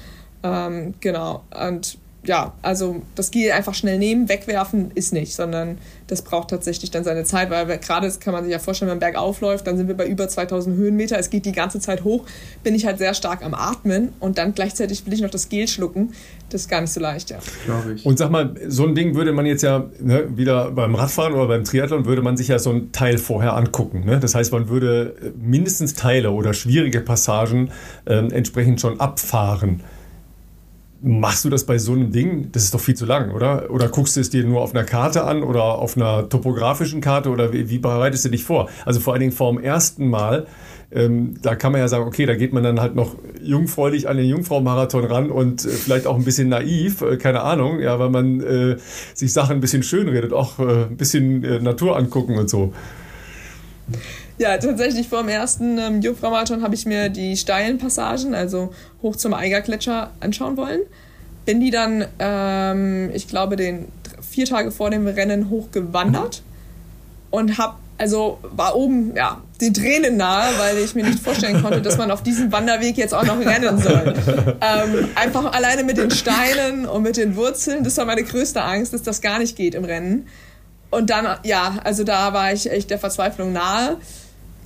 [0.44, 1.44] Ähm, genau.
[1.68, 1.98] Und
[2.30, 7.04] ja, also das Gel einfach schnell nehmen, wegwerfen ist nicht, sondern das braucht tatsächlich dann
[7.04, 9.78] seine Zeit, weil gerade das kann man sich ja vorstellen, wenn man bergauf läuft, dann
[9.78, 12.26] sind wir bei über 2000 Höhenmeter, es geht die ganze Zeit hoch,
[12.62, 15.68] bin ich halt sehr stark am Atmen und dann gleichzeitig will ich noch das Gel
[15.68, 16.12] schlucken.
[16.52, 17.40] Das ist gar nicht so leicht, ja.
[17.66, 18.06] Glaube ich.
[18.06, 21.48] Und sag mal, so ein Ding würde man jetzt ja ne, wieder beim Radfahren oder
[21.48, 24.06] beim Triathlon würde man sich ja so ein Teil vorher angucken.
[24.06, 24.20] Ne?
[24.20, 27.72] Das heißt, man würde mindestens Teile oder schwierige Passagen
[28.06, 29.82] äh, entsprechend schon abfahren.
[31.02, 32.50] Machst du das bei so einem Ding?
[32.52, 33.72] Das ist doch viel zu lang, oder?
[33.72, 37.30] Oder guckst du es dir nur auf einer Karte an oder auf einer topografischen Karte
[37.30, 38.70] oder wie, wie bereitest du dich vor?
[38.86, 40.46] Also vor allen Dingen vor dem ersten Mal,
[40.92, 44.18] ähm, da kann man ja sagen, okay, da geht man dann halt noch jungfräulich an
[44.18, 48.10] den Jungfrau-Marathon ran und äh, vielleicht auch ein bisschen naiv, äh, keine Ahnung, ja, weil
[48.10, 48.78] man äh,
[49.14, 52.74] sich Sachen ein bisschen schön redet, auch äh, ein bisschen äh, Natur angucken und so.
[54.40, 59.18] Ja, tatsächlich vor dem ersten ähm, Jungfrau-Marathon habe ich mir die steilen Passagen, also hoch
[59.18, 60.80] zum Eigergletscher, anschauen wollen.
[61.44, 63.90] Bin die dann, ähm, ich glaube, den
[64.22, 66.42] vier Tage vor dem Rennen hochgewandert
[67.32, 71.82] und habe, also war oben, ja, die Tränen nahe, weil ich mir nicht vorstellen konnte,
[71.82, 74.14] dass man auf diesem Wanderweg jetzt auch noch rennen soll.
[74.62, 78.94] Ähm, einfach alleine mit den Steinen und mit den Wurzeln, das war meine größte Angst,
[78.94, 80.28] dass das gar nicht geht im Rennen.
[80.92, 83.98] Und dann, ja, also da war ich echt der Verzweiflung nahe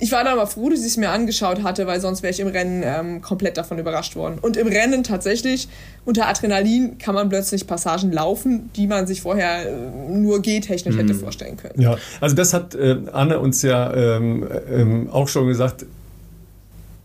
[0.04, 2.38] ich war dann aber froh, dass ich es mir angeschaut hatte, weil sonst wäre ich
[2.38, 4.38] im Rennen ähm, komplett davon überrascht worden.
[4.38, 5.66] Und im Rennen tatsächlich,
[6.04, 9.72] unter Adrenalin kann man plötzlich Passagen laufen, die man sich vorher äh,
[10.10, 11.20] nur gehtechnisch hätte mhm.
[11.20, 11.80] vorstellen können.
[11.80, 15.86] Ja, also das hat äh, Anne uns ja ähm, ähm, auch schon gesagt.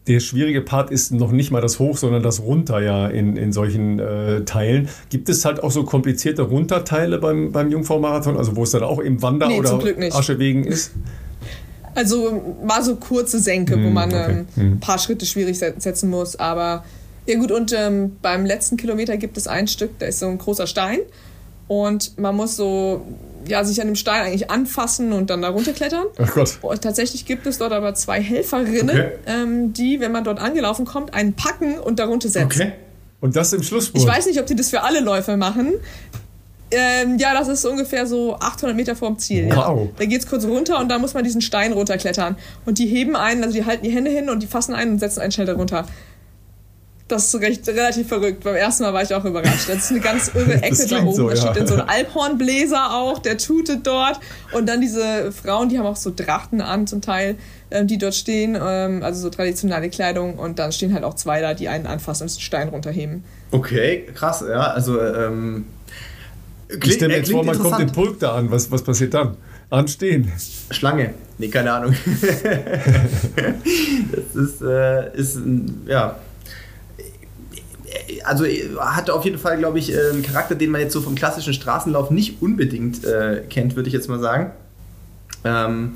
[0.08, 3.54] Der schwierige Part ist noch nicht mal das Hoch, sondern das Runter ja in, in
[3.54, 4.90] solchen äh, Teilen.
[5.10, 9.00] Gibt es halt auch so komplizierte Runterteile beim, beim Jungfrau-Marathon, also wo es dann auch
[9.00, 9.80] im Wander- nee, oder
[10.12, 10.92] Aschewegen ist?
[11.96, 14.32] Also war so kurze Senke, mm, wo hm, man okay.
[14.32, 14.74] ähm, mm.
[14.74, 16.36] ein paar Schritte schwierig setzen muss.
[16.38, 16.84] Aber
[17.26, 20.38] ja gut, und ähm, beim letzten Kilometer gibt es ein Stück, da ist so ein
[20.38, 21.00] großer Stein.
[21.68, 23.06] Und man muss so
[23.48, 26.08] ja, sich an dem Stein eigentlich anfassen und dann da runterklettern.
[26.18, 26.58] Ach Gott.
[26.62, 29.12] Und tatsächlich gibt es dort aber zwei Helferinnen, okay.
[29.28, 32.62] ähm, die, wenn man dort angelaufen kommt, einen packen und darunter setzen.
[32.62, 32.72] Okay.
[33.22, 34.02] Und das im Schlussspurt?
[34.02, 35.74] Ich weiß nicht, ob die das für alle Läufer machen.
[36.72, 39.50] Ähm, ja, das ist ungefähr so 800 Meter vorm Ziel.
[39.50, 39.56] Wow.
[39.56, 39.88] Ja.
[39.98, 42.38] Da geht es kurz runter und da muss man diesen Stein runterklettern.
[42.66, 45.00] Und die heben einen, also die halten die Hände hin und die fassen einen und
[45.00, 45.86] setzen einen schnell darunter.
[47.10, 48.44] Das ist recht, relativ verrückt.
[48.44, 49.68] Beim ersten Mal war ich auch überrascht.
[49.68, 51.16] Das ist eine ganz irre Ecke da oben.
[51.16, 54.20] So, da steht dann so ein Alphornbläser auch, der tutet dort.
[54.52, 57.36] Und dann diese Frauen, die haben auch so Trachten an zum Teil,
[57.72, 58.56] ähm, die dort stehen.
[58.62, 60.38] Ähm, also so traditionelle Kleidung.
[60.38, 63.24] Und dann stehen halt auch zwei da, die einen anfassen und den Stein runterheben.
[63.50, 64.44] Okay, krass.
[64.48, 65.66] Ja, also ähm,
[66.70, 68.52] ich stelle mir jetzt vor, man kommt den Pulk da an.
[68.52, 69.38] Was, was passiert dann?
[69.70, 70.32] Anstehen.
[70.72, 71.14] Schlange.
[71.38, 71.96] Nee, keine Ahnung.
[74.12, 75.40] das ist, äh, ist
[75.88, 76.18] ja.
[78.24, 78.46] Also
[78.80, 82.12] hat auf jeden Fall, glaube ich, einen Charakter, den man jetzt so vom klassischen Straßenlauf
[82.12, 84.52] nicht unbedingt äh, kennt, würde ich jetzt mal sagen.
[85.44, 85.96] Ähm,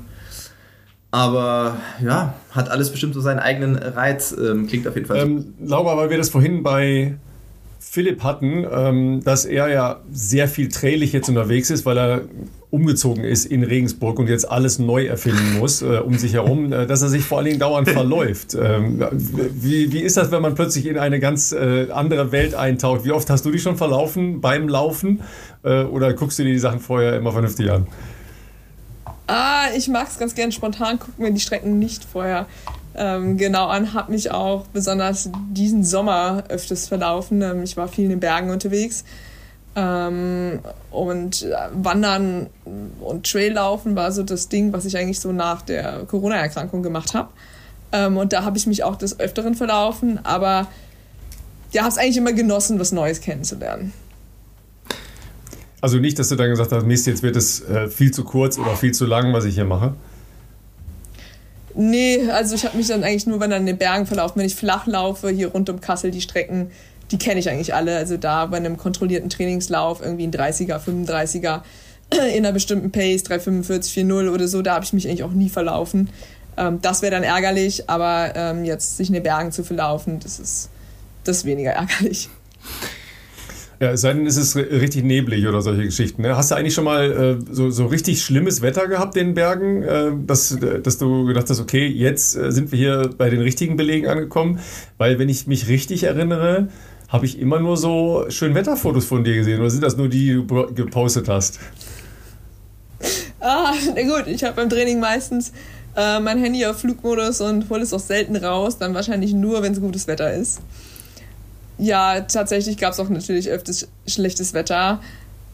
[1.10, 4.34] aber ja, hat alles bestimmt so seinen eigenen Reiz.
[4.36, 5.18] Ähm, klingt auf jeden Fall.
[5.18, 7.14] Ähm, Laura, weil wir das vorhin bei
[7.94, 12.22] Philipp hatten, ähm, dass er ja sehr viel trailig jetzt unterwegs ist, weil er
[12.70, 16.88] umgezogen ist in Regensburg und jetzt alles neu erfinden muss äh, um sich herum, äh,
[16.88, 18.56] dass er sich vor allen Dingen dauernd verläuft.
[18.60, 23.04] Ähm, wie, wie ist das, wenn man plötzlich in eine ganz äh, andere Welt eintaucht?
[23.04, 25.22] Wie oft hast du dich schon verlaufen beim Laufen
[25.62, 27.86] äh, oder guckst du dir die Sachen vorher immer vernünftig an?
[29.28, 32.46] Ah, ich mag es ganz gern spontan, gucken mir die Strecken nicht vorher
[32.96, 37.42] ähm, genau an, habe mich auch besonders diesen Sommer öfters verlaufen.
[37.42, 39.04] Ähm, ich war viel in den Bergen unterwegs.
[39.76, 42.48] Ähm, und Wandern
[43.00, 47.30] und Traillaufen war so das Ding, was ich eigentlich so nach der Corona-Erkrankung gemacht habe.
[47.90, 50.68] Ähm, und da habe ich mich auch des Öfteren verlaufen, aber
[51.72, 53.92] ja, habe es eigentlich immer genossen, was Neues kennenzulernen.
[55.80, 58.58] Also nicht, dass du dann gesagt hast, Mist, jetzt wird es äh, viel zu kurz
[58.58, 59.94] oder viel zu lang, was ich hier mache?
[61.76, 64.46] Nee, also ich habe mich dann eigentlich nur, wenn dann in den Bergen verlaufen, wenn
[64.46, 66.70] ich flach laufe, hier rund um Kassel, die Strecken,
[67.10, 67.96] die kenne ich eigentlich alle.
[67.96, 71.62] Also da bei einem kontrollierten Trainingslauf, irgendwie ein 30er, 35er,
[72.10, 75.48] in einer bestimmten Pace, 345, 40 oder so, da habe ich mich eigentlich auch nie
[75.48, 76.10] verlaufen.
[76.56, 80.38] Ähm, das wäre dann ärgerlich, aber ähm, jetzt sich in den Bergen zu verlaufen, das
[80.38, 80.70] ist,
[81.24, 82.28] das ist weniger ärgerlich.
[83.80, 86.22] Ja, es sei denn, es ist richtig neblig oder solche Geschichten.
[86.22, 86.36] Ne?
[86.36, 89.82] Hast du eigentlich schon mal äh, so, so richtig schlimmes Wetter gehabt in den Bergen,
[89.82, 93.76] äh, dass, dass du gedacht hast, okay, jetzt äh, sind wir hier bei den richtigen
[93.76, 94.60] Belegen angekommen?
[94.96, 96.68] Weil, wenn ich mich richtig erinnere,
[97.08, 99.60] habe ich immer nur so schön Wetterfotos von dir gesehen.
[99.60, 101.58] Oder sind das nur die, die du gepostet hast?
[103.40, 105.52] Ah, na gut, ich habe beim Training meistens
[105.96, 109.72] äh, mein Handy auf Flugmodus und hole es auch selten raus, dann wahrscheinlich nur, wenn
[109.72, 110.60] es gutes Wetter ist.
[111.78, 115.00] Ja, tatsächlich gab es auch natürlich öfters schlechtes Wetter.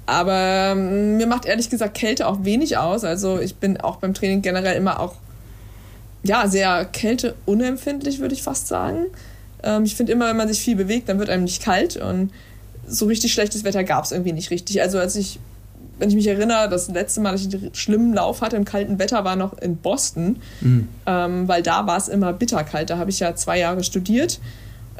[0.07, 3.05] Aber ähm, mir macht ehrlich gesagt Kälte auch wenig aus.
[3.05, 5.15] Also ich bin auch beim Training generell immer auch
[6.23, 9.07] ja, sehr kälteunempfindlich, würde ich fast sagen.
[9.63, 11.97] Ähm, ich finde immer, wenn man sich viel bewegt, dann wird einem nicht kalt.
[11.97, 12.33] Und
[12.87, 14.83] so richtig schlechtes Wetter gab es irgendwie nicht richtig.
[14.83, 15.39] Also als ich,
[15.99, 18.99] wenn ich mich erinnere, das letzte Mal, dass ich einen schlimmen Lauf hatte im kalten
[18.99, 20.41] Wetter, war noch in Boston.
[20.61, 20.89] Mhm.
[21.07, 22.91] Ähm, weil da war es immer bitterkalt.
[22.91, 24.41] Da habe ich ja zwei Jahre studiert.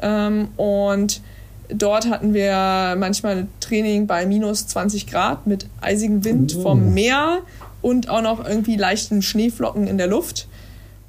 [0.01, 1.21] Ähm, und
[1.69, 6.61] dort hatten wir manchmal Training bei minus 20 Grad mit eisigem Wind oh.
[6.61, 7.39] vom Meer
[7.81, 10.47] und auch noch irgendwie leichten Schneeflocken in der Luft.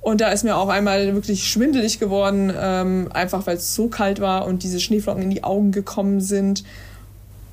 [0.00, 4.20] Und da ist mir auch einmal wirklich schwindelig geworden, ähm, einfach weil es so kalt
[4.20, 6.64] war und diese Schneeflocken in die Augen gekommen sind.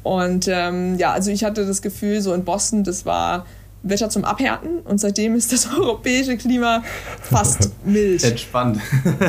[0.02, 3.45] Und ähm, ja, also ich hatte das Gefühl, so in Boston, das war
[3.84, 6.84] Wetter zum Abhärten und seitdem ist das europäische Klima
[7.22, 8.23] fast mild.
[8.23, 8.80] Entspannt.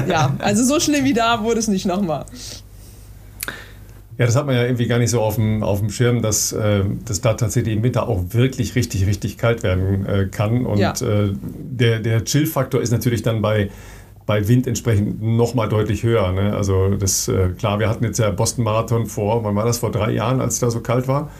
[0.08, 2.24] ja, also so schlimm wie da wurde es nicht nochmal.
[4.20, 6.52] Ja, das hat man ja irgendwie gar nicht so auf dem, auf dem Schirm, dass,
[6.52, 10.66] äh, dass da tatsächlich im Winter auch wirklich richtig, richtig kalt werden äh, kann.
[10.66, 10.92] Und ja.
[10.92, 13.70] äh, der, der Chill-Faktor ist natürlich dann bei,
[14.26, 16.32] bei Wind entsprechend nochmal deutlich höher.
[16.32, 16.54] Ne?
[16.54, 20.10] Also das, äh, klar, wir hatten jetzt ja Boston-Marathon vor, wann war das, vor drei
[20.10, 21.30] Jahren, als es da so kalt war?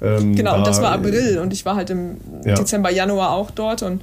[0.00, 2.54] Ähm, genau, da, und das war April und ich war halt im ja.
[2.54, 4.02] Dezember, Januar auch dort und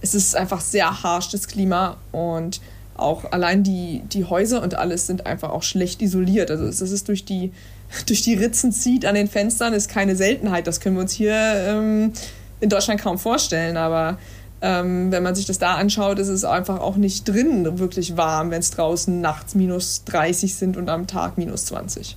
[0.00, 2.60] es ist einfach sehr harsch, das Klima und
[2.96, 6.50] auch allein die, die Häuser und alles sind einfach auch schlecht isoliert.
[6.50, 7.52] Also es ist durch die,
[8.06, 10.66] durch die Ritzen zieht an den Fenstern, ist keine Seltenheit.
[10.66, 12.12] Das können wir uns hier ähm,
[12.60, 13.76] in Deutschland kaum vorstellen.
[13.76, 14.18] Aber
[14.62, 18.50] ähm, wenn man sich das da anschaut, ist es einfach auch nicht drin wirklich warm,
[18.50, 22.16] wenn es draußen nachts minus 30 sind und am Tag minus 20.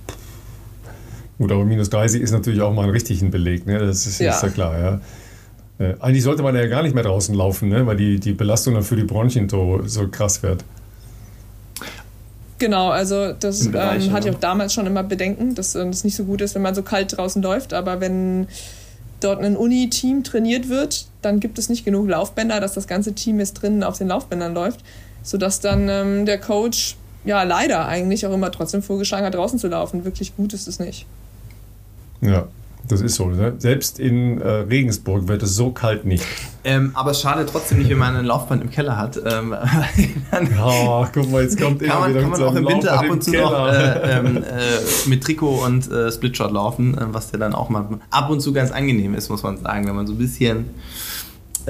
[1.40, 3.78] Gut, aber minus 30 ist natürlich auch mal ein richtigen Beleg, ne?
[3.78, 4.34] das ist, ja.
[4.34, 4.78] ist ja klar.
[4.78, 5.00] Ja.
[5.82, 7.86] Äh, eigentlich sollte man ja gar nicht mehr draußen laufen, ne?
[7.86, 10.62] weil die, die Belastung dann für die Bronchien so, so krass wird.
[12.58, 13.72] Genau, also das ähm,
[14.12, 16.60] hatte ich auch damals schon immer Bedenken, dass es äh, nicht so gut ist, wenn
[16.60, 17.72] man so kalt draußen läuft.
[17.72, 18.46] Aber wenn
[19.20, 23.38] dort ein Uni-Team trainiert wird, dann gibt es nicht genug Laufbänder, dass das ganze Team
[23.38, 24.80] jetzt drinnen auf den Laufbändern läuft,
[25.22, 29.68] sodass dann ähm, der Coach ja leider eigentlich auch immer trotzdem vorgeschlagen hat, draußen zu
[29.68, 30.04] laufen.
[30.04, 31.06] Wirklich gut ist es nicht.
[32.20, 32.46] Ja,
[32.88, 33.26] das ist so.
[33.26, 33.54] Ne?
[33.58, 36.24] Selbst in äh, Regensburg wird es so kalt nicht.
[36.64, 39.18] Ähm, aber es schadet trotzdem nicht, wenn man einen Laufband im Keller hat.
[39.24, 39.54] Ähm,
[40.62, 43.32] oh, guck mal, jetzt kommt kann man, kann man auch im Winter ab und zu
[43.32, 47.68] noch äh, ähm, äh, mit Trikot und äh, Splitshot laufen, äh, was ja dann auch
[47.68, 50.70] mal ab und zu ganz angenehm ist, muss man sagen, wenn man so ein bisschen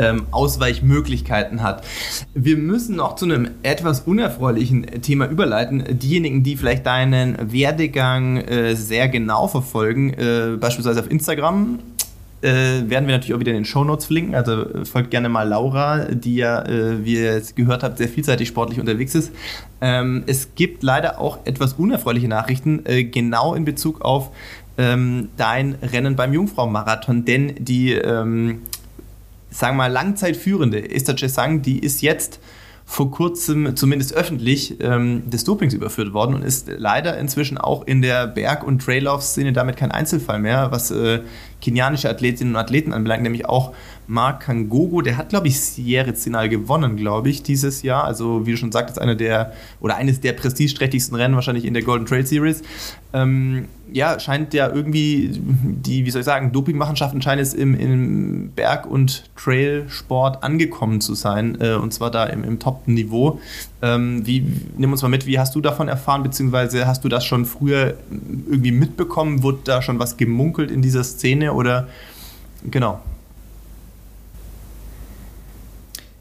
[0.01, 1.85] ähm, Ausweichmöglichkeiten hat.
[2.35, 5.85] Wir müssen noch zu einem etwas unerfreulichen Thema überleiten.
[5.99, 11.79] Diejenigen, die vielleicht deinen Werdegang äh, sehr genau verfolgen, äh, beispielsweise auf Instagram,
[12.43, 14.35] äh, werden wir natürlich auch wieder in den Shownotes verlinken.
[14.35, 18.09] Also äh, folgt gerne mal Laura, die ja, äh, wie ihr jetzt gehört habt, sehr
[18.09, 19.31] vielseitig sportlich unterwegs ist.
[19.83, 24.31] Ähm, es gibt leider auch etwas unerfreuliche Nachrichten, genau in Bezug auf
[24.79, 28.63] ähm, dein Rennen beim Jungfrau-Marathon, denn die ähm,
[29.51, 32.41] sagen wir mal, Langzeitführende Esther Chesang, die ist jetzt
[32.91, 38.03] vor kurzem, zumindest öffentlich, ähm, des Dopings überführt worden und ist leider inzwischen auch in
[38.03, 41.21] der Berg- und Traillauf-Szene damit kein Einzelfall mehr, was äh,
[41.61, 43.73] kenianische Athletinnen und Athleten anbelangt, nämlich auch
[44.11, 48.05] Mark Kangogo, der hat, glaube ich, Sierra Zinal gewonnen, glaube ich, dieses Jahr.
[48.05, 51.85] Also, wie du schon sagtest, einer der oder eines der prestigeträchtigsten Rennen wahrscheinlich in der
[51.85, 52.63] Golden Trail Series.
[53.13, 58.51] Ähm, ja, scheint ja irgendwie die, wie soll ich sagen, Dopingmachenschaften scheint es im, im
[58.55, 61.59] Berg- und Trailsport angekommen zu sein.
[61.61, 63.41] Äh, und zwar da im, im Top-Niveau.
[63.83, 64.45] Ähm, wie,
[64.77, 67.95] nimm uns mal mit, wie hast du davon erfahren, beziehungsweise hast du das schon früher
[68.11, 69.43] irgendwie mitbekommen?
[69.43, 71.89] Wurde da schon was gemunkelt in dieser Szene oder
[72.71, 73.01] genau?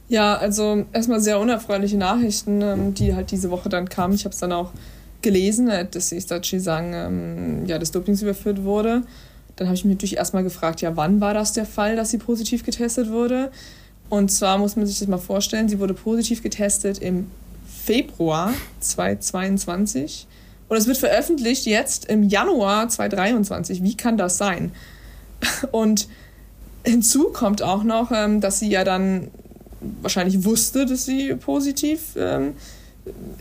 [0.08, 4.16] Ja, also erstmal sehr unerfreuliche Nachrichten, ähm, die halt diese Woche dann kamen.
[4.16, 4.72] Ich habe es dann auch
[5.22, 9.04] gelesen, äh, dass Istachi sagen, ähm, ja, des Dopings überführt wurde.
[9.56, 12.18] Dann habe ich mich natürlich erstmal gefragt, ja, wann war das der Fall, dass sie
[12.18, 13.52] positiv getestet wurde?
[14.10, 17.30] Und zwar muss man sich das mal vorstellen, sie wurde positiv getestet im
[17.84, 20.28] Februar 2022
[20.70, 23.84] und es wird veröffentlicht jetzt im Januar 2023.
[23.84, 24.72] Wie kann das sein?
[25.72, 26.08] Und
[26.84, 29.30] hinzu kommt auch noch, ähm, dass sie ja dann
[30.02, 32.54] wahrscheinlich wusste, dass sie positiv ähm,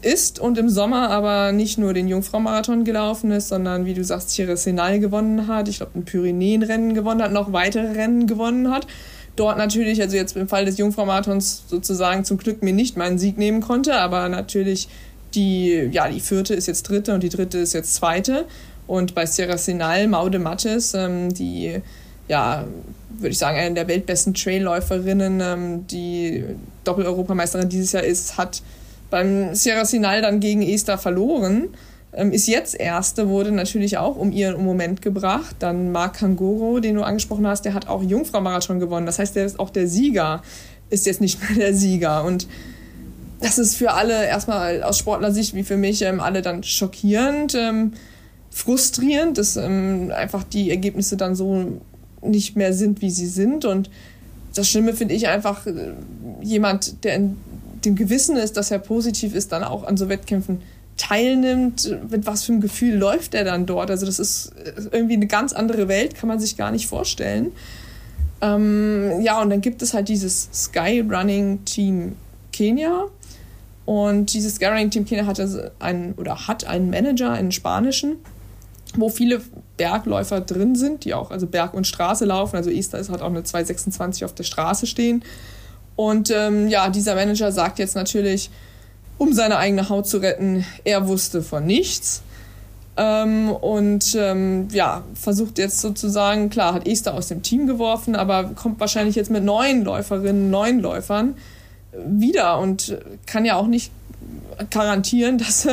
[0.03, 4.35] ist und im Sommer aber nicht nur den Jungfrau-Marathon gelaufen ist, sondern wie du sagst,
[4.35, 8.87] Thierry Senal gewonnen hat, ich glaube ein Pyrenäen-Rennen gewonnen hat, noch weitere Rennen gewonnen hat.
[9.37, 13.39] Dort natürlich, also jetzt im Fall des Jungfrau-Marathons sozusagen zum Glück mir nicht meinen Sieg
[13.39, 14.89] nehmen konnte, aber natürlich
[15.35, 18.47] die, ja, die vierte ist jetzt dritte und die dritte ist jetzt zweite.
[18.89, 21.81] Und bei Sierra Senal, Maude Mattes, ähm, die
[22.27, 22.67] ja,
[23.09, 26.45] würde ich sagen, eine der weltbesten Trailläuferinnen, ähm, die
[26.85, 28.63] Doppel-Europameisterin dieses Jahr ist, hat
[29.11, 31.69] beim Sierra Sinal dann gegen Esther verloren.
[32.13, 35.57] Ähm, ist jetzt Erste, wurde natürlich auch um ihren Moment gebracht.
[35.59, 39.07] Dann Marc Kangoro, den du angesprochen hast, der hat auch Jungfrau-Marathon gewonnen.
[39.07, 40.43] Das heißt, der ist auch der Sieger,
[40.91, 42.25] ist jetzt nicht mehr der Sieger.
[42.25, 42.47] Und
[43.41, 47.93] das ist für alle erstmal aus Sportlersicht wie für mich ähm, alle dann schockierend, ähm,
[48.59, 51.81] frustrierend, dass ähm, einfach die Ergebnisse dann so
[52.23, 53.65] nicht mehr sind, wie sie sind.
[53.65, 53.89] Und
[54.55, 55.93] das Schlimme finde ich einfach, äh,
[56.43, 57.37] jemand, der in
[57.85, 60.61] dem Gewissen ist, dass er positiv ist, dann auch an so Wettkämpfen
[60.97, 63.93] teilnimmt, mit was für einem Gefühl läuft er dann dort.
[63.93, 64.53] Also das ist
[64.91, 67.53] irgendwie eine ganz andere Welt, kann man sich gar nicht vorstellen.
[68.41, 72.17] Ähm, ja, und dann gibt es halt dieses Sky Running Team
[72.53, 73.05] Kenia.
[73.85, 78.17] Und dieses Sky Running Team Kenia hatte einen oder hat einen Manager, einen spanischen,
[79.01, 79.41] wo viele
[79.77, 82.57] Bergläufer drin sind, die auch also Berg und Straße laufen.
[82.57, 85.23] Also Easter ist, hat auch eine 226 auf der Straße stehen.
[85.97, 88.51] Und ähm, ja, dieser Manager sagt jetzt natürlich,
[89.19, 92.23] um seine eigene Haut zu retten, er wusste von nichts.
[92.97, 98.45] Ähm, und ähm, ja, versucht jetzt sozusagen, klar, hat Esther aus dem Team geworfen, aber
[98.45, 101.35] kommt wahrscheinlich jetzt mit neuen Läuferinnen, neuen Läufern
[101.93, 103.93] wieder und kann ja auch nicht
[104.71, 105.69] garantieren, dass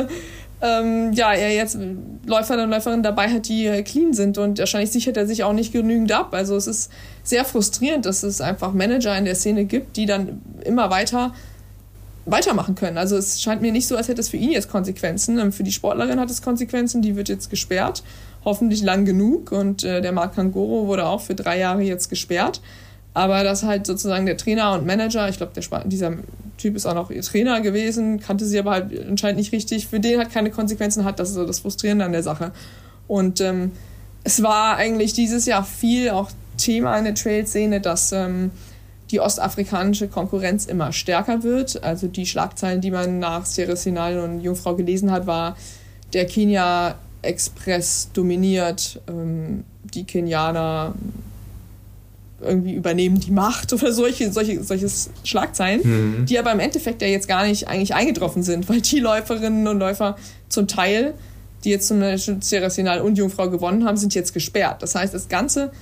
[0.66, 1.78] ähm, ja, er jetzt
[2.26, 5.72] Läufer und Läuferinnen dabei hat, die clean sind und wahrscheinlich sichert er sich auch nicht
[5.72, 6.28] genügend ab.
[6.32, 6.90] Also es ist
[7.22, 11.32] sehr frustrierend, dass es einfach Manager in der Szene gibt, die dann immer weiter
[12.26, 12.98] weitermachen können.
[12.98, 15.38] Also es scheint mir nicht so, als hätte es für ihn jetzt Konsequenzen.
[15.38, 18.02] Ähm, für die Sportlerin hat es Konsequenzen, die wird jetzt gesperrt,
[18.44, 19.52] hoffentlich lang genug.
[19.52, 22.60] Und äh, der Marc Kangoro wurde auch für drei Jahre jetzt gesperrt.
[23.16, 26.12] Aber dass halt sozusagen der Trainer und Manager, ich glaube, dieser
[26.58, 30.00] Typ ist auch noch ihr Trainer gewesen, kannte sie aber halt anscheinend nicht richtig, für
[30.00, 32.52] den halt keine Konsequenzen hat, das ist so das Frustrierende an der Sache.
[33.08, 33.72] Und ähm,
[34.22, 38.50] es war eigentlich dieses Jahr viel auch Thema in der Trail-Szene, dass ähm,
[39.10, 41.82] die ostafrikanische Konkurrenz immer stärker wird.
[41.82, 45.56] Also die Schlagzeilen, die man nach Sierra Sinal und Jungfrau gelesen hat, war,
[46.12, 50.92] der Kenia Express dominiert, ähm, die Kenianer
[52.46, 54.86] irgendwie übernehmen die Macht oder solche, solche, solche
[55.24, 56.26] Schlagzeilen, mhm.
[56.26, 59.78] die aber im Endeffekt ja jetzt gar nicht eigentlich eingetroffen sind, weil die Läuferinnen und
[59.78, 60.16] Läufer
[60.48, 61.14] zum Teil,
[61.64, 64.82] die jetzt zum Beispiel Sierra Sinal und Jungfrau gewonnen haben, sind jetzt gesperrt.
[64.82, 65.72] Das heißt, das ganze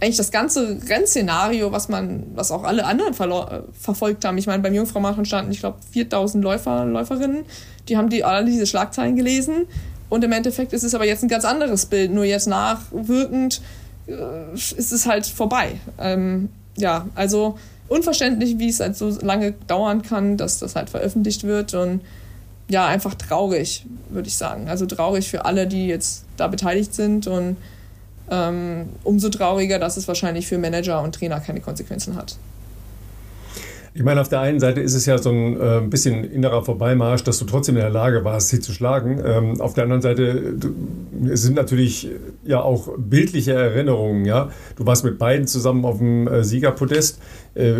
[0.00, 4.38] eigentlich das ganze Rennszenario, was man, was auch alle anderen äh, verfolgt haben.
[4.38, 7.44] Ich meine, beim Jungfrau-Marathon standen, ich glaube, 4000 Läufer, Läuferinnen.
[7.88, 9.66] Die haben die alle diese Schlagzeilen gelesen.
[10.08, 12.10] Und im Endeffekt ist es aber jetzt ein ganz anderes Bild.
[12.12, 13.60] Nur jetzt nachwirkend
[14.10, 15.80] ist es halt vorbei.
[15.98, 17.58] Ähm, ja, also
[17.88, 21.74] unverständlich, wie es halt so lange dauern kann, dass das halt veröffentlicht wird.
[21.74, 22.00] Und
[22.68, 24.68] ja, einfach traurig, würde ich sagen.
[24.68, 27.56] Also traurig für alle, die jetzt da beteiligt sind und
[28.30, 32.36] ähm, umso trauriger, dass es wahrscheinlich für Manager und Trainer keine Konsequenzen hat.
[33.92, 37.24] Ich meine, auf der einen Seite ist es ja so ein äh, bisschen innerer Vorbeimarsch,
[37.24, 39.20] dass du trotzdem in der Lage warst, sie zu schlagen.
[39.24, 40.74] Ähm, auf der anderen Seite du,
[41.28, 42.08] es sind natürlich
[42.44, 44.24] ja auch bildliche Erinnerungen.
[44.26, 47.18] Ja, du warst mit beiden zusammen auf dem äh, Siegerpodest.
[47.56, 47.72] Äh,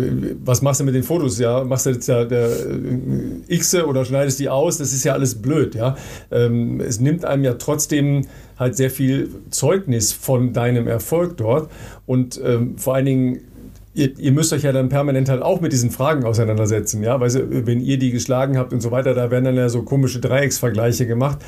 [0.43, 1.39] was machst du mit den Fotos?
[1.39, 4.79] Ja, machst du jetzt ja der äh, X oder schneidest die aus?
[4.79, 5.75] Das ist ja alles blöd.
[5.75, 5.95] Ja,
[6.29, 8.27] ähm, es nimmt einem ja trotzdem
[8.59, 11.71] halt sehr viel Zeugnis von deinem Erfolg dort
[12.05, 13.39] und ähm, vor allen Dingen
[13.93, 17.65] Ihr, ihr, müsst euch ja dann permanent halt auch mit diesen Fragen auseinandersetzen, ja, weil
[17.67, 21.05] wenn ihr die geschlagen habt und so weiter, da werden dann ja so komische Dreiecksvergleiche
[21.05, 21.39] gemacht.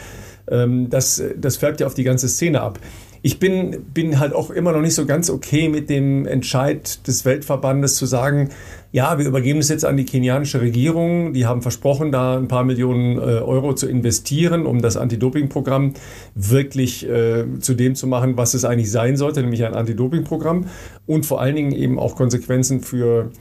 [0.50, 2.80] Ähm, das, das färbt ja auf die ganze Szene ab.
[3.26, 7.24] Ich bin, bin halt auch immer noch nicht so ganz okay mit dem Entscheid des
[7.24, 8.50] Weltverbandes zu sagen,
[8.92, 11.32] ja, wir übergeben es jetzt an die kenianische Regierung.
[11.32, 15.94] Die haben versprochen, da ein paar Millionen äh, Euro zu investieren, um das Anti-Doping-Programm
[16.36, 20.66] wirklich äh, zu dem zu machen, was es eigentlich sein sollte, nämlich ein Anti-Doping-Programm
[21.06, 23.38] und vor allen Dingen eben auch Konsequenzen für äh,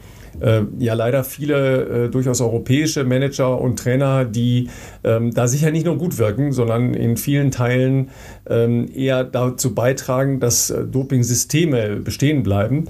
[0.79, 4.69] ja leider viele äh, durchaus europäische Manager und Trainer, die
[5.05, 8.11] ähm, da sicher nicht nur gut wirken, sondern in vielen Teilen
[8.49, 12.89] ähm, eher dazu beitragen, dass äh, Dopingsysteme bestehen bleiben.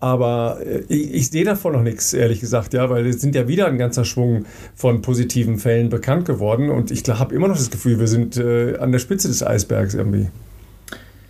[0.00, 3.46] Aber äh, ich, ich, sehe davon noch nichts, ehrlich gesagt, ja, weil es sind ja
[3.46, 7.70] wieder ein ganzer Schwung von positiven Fällen bekannt geworden und ich habe immer noch das
[7.70, 10.28] Gefühl, wir sind äh, an der Spitze des Eisbergs irgendwie.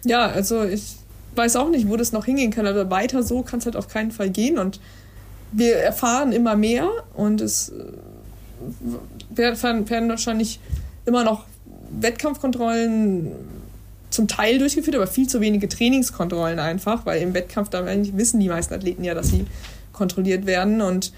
[0.04, 0.96] Ja, also ich
[1.34, 3.88] weiß auch nicht, wo das noch hingehen kann, aber weiter so kann es halt auf
[3.88, 4.80] keinen Fall gehen und
[5.52, 10.60] wir erfahren immer mehr und es äh, werden wahrscheinlich
[11.06, 11.44] immer noch
[11.90, 13.32] Wettkampfkontrollen
[14.10, 18.48] zum Teil durchgeführt, aber viel zu wenige Trainingskontrollen einfach, weil im Wettkampf da wissen die
[18.48, 19.46] meisten Athleten ja, dass sie
[19.92, 20.80] kontrolliert werden.
[20.80, 21.12] Und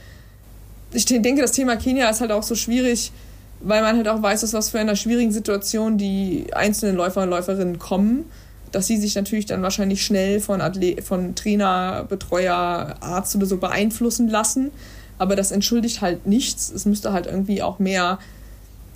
[0.93, 3.13] ich denke, das Thema Kenia ist halt auch so schwierig,
[3.61, 7.31] weil man halt auch weiß, aus was für einer schwierigen Situation die einzelnen Läufer und
[7.31, 8.25] Läuferinnen kommen.
[8.73, 13.59] Dass sie sich natürlich dann wahrscheinlich schnell von, Athlet von Trainer, Betreuer, Arzt oder so
[13.59, 14.71] beeinflussen lassen.
[15.19, 16.71] Aber das entschuldigt halt nichts.
[16.71, 18.19] Es müsste halt irgendwie auch mehr,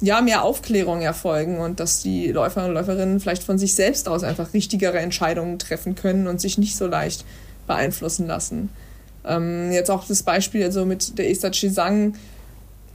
[0.01, 4.25] ja, mehr Aufklärung erfolgen und dass die Läufer und Läuferinnen vielleicht von sich selbst aus
[4.25, 7.25] einfach richtigere Entscheidungen treffen können und sich nicht so leicht
[7.67, 8.71] beeinflussen lassen.
[9.25, 12.15] Ähm, jetzt auch das Beispiel also mit der Esther Chisang.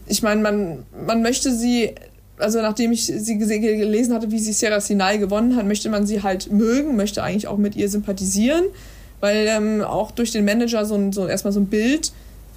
[0.08, 1.94] Ich meine, man, man möchte sie
[2.42, 6.24] also nachdem ich sie gelesen hatte, wie sie Sierra Sinai gewonnen hat, möchte man sie
[6.24, 8.66] halt mögen, möchte eigentlich auch mit ihr sympathisieren,
[9.20, 12.12] weil ähm, auch durch den Manager so, ein, so erstmal so ein Bild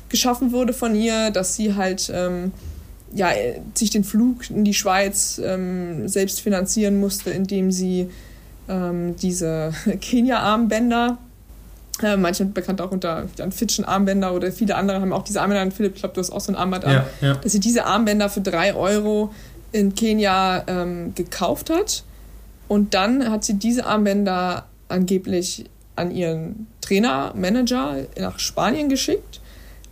[0.09, 2.53] geschaffen wurde von ihr, dass sie halt ähm,
[3.15, 3.31] ja,
[3.75, 8.09] sich den Flug in die Schweiz ähm, selbst finanzieren musste, indem sie
[8.69, 11.19] ähm, diese Kenia-Armbänder
[12.03, 15.63] äh, manche bekannt auch unter Jan Fitschen Armbänder oder viele andere haben auch diese Armbänder
[15.63, 15.71] an.
[15.71, 17.05] Philipp, ich glaube, du hast auch so ein Armband an.
[17.21, 17.35] Ja.
[17.35, 19.33] Dass sie diese Armbänder für drei Euro
[19.75, 22.05] in Kenia ähm, gekauft hat.
[22.69, 25.65] Und dann hat sie diese Armbänder angeblich
[25.97, 29.41] an ihren Trainer, Manager nach Spanien geschickt.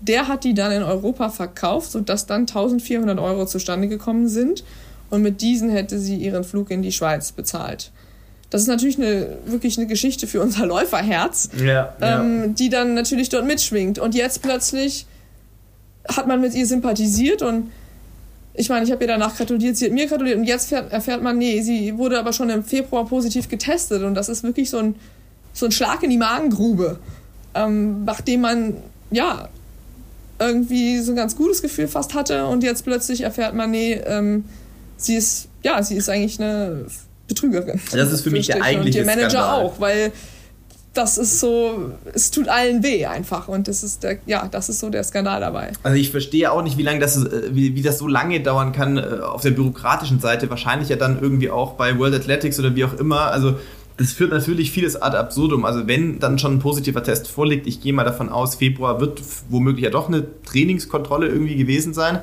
[0.01, 4.63] Der hat die dann in Europa verkauft, sodass dann 1400 Euro zustande gekommen sind.
[5.11, 7.91] Und mit diesen hätte sie ihren Flug in die Schweiz bezahlt.
[8.51, 12.47] Das ist natürlich eine, wirklich eine Geschichte für unser Läuferherz, ja, ähm, ja.
[12.49, 13.99] die dann natürlich dort mitschwingt.
[13.99, 15.07] Und jetzt plötzlich
[16.09, 17.71] hat man mit ihr sympathisiert und
[18.55, 21.39] ich meine, ich habe ihr danach gratuliert, sie hat mir gratuliert und jetzt erfährt man,
[21.39, 24.95] nee, sie wurde aber schon im Februar positiv getestet und das ist wirklich so ein,
[25.53, 26.99] so ein Schlag in die Magengrube,
[27.55, 28.77] ähm, nachdem man,
[29.11, 29.49] ja,
[30.39, 34.45] irgendwie so ein ganz gutes Gefühl fast hatte und jetzt plötzlich erfährt man, nee, ähm,
[34.97, 36.87] sie ist, ja, sie ist eigentlich eine
[37.29, 37.81] Betrügerin.
[37.93, 39.65] Das ist für mich der eigentliche Und ihr Manager Skandal.
[39.65, 40.13] auch, weil
[40.95, 44.81] das ist so, es tut allen weh einfach und das ist der, ja, das ist
[44.81, 45.73] so der Skandal dabei.
[45.83, 48.73] Also ich verstehe auch nicht, wie lange das, äh, wie, wie das so lange dauern
[48.73, 50.51] kann äh, auf der bürokratischen Seite.
[50.51, 53.31] Wahrscheinlich ja dann irgendwie auch bei World Athletics oder wie auch immer.
[53.31, 53.57] Also
[53.97, 55.65] das führt natürlich vieles ad absurdum.
[55.65, 59.23] Also wenn dann schon ein positiver Test vorliegt, ich gehe mal davon aus, Februar wird
[59.49, 62.21] womöglich ja doch eine Trainingskontrolle irgendwie gewesen sein.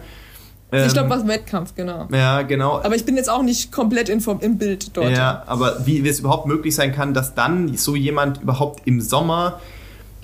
[0.72, 2.08] Ähm, ich glaube, was Wettkampf, genau.
[2.12, 2.82] Ja, genau.
[2.84, 5.12] Aber ich bin jetzt auch nicht komplett in, im Bild dort.
[5.12, 9.02] Ja, aber wie, wie es überhaupt möglich sein kann, dass dann so jemand überhaupt im
[9.02, 9.60] Sommer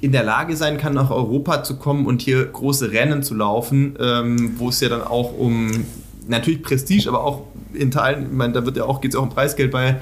[0.01, 3.95] in der Lage sein kann, nach Europa zu kommen und hier große Rennen zu laufen,
[3.99, 5.85] ähm, wo es ja dann auch um
[6.27, 7.43] natürlich Prestige, aber auch
[7.73, 9.97] in Teilen, ich meine, da wird ja auch, geht es auch um Preisgeld bei,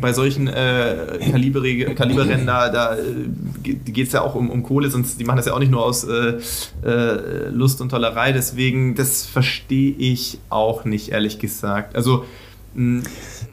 [0.00, 1.60] bei solchen äh, Kaliber,
[1.94, 3.00] Kaliberrennen, da, da äh,
[3.62, 5.84] geht es ja auch um, um Kohle, sonst die machen das ja auch nicht nur
[5.84, 6.38] aus äh,
[6.84, 11.94] äh, Lust und Tollerei, deswegen, das verstehe ich auch nicht, ehrlich gesagt.
[11.94, 12.24] Also
[12.74, 13.02] hm.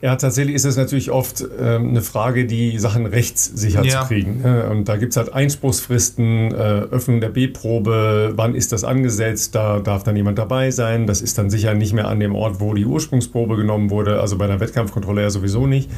[0.01, 4.01] Ja, tatsächlich ist es natürlich oft ähm, eine Frage, die Sachen rechtssicher ja.
[4.01, 4.41] zu kriegen.
[4.41, 4.69] Ne?
[4.69, 6.55] Und da gibt es halt Einspruchsfristen, äh,
[6.91, 11.07] Öffnung der B-Probe, wann ist das angesetzt, da darf dann jemand dabei sein.
[11.07, 14.37] Das ist dann sicher nicht mehr an dem Ort, wo die Ursprungsprobe genommen wurde, also
[14.37, 15.89] bei der Wettkampfkontrolle ja sowieso nicht.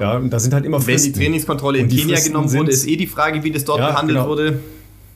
[0.00, 1.08] Ja, da sind halt immer Fristen.
[1.08, 3.90] Wenn die Trainingskontrolle in Kenia genommen wurde, ist eh die Frage, wie das dort ja,
[3.90, 4.28] behandelt genau.
[4.28, 4.60] wurde.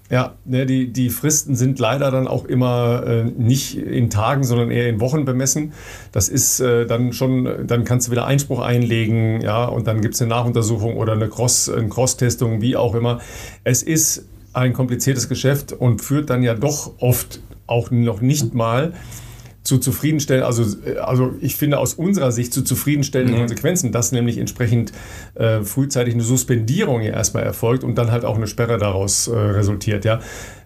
[0.08, 4.70] Ja, ne, die, die Fristen sind leider dann auch immer äh, nicht in Tagen, sondern
[4.70, 5.72] eher in Wochen bemessen.
[6.12, 10.14] Das ist äh, dann schon, dann kannst du wieder Einspruch einlegen, ja, und dann gibt
[10.14, 13.20] es eine Nachuntersuchung oder eine Cross, eine Cross-Testung, wie auch immer.
[13.64, 18.94] Es ist ein kompliziertes Geschäft und führt dann ja doch oft auch noch nicht mal
[19.66, 23.40] zu zufriedenstellen, also, äh, also ich finde aus unserer Sicht zu zufriedenstellenden mhm.
[23.40, 24.92] Konsequenzen, dass nämlich entsprechend
[25.34, 29.36] äh, frühzeitig eine Suspendierung ja erstmal erfolgt und dann halt auch eine Sperre daraus äh,
[29.36, 30.20] resultiert, ja.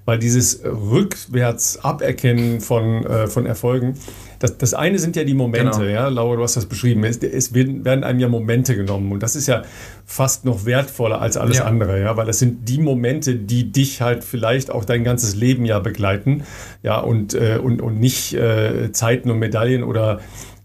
[0.04, 3.94] Weil dieses rückwärts Aberkennen von, äh, von Erfolgen,
[4.40, 5.90] das, das eine sind ja die Momente, genau.
[5.90, 7.04] ja, Laura, du hast das beschrieben.
[7.04, 9.62] Es, es, werden einem ja Momente genommen und das ist ja
[10.06, 11.64] fast noch wertvoller als alles ja.
[11.64, 15.66] andere, ja, weil das sind die Momente, die dich halt vielleicht auch dein ganzes Leben
[15.66, 16.44] ja begleiten,
[16.82, 20.20] ja, und, äh, und, und nicht äh, Zeiten und Medaillen oder,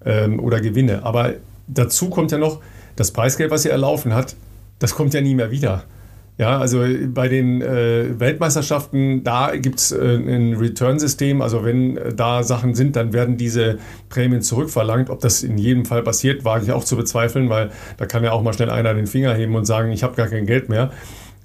[0.06, 1.04] ähm, oder Gewinne.
[1.04, 1.34] Aber
[1.68, 2.62] dazu kommt ja noch,
[2.96, 4.38] das Preisgeld, was ihr erlaufen hat,
[4.80, 5.84] das kommt ja nie mehr wieder.
[6.38, 11.42] Ja, also bei den äh, Weltmeisterschaften, da gibt es äh, ein Return-System.
[11.42, 13.78] Also wenn äh, da Sachen sind, dann werden diese
[14.10, 15.10] Prämien zurückverlangt.
[15.10, 18.34] Ob das in jedem Fall passiert, wage ich auch zu bezweifeln, weil da kann ja
[18.34, 20.92] auch mal schnell einer den Finger heben und sagen, ich habe gar kein Geld mehr.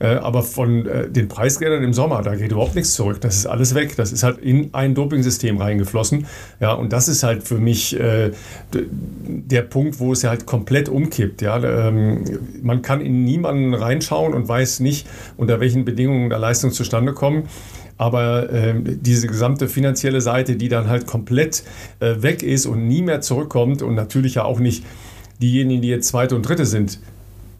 [0.01, 3.21] Äh, aber von äh, den Preisgeldern im Sommer, da geht überhaupt nichts zurück.
[3.21, 3.97] Das ist alles weg.
[3.97, 6.27] Das ist halt in ein Dopingsystem reingeflossen.
[6.59, 8.31] Ja, und das ist halt für mich äh,
[8.73, 11.43] der Punkt, wo es ja halt komplett umkippt.
[11.43, 12.25] Ja, ähm,
[12.63, 15.07] man kann in niemanden reinschauen und weiß nicht,
[15.37, 17.45] unter welchen Bedingungen da Leistungen zustande kommen.
[17.99, 21.63] Aber äh, diese gesamte finanzielle Seite, die dann halt komplett
[21.99, 24.83] äh, weg ist und nie mehr zurückkommt und natürlich ja auch nicht
[25.43, 27.01] diejenigen, die jetzt zweite und dritte sind,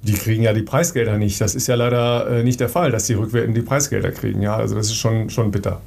[0.03, 1.41] die kriegen ja die Preisgelder nicht.
[1.41, 4.41] Das ist ja leider äh, nicht der Fall, dass die rückwärts die Preisgelder kriegen.
[4.43, 5.81] Ja, also das ist schon, schon bitter.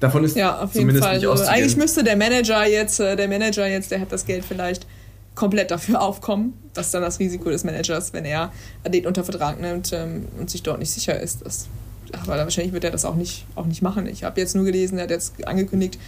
[0.00, 1.26] Davon ist ja, auf jeden Fall.
[1.26, 4.86] Also, eigentlich müsste der Manager jetzt, äh, der Manager jetzt, der hat das Geld vielleicht
[5.34, 8.52] komplett dafür aufkommen, das ist dann das Risiko des Managers, wenn er
[8.84, 11.44] Athlet unter Vertrag nimmt ähm, und sich dort nicht sicher ist.
[11.44, 11.66] Das,
[12.12, 14.06] aber wahrscheinlich wird er das auch nicht, auch nicht machen.
[14.06, 15.98] Ich habe jetzt nur gelesen, er hat jetzt angekündigt,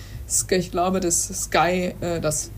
[0.50, 2.50] ich glaube, das Sky, äh, das,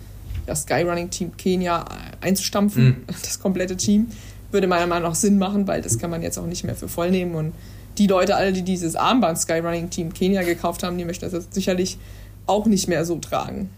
[0.46, 1.84] das Sky Running Team Kenia
[2.20, 3.04] einzustampfen, mhm.
[3.22, 4.08] das komplette Team,
[4.50, 6.88] würde meiner Meinung nach Sinn machen, weil das kann man jetzt auch nicht mehr für
[6.88, 7.34] voll nehmen.
[7.34, 7.52] Und
[7.98, 11.32] die Leute, alle, die dieses Armband Sky Running Team Kenia gekauft haben, die möchten das
[11.32, 11.98] jetzt sicherlich
[12.46, 13.70] auch nicht mehr so tragen.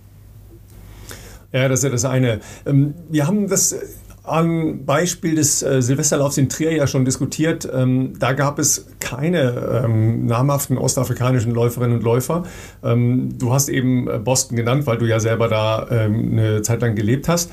[1.53, 2.41] Ja, das ist ja das eine.
[2.65, 3.75] Ähm, wir haben das
[4.23, 7.69] am Beispiel des äh, Silvesterlaufs in Trier ja schon diskutiert.
[7.73, 12.45] Ähm, da gab es keine ähm, namhaften ostafrikanischen Läuferinnen und Läufer.
[12.83, 17.29] Du hast eben äh, Boston genannt, weil du ja selber da eine Zeit lang gelebt
[17.29, 17.51] hast.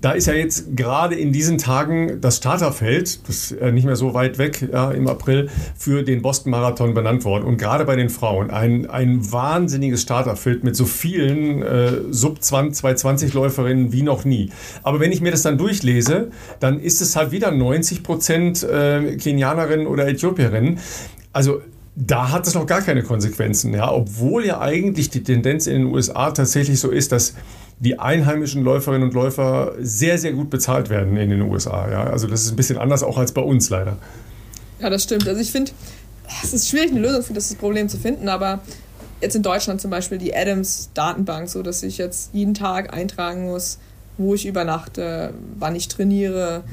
[0.00, 4.14] Da ist ja jetzt gerade in diesen Tagen das Starterfeld, das ist nicht mehr so
[4.14, 7.42] weit weg ja, im April, für den Boston Marathon benannt worden.
[7.42, 14.02] Und gerade bei den Frauen ein, ein wahnsinniges Starterfeld mit so vielen äh, Sub-220-Läuferinnen wie
[14.02, 14.52] noch nie.
[14.84, 16.30] Aber wenn ich mir das dann durchlese,
[16.60, 20.78] dann ist es halt wieder 90 Prozent äh, Kenianerinnen oder Äthiopierinnen.
[21.32, 21.60] Also
[21.96, 25.84] da hat es noch gar keine Konsequenzen, ja, obwohl ja eigentlich die Tendenz in den
[25.86, 27.34] USA tatsächlich so ist, dass
[27.80, 31.90] die einheimischen Läuferinnen und Läufer sehr, sehr gut bezahlt werden in den USA.
[31.90, 32.04] Ja?
[32.04, 33.96] Also das ist ein bisschen anders auch als bei uns leider.
[34.80, 35.28] Ja, das stimmt.
[35.28, 35.72] Also ich finde,
[36.42, 38.60] es ist schwierig, eine Lösung für das Problem zu finden, aber
[39.20, 43.78] jetzt in Deutschland zum Beispiel die Adams-Datenbank, so dass ich jetzt jeden Tag eintragen muss,
[44.16, 46.64] wo ich übernachte, wann ich trainiere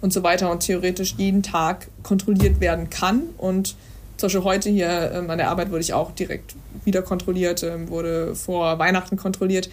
[0.00, 3.22] und so weiter und theoretisch jeden Tag kontrolliert werden kann.
[3.38, 3.76] Und
[4.16, 6.54] zum Beispiel heute hier ähm, an der Arbeit wurde ich auch direkt
[6.84, 9.70] wieder kontrolliert, ähm, wurde vor Weihnachten kontrolliert.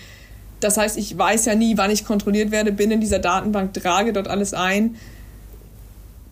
[0.62, 4.14] Das heißt, ich weiß ja nie, wann ich kontrolliert werde, bin in dieser Datenbank, trage
[4.14, 4.96] dort alles ein.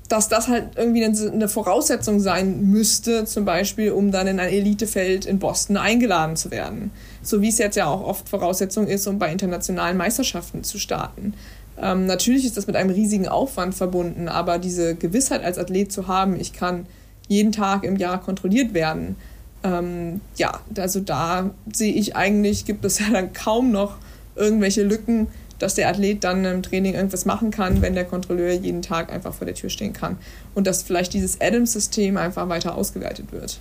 [0.08, 5.26] Dass das halt irgendwie eine Voraussetzung sein müsste, zum Beispiel, um dann in ein Elitefeld
[5.26, 6.92] in Boston eingeladen zu werden.
[7.22, 11.34] So wie es jetzt ja auch oft Voraussetzung ist, um bei internationalen Meisterschaften zu starten.
[11.80, 16.08] Ähm, natürlich ist das mit einem riesigen Aufwand verbunden, aber diese Gewissheit als Athlet zu
[16.08, 16.88] haben, ich kann
[17.28, 19.16] jeden Tag im Jahr kontrolliert werden,
[19.64, 23.98] ähm, ja, also da sehe ich eigentlich, gibt es ja dann kaum noch
[24.40, 25.28] irgendwelche Lücken,
[25.60, 29.34] dass der Athlet dann im Training irgendwas machen kann, wenn der Kontrolleur jeden Tag einfach
[29.34, 30.18] vor der Tür stehen kann.
[30.56, 33.60] Und dass vielleicht dieses Adams-System einfach weiter ausgeweitet wird.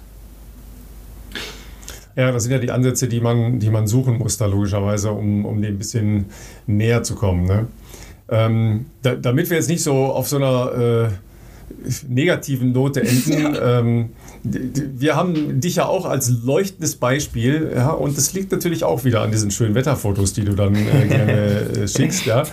[2.16, 5.44] Ja, das sind ja die Ansätze, die man, die man suchen muss, da logischerweise, um,
[5.44, 6.26] um dem ein bisschen
[6.66, 7.44] näher zu kommen.
[7.44, 7.66] Ne?
[8.28, 11.08] Ähm, da, damit wir jetzt nicht so auf so einer äh,
[12.08, 14.08] negativen Note enden, ähm,
[14.42, 19.22] wir haben dich ja auch als leuchtendes Beispiel, ja, und das liegt natürlich auch wieder
[19.22, 22.44] an diesen schönen Wetterfotos, die du dann äh, gerne äh, schickst, ja,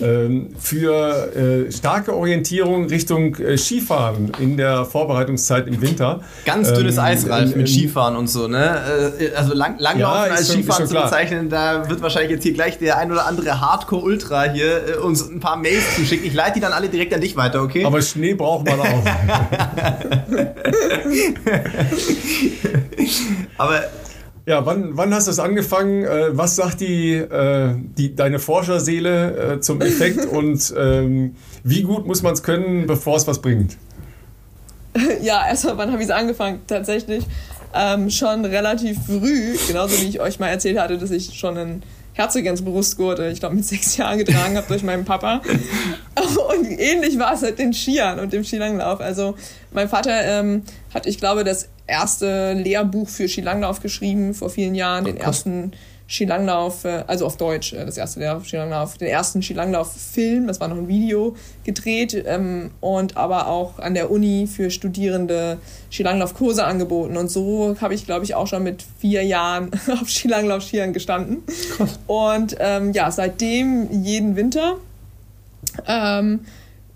[0.00, 6.20] ähm, für äh, starke Orientierung Richtung äh, Skifahren in der Vorbereitungszeit im Winter.
[6.44, 9.12] Ganz dünnes ähm, Eis, Ralf, mit Skifahren und so, ne?
[9.18, 12.54] Äh, also lang, Langlaufen ja, als schon, Skifahren zu bezeichnen, da wird wahrscheinlich jetzt hier
[12.54, 16.26] gleich der ein oder andere Hardcore-Ultra hier äh, uns ein paar Mails zuschicken.
[16.26, 17.84] Ich leite die dann alle direkt an dich weiter, okay?
[17.84, 18.86] Aber Schnee braucht man auch.
[23.58, 23.84] Aber
[24.46, 26.04] ja, wann, wann hast du das angefangen?
[26.04, 32.06] Äh, was sagt die, äh, die, deine Forscherseele äh, zum Effekt und ähm, wie gut
[32.06, 33.76] muss man es können, bevor es was bringt?
[35.22, 36.62] Ja, erstmal, wann habe ich es angefangen?
[36.66, 37.24] Tatsächlich
[37.74, 41.82] ähm, schon relativ früh, genauso wie ich euch mal erzählt hatte, dass ich schon ein
[42.20, 45.40] Herzogensbrustgurt, ich glaube mit sechs Jahren getragen habe durch meinen Papa.
[46.16, 49.00] Und ähnlich war es mit den Skiern und dem Skilanglauf.
[49.00, 49.36] Also
[49.72, 55.06] mein Vater ähm, hat, ich glaube, das erste Lehrbuch für Skilanglauf geschrieben vor vielen Jahren,
[55.06, 55.72] den ersten
[56.10, 60.66] Skilanglauf, äh, also auf Deutsch, äh, das erste Lehrbuch Skilanglauf, den ersten Skilanglauf-Film, das war
[60.66, 65.58] noch ein Video gedreht ähm, und aber auch an der Uni für Studierende
[65.92, 67.16] Skilanglauf-Kurse angeboten.
[67.16, 69.70] Und so habe ich, glaube ich, auch schon mit vier Jahren
[70.00, 71.44] auf Skilanglauf-Skiern gestanden.
[72.08, 74.78] Und ähm, ja, seitdem jeden Winter.
[75.86, 76.40] Ähm,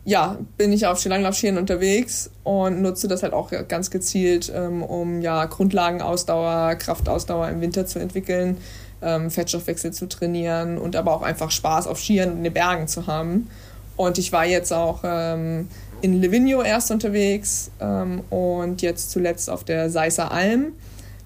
[0.05, 5.23] ja, bin ich auf Skilanglaufskiern unterwegs und nutze das halt auch ganz gezielt, ähm, um
[5.23, 8.59] ja Grundlagenausdauer, Kraftausdauer im Winter zu entwickeln,
[9.05, 13.07] ähm, Fettstoffwechsel zu trainieren und aber auch einfach Spaß auf Skiern in den Bergen zu
[13.07, 13.49] haben.
[13.97, 15.69] Und ich war jetzt auch ähm,
[16.01, 20.73] in Livigno erst unterwegs ähm, und jetzt zuletzt auf der Seisser Alm.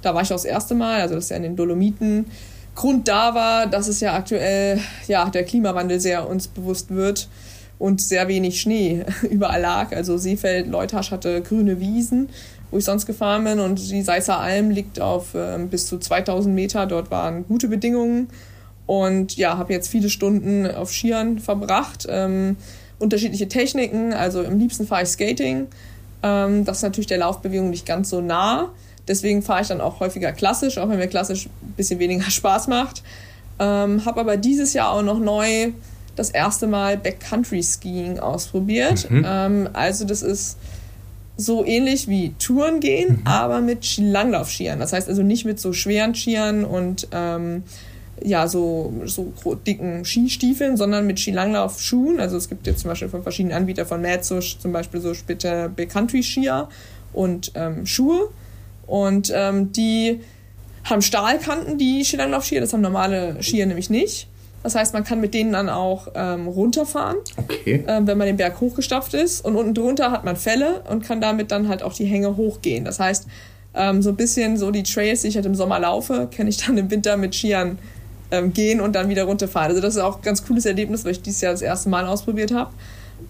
[0.03, 2.27] Da war ich auch das erste Mal, also das ist ja in den Dolomiten.
[2.75, 7.29] Grund da war, dass es ja aktuell ja, der Klimawandel sehr uns bewusst wird
[7.79, 9.93] und sehr wenig Schnee überall lag.
[9.93, 12.29] Also Seefeld, Leutasch hatte grüne Wiesen,
[12.71, 16.55] wo ich sonst gefahren bin und die Seisser Alm liegt auf äh, bis zu 2000
[16.55, 16.87] Meter.
[16.87, 18.29] Dort waren gute Bedingungen
[18.87, 22.07] und ja, habe jetzt viele Stunden auf Skiern verbracht.
[22.09, 22.57] Ähm,
[22.99, 25.69] unterschiedliche Techniken, also im liebsten fahre ich Skating.
[26.23, 28.71] Ähm, das ist natürlich der Laufbewegung nicht ganz so nah.
[29.07, 32.67] Deswegen fahre ich dann auch häufiger klassisch, auch wenn mir klassisch ein bisschen weniger Spaß
[32.69, 33.03] macht.
[33.59, 35.73] Ähm, habe aber dieses Jahr auch noch neu
[36.17, 39.11] das erste Mal Backcountry Skiing ausprobiert.
[39.11, 39.25] Mhm.
[39.27, 40.57] Ähm, also das ist
[41.41, 43.27] so ähnlich wie Touren gehen, mhm.
[43.27, 44.81] aber mit Langlaufskiern.
[44.81, 47.63] Das heißt also nicht mit so schweren Skiern und ähm,
[48.23, 49.33] ja, so, so
[49.67, 52.19] dicken Skistiefeln, sondern mit Skilanglaufschuhen.
[52.19, 55.69] Also es gibt jetzt zum Beispiel von verschiedenen Anbietern von Metzo zum Beispiel so später
[55.69, 56.69] Backcountry Skier
[57.13, 58.31] und ähm, Schuhe.
[58.89, 60.21] Und ähm, die
[60.85, 62.61] haben Stahlkanten, die Skilanglaufskier.
[62.61, 64.28] Das haben normale Skier nämlich nicht.
[64.63, 67.85] Das heißt, man kann mit denen dann auch ähm, runterfahren, okay.
[67.87, 69.45] ähm, wenn man den Berg hochgestapft ist.
[69.45, 72.85] Und unten drunter hat man Fälle und kann damit dann halt auch die Hänge hochgehen.
[72.85, 73.27] Das heißt,
[73.75, 76.57] ähm, so ein bisschen so die Trails, die ich halt im Sommer laufe, kenne ich
[76.67, 77.79] dann im Winter mit Skiern
[78.31, 79.71] ähm, gehen und dann wieder runterfahren.
[79.71, 82.05] Also das ist auch ein ganz cooles Erlebnis, weil ich dieses Jahr das erste Mal
[82.07, 82.71] ausprobiert habe.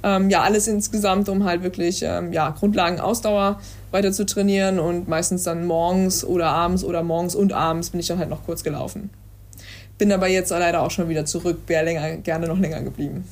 [0.03, 3.61] Ähm, ja, alles insgesamt, um halt wirklich ähm, ja, Grundlagen Ausdauer
[3.91, 8.07] weiter zu trainieren und meistens dann morgens oder abends oder morgens und abends bin ich
[8.07, 9.11] dann halt noch kurz gelaufen.
[9.99, 13.25] Bin aber jetzt leider auch schon wieder zurück, wäre länger, gerne noch länger geblieben.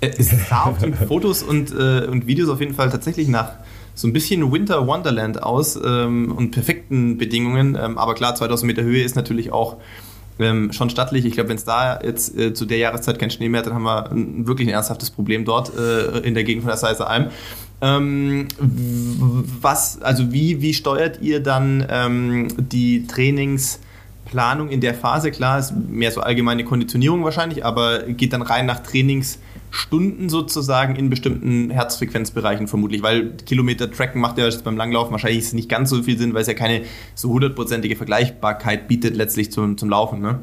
[0.00, 3.52] Äh, es sah auf den Fotos und, äh, und Videos auf jeden Fall tatsächlich nach
[3.94, 7.76] so ein bisschen Winter Wonderland aus ähm, und perfekten Bedingungen.
[7.80, 9.78] Ähm, aber klar, 2000 Meter Höhe ist natürlich auch
[10.38, 11.24] ähm, schon stattlich.
[11.24, 13.74] Ich glaube, wenn es da jetzt äh, zu der Jahreszeit kein Schnee mehr hat, dann
[13.74, 17.10] haben wir ein, wirklich ein ernsthaftes Problem dort äh, in der Gegend von der Seiser
[17.10, 17.30] Alm.
[17.80, 23.80] Ähm, was, also wie, wie steuert ihr dann ähm, die Trainings?
[24.28, 28.66] Planung in der Phase, klar, ist mehr so allgemeine Konditionierung wahrscheinlich, aber geht dann rein
[28.66, 35.52] nach Trainingsstunden sozusagen in bestimmten Herzfrequenzbereichen vermutlich, weil Kilometer tracken macht ja beim Langlaufen wahrscheinlich
[35.52, 36.82] nicht ganz so viel Sinn, weil es ja keine
[37.14, 40.38] so hundertprozentige Vergleichbarkeit bietet letztlich zum, zum Laufen, ne?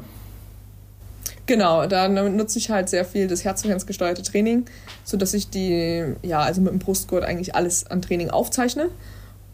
[1.46, 4.64] Genau, da nutze ich halt sehr viel das herzfrequenzgesteuerte Training,
[5.04, 8.88] sodass ich die, ja, also mit dem Brustgurt eigentlich alles an Training aufzeichne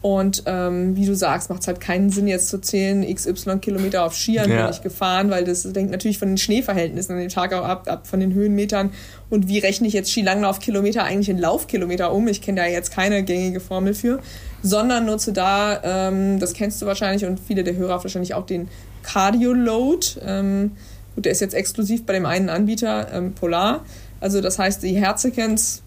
[0.03, 4.03] und ähm, wie du sagst, macht es halt keinen Sinn, jetzt zu zählen, XY Kilometer
[4.03, 4.63] auf Skiern ja.
[4.63, 7.87] bin ich gefahren, weil das hängt natürlich von den Schneeverhältnissen an dem Tag auch ab,
[7.87, 8.91] ab von den Höhenmetern.
[9.29, 12.27] Und wie rechne ich jetzt Skilanglaufkilometer eigentlich in Laufkilometer um?
[12.27, 14.19] Ich kenne da jetzt keine gängige Formel für,
[14.61, 18.67] sondern nutze da, ähm, das kennst du wahrscheinlich und viele der Hörer wahrscheinlich auch den
[19.03, 20.05] Cardio Load.
[20.21, 20.71] Ähm,
[21.15, 23.85] gut, der ist jetzt exklusiv bei dem einen Anbieter, ähm, Polar.
[24.19, 25.79] Also das heißt, die Herzfrequenzwerte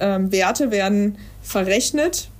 [0.00, 2.30] ähm, werden verrechnet.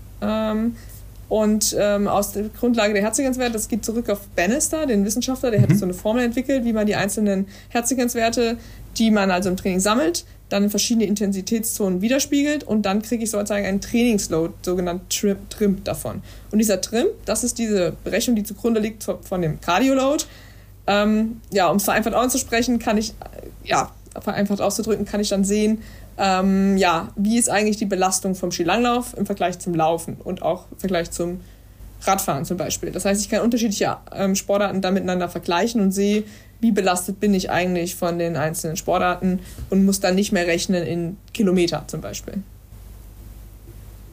[1.28, 5.60] Und ähm, aus der Grundlage der Herzfrequenzwerte, das geht zurück auf Bannister, den Wissenschaftler, der
[5.60, 5.64] mhm.
[5.64, 8.56] hat so eine Formel entwickelt, wie man die einzelnen Herzfrequenzwerte,
[8.96, 13.30] die man also im Training sammelt, dann in verschiedene Intensitätszonen widerspiegelt und dann kriege ich
[13.30, 16.22] sozusagen einen Trainingsload, sogenannt Trim, Trim davon.
[16.50, 20.26] Und dieser Trim, das ist diese Berechnung, die zugrunde liegt von dem Cardioload.
[20.86, 23.12] Ähm, ja, um es vereinfacht auszusprechen, kann ich,
[23.64, 25.82] ja, vereinfacht auszudrücken, kann ich dann sehen,
[26.19, 30.66] ähm, ja, wie ist eigentlich die Belastung vom Skilanglauf im Vergleich zum Laufen und auch
[30.73, 31.40] im Vergleich zum
[32.03, 32.90] Radfahren zum Beispiel.
[32.90, 36.24] Das heißt, ich kann unterschiedliche ähm, Sportarten da miteinander vergleichen und sehe,
[36.61, 39.40] wie belastet bin ich eigentlich von den einzelnen Sportarten
[39.70, 42.35] und muss dann nicht mehr rechnen in Kilometer zum Beispiel.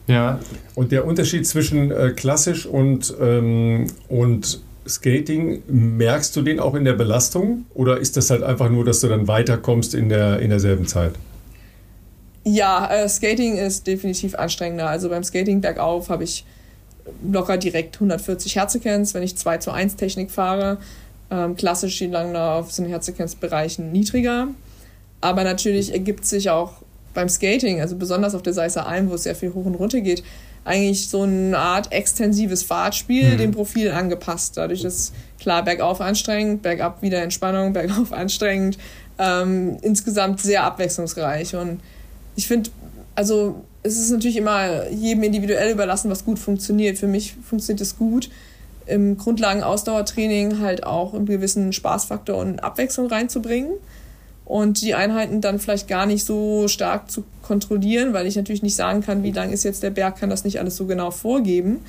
[0.06, 0.38] Ja,
[0.76, 6.84] und der Unterschied zwischen äh, klassisch und, ähm, und Skating, merkst du den auch in
[6.84, 10.50] der Belastung oder ist das halt einfach nur, dass du dann weiterkommst in, der, in
[10.50, 11.14] derselben Zeit?
[12.48, 14.88] Ja, äh, Skating ist definitiv anstrengender.
[14.88, 16.44] Also beim Skating bergauf habe ich
[17.28, 20.78] locker direkt 140 Herzsequenz, wenn ich 2 zu 1 Technik fahre.
[21.28, 24.46] Ähm, klassisch die Langlauf sind Herzsequenzbereichen niedriger.
[25.20, 26.74] Aber natürlich ergibt sich auch
[27.14, 30.00] beim Skating, also besonders auf der Seißer Alm, wo es sehr viel hoch und runter
[30.00, 30.22] geht,
[30.64, 33.38] eigentlich so eine Art extensives Fahrtspiel mhm.
[33.38, 34.56] dem Profil angepasst.
[34.56, 38.78] Dadurch ist klar bergauf anstrengend, bergab wieder Entspannung, bergauf anstrengend.
[39.18, 41.80] Ähm, insgesamt sehr abwechslungsreich und
[42.36, 42.70] ich finde,
[43.14, 46.98] also es ist natürlich immer jedem individuell überlassen, was gut funktioniert.
[46.98, 48.30] Für mich funktioniert es gut,
[48.86, 53.72] im Grundlagen-Ausdauertraining halt auch einen gewissen Spaßfaktor und Abwechslung reinzubringen
[54.44, 58.76] und die Einheiten dann vielleicht gar nicht so stark zu kontrollieren, weil ich natürlich nicht
[58.76, 61.80] sagen kann, wie lang ist jetzt der Berg, kann das nicht alles so genau vorgeben.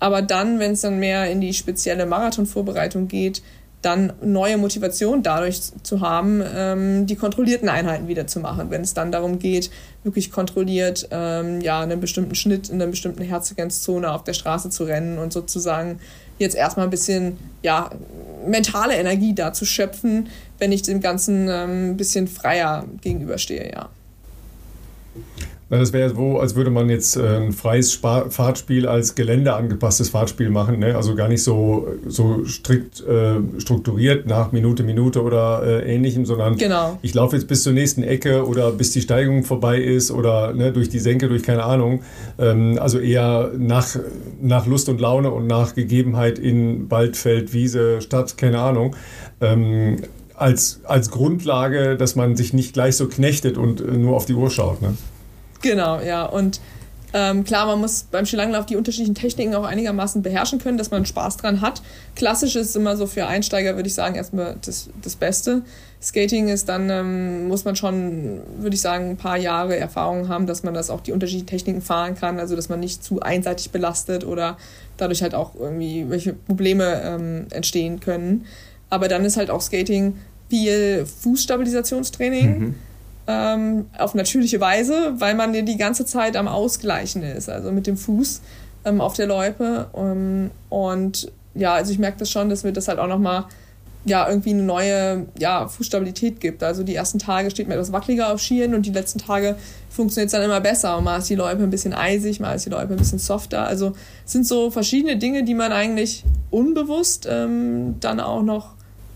[0.00, 3.42] Aber dann, wenn es dann mehr in die spezielle Marathonvorbereitung geht,
[3.84, 8.94] dann neue Motivation dadurch zu haben, ähm, die kontrollierten Einheiten wieder zu machen, wenn es
[8.94, 9.70] dann darum geht,
[10.02, 14.84] wirklich kontrolliert ähm, ja, einen bestimmten Schnitt in einer bestimmten Herzfrequenzzone auf der Straße zu
[14.84, 15.98] rennen und sozusagen
[16.38, 17.90] jetzt erstmal ein bisschen ja,
[18.46, 20.28] mentale Energie da zu schöpfen,
[20.58, 23.88] wenn ich dem Ganzen ähm, ein bisschen freier gegenüberstehe, ja.
[25.78, 30.50] Das wäre so, als würde man jetzt äh, ein freies Spar Fahrtspiel als geländeangepasstes Fahrtspiel
[30.50, 30.78] machen.
[30.78, 30.96] Ne?
[30.96, 36.56] Also gar nicht so, so strikt äh, strukturiert nach Minute, Minute oder äh, ähnlichem, sondern
[36.56, 36.98] genau.
[37.02, 40.72] ich laufe jetzt bis zur nächsten Ecke oder bis die Steigung vorbei ist oder ne,
[40.72, 42.02] durch die Senke, durch keine Ahnung.
[42.38, 43.96] Ähm, also eher nach,
[44.40, 48.96] nach Lust und Laune und nach Gegebenheit in Wald, Feld, Wiese, Stadt, keine Ahnung.
[49.40, 49.98] Ähm,
[50.36, 54.34] als, als Grundlage, dass man sich nicht gleich so knechtet und äh, nur auf die
[54.34, 54.82] Uhr schaut.
[54.82, 54.94] Ne?
[55.64, 56.26] Genau, ja.
[56.26, 56.60] Und
[57.14, 61.06] ähm, klar, man muss beim Skilanglauf die unterschiedlichen Techniken auch einigermaßen beherrschen können, dass man
[61.06, 61.80] Spaß dran hat.
[62.16, 65.62] Klassisch ist immer so für Einsteiger, würde ich sagen, erstmal das, das Beste.
[66.02, 70.46] Skating ist dann, ähm, muss man schon, würde ich sagen, ein paar Jahre Erfahrung haben,
[70.46, 73.70] dass man das auch die unterschiedlichen Techniken fahren kann, also dass man nicht zu einseitig
[73.70, 74.58] belastet oder
[74.98, 78.44] dadurch halt auch irgendwie welche Probleme ähm, entstehen können.
[78.90, 80.18] Aber dann ist halt auch Skating
[80.50, 82.58] viel Fußstabilisationstraining.
[82.58, 82.74] Mhm.
[83.26, 87.96] Ähm, auf natürliche Weise, weil man die ganze Zeit am Ausgleichen ist, also mit dem
[87.96, 88.42] Fuß
[88.84, 89.86] ähm, auf der Loipe.
[89.96, 93.46] Ähm, und ja, also ich merke das schon, dass wir das halt auch nochmal
[94.06, 96.62] ja, irgendwie eine neue ja, Fußstabilität gibt.
[96.62, 99.56] Also die ersten Tage steht man etwas wackeliger auf Skiern und die letzten Tage
[99.88, 100.98] funktioniert es dann immer besser.
[100.98, 103.66] Und mal ist die Loipe ein bisschen eisig, mal ist die Loipe ein bisschen softer.
[103.66, 103.94] Also
[104.26, 108.72] es sind so verschiedene Dinge, die man eigentlich unbewusst ähm, dann auch noch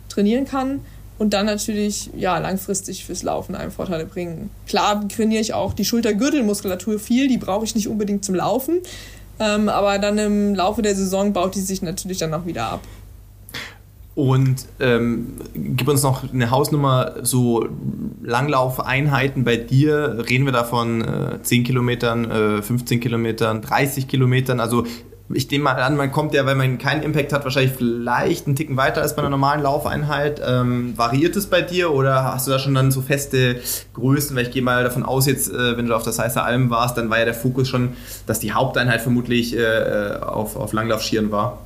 [0.08, 0.80] trainieren kann
[1.18, 4.50] und dann natürlich ja langfristig fürs Laufen einem Vorteile bringen.
[4.66, 8.78] Klar trainiere ich auch die Schultergürtelmuskulatur viel, die brauche ich nicht unbedingt zum Laufen,
[9.40, 12.80] ähm, aber dann im Laufe der Saison baut die sich natürlich dann auch wieder ab.
[14.14, 17.68] Und ähm, gib uns noch eine Hausnummer, so
[18.20, 20.24] Langlaufeinheiten bei dir.
[20.28, 24.58] Reden wir davon äh, 10 Kilometern, äh, 15 Kilometern, 30 Kilometern?
[24.58, 24.86] Also
[25.30, 28.56] ich nehme mal an, man kommt ja, wenn man keinen Impact hat, wahrscheinlich vielleicht einen
[28.56, 30.40] Ticken weiter als bei einer normalen Laufeinheit.
[30.44, 33.60] Ähm, variiert es bei dir oder hast du da schon dann so feste
[33.92, 34.34] Größen?
[34.34, 36.96] Weil ich gehe mal davon aus, jetzt, äh, wenn du auf der Seißer Alm warst,
[36.96, 37.90] dann war ja der Fokus schon,
[38.26, 41.58] dass die Haupteinheit vermutlich äh, auf, auf Langlaufschieren war.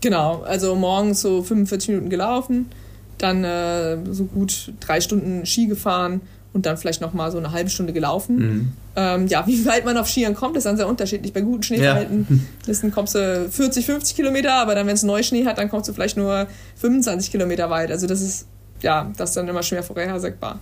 [0.00, 2.70] Genau, also morgens so 45 Minuten gelaufen,
[3.18, 6.20] dann äh, so gut drei Stunden Ski gefahren
[6.58, 8.36] und dann vielleicht noch mal so eine halbe Stunde gelaufen.
[8.36, 8.72] Mhm.
[8.96, 11.32] Ähm, ja, wie weit man auf Skiern kommt, ist dann sehr unterschiedlich.
[11.32, 12.90] Bei guten Schneeverhältnissen ja.
[12.94, 16.16] kommst du 40, 50 Kilometer, aber dann, wenn es Neuschnee hat, dann kommst du vielleicht
[16.16, 16.48] nur
[16.80, 17.92] 25 Kilometer weit.
[17.92, 18.48] Also das ist,
[18.82, 20.58] ja, das ist dann immer schwer vorhersagbar.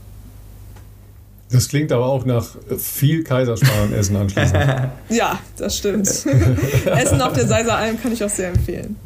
[1.51, 2.45] Das klingt aber auch nach
[2.77, 4.65] viel Kaiserschmarrn Essen anschließend.
[5.09, 6.09] ja, das stimmt.
[6.85, 8.97] Essen auf der Seiser Alm kann ich auch sehr empfehlen.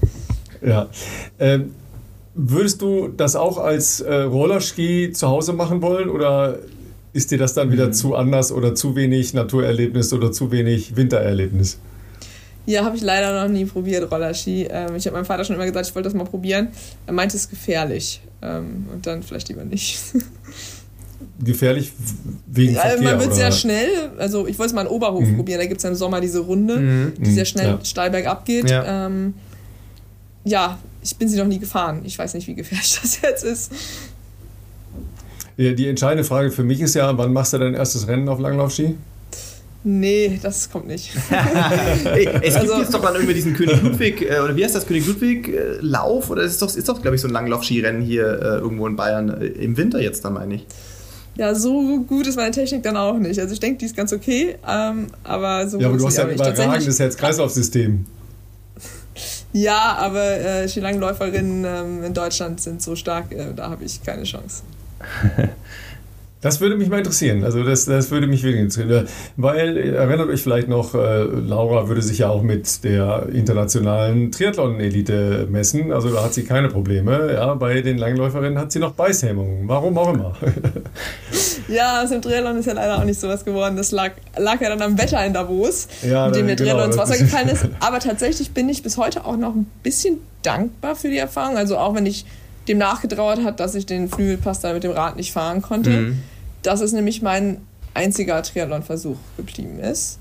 [0.60, 0.88] Ja.
[1.38, 1.72] Ähm,
[2.34, 6.58] Würdest du das auch als äh, Rollerski zu Hause machen wollen oder
[7.12, 7.92] ist dir das dann wieder mhm.
[7.92, 11.78] zu anders oder zu wenig Naturerlebnis oder zu wenig Wintererlebnis?
[12.66, 14.68] Ja, habe ich leider noch nie probiert, Rollerski.
[14.70, 16.68] Ähm, ich habe meinem Vater schon immer gesagt, ich wollte das mal probieren.
[17.06, 18.20] Er meinte, es ist gefährlich.
[18.42, 19.98] Ähm, und dann vielleicht lieber nicht.
[21.42, 21.92] gefährlich
[22.46, 23.36] wegen ja, Verkehr, Man wird oder?
[23.36, 23.88] sehr schnell,
[24.18, 25.36] also ich wollte es mal in Oberhof mhm.
[25.36, 27.12] probieren, da gibt es ja im Sommer diese Runde, mhm.
[27.18, 27.78] die sehr schnell ja.
[27.82, 28.70] steil bergab geht.
[28.70, 29.06] Ja.
[29.06, 29.34] Ähm,
[30.44, 32.02] ja, ich bin sie noch nie gefahren.
[32.04, 33.72] Ich weiß nicht, wie gefährlich das jetzt ist.
[35.60, 38.96] Die entscheidende Frage für mich ist ja, wann machst du dein erstes Rennen auf Langlaufski?
[39.84, 41.10] Nee, das kommt nicht.
[41.30, 44.86] es gibt also, jetzt doch dann irgendwie diesen König Ludwig, äh, oder wie heißt das,
[44.86, 46.30] König Ludwig-Lauf?
[46.30, 49.28] Oder ist doch, ist doch glaube ich, so ein Langlauf-Skirennen hier äh, irgendwo in Bayern
[49.28, 50.66] äh, im Winter jetzt dann, meine ich.
[51.36, 53.38] Ja, so gut ist meine Technik dann auch nicht.
[53.38, 56.24] Also ich denke, die ist ganz okay, ähm, aber so Ja, aber du hast ja
[56.24, 58.06] ein überragendes Herz-Kreislauf-System.
[59.52, 64.22] Ja, aber äh, Skilangläuferinnen ähm, in Deutschland sind so stark, äh, da habe ich keine
[64.22, 64.62] Chance.
[66.42, 67.44] Das würde mich mal interessieren.
[67.44, 69.06] Also das, das würde mich wirklich interessieren.
[69.36, 75.48] Weil, erinnert euch vielleicht noch, äh, Laura würde sich ja auch mit der internationalen Triathlon-Elite
[75.50, 75.92] messen.
[75.92, 77.34] Also da hat sie keine Probleme.
[77.34, 79.68] Ja, bei den Langläuferinnen hat sie noch Beißhemmungen.
[79.68, 80.34] Warum auch immer.
[81.68, 83.76] ja, also im Triathlon ist ja leider auch nicht sowas geworden.
[83.76, 86.90] Das lag, lag ja dann am Wetter in Davos, ja, mit dem der genau, Triathlon
[86.90, 87.68] ins Wasser gefallen ist.
[87.80, 91.58] Aber tatsächlich bin ich bis heute auch noch ein bisschen dankbar für die Erfahrung.
[91.58, 92.24] Also auch wenn ich
[92.70, 95.90] dem nachgetrauert hat, dass ich den Flügelpass da mit dem Rad nicht fahren konnte.
[95.90, 96.22] Mhm.
[96.62, 97.58] Das ist nämlich mein
[97.94, 100.20] einziger Triathlon-Versuch geblieben ist,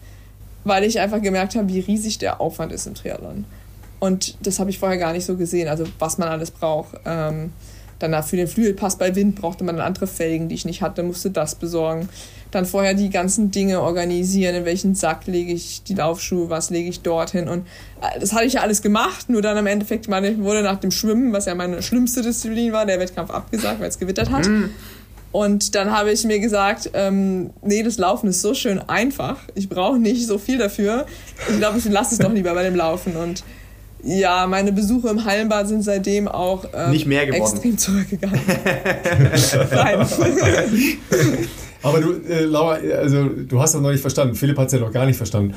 [0.63, 3.45] weil ich einfach gemerkt habe, wie riesig der Aufwand ist im Triathlon.
[3.99, 6.99] Und das habe ich vorher gar nicht so gesehen, also was man alles braucht.
[7.05, 7.53] Ähm,
[7.99, 11.29] dann für den Flügelpass bei Wind brauchte man andere Felgen, die ich nicht hatte, musste
[11.29, 12.09] das besorgen.
[12.51, 16.89] Dann vorher die ganzen Dinge organisieren, in welchen Sack lege ich die Laufschuhe, was lege
[16.89, 17.47] ich dorthin.
[17.47, 17.67] Und
[18.01, 20.91] äh, das hatte ich ja alles gemacht, nur dann im Endeffekt meine, wurde nach dem
[20.91, 24.47] Schwimmen, was ja meine schlimmste Disziplin war, der Wettkampf abgesagt, weil es gewittert hat.
[24.47, 24.71] Mhm.
[25.31, 29.37] Und dann habe ich mir gesagt, ähm, nee, das Laufen ist so schön einfach.
[29.53, 31.05] Ich brauche nicht so viel dafür.
[31.51, 33.15] Ich glaube, ich lasse es doch lieber bei dem Laufen.
[33.15, 33.43] Und
[34.03, 37.41] ja, meine Besuche im Hallenbad sind seitdem auch ähm, Nicht mehr geworden.
[37.53, 38.39] extrem zurückgegangen.
[39.71, 40.07] Nein.
[41.81, 44.35] Aber du, äh, Laura, also du hast das noch nicht verstanden.
[44.35, 45.53] Philipp hat es ja noch gar nicht verstanden.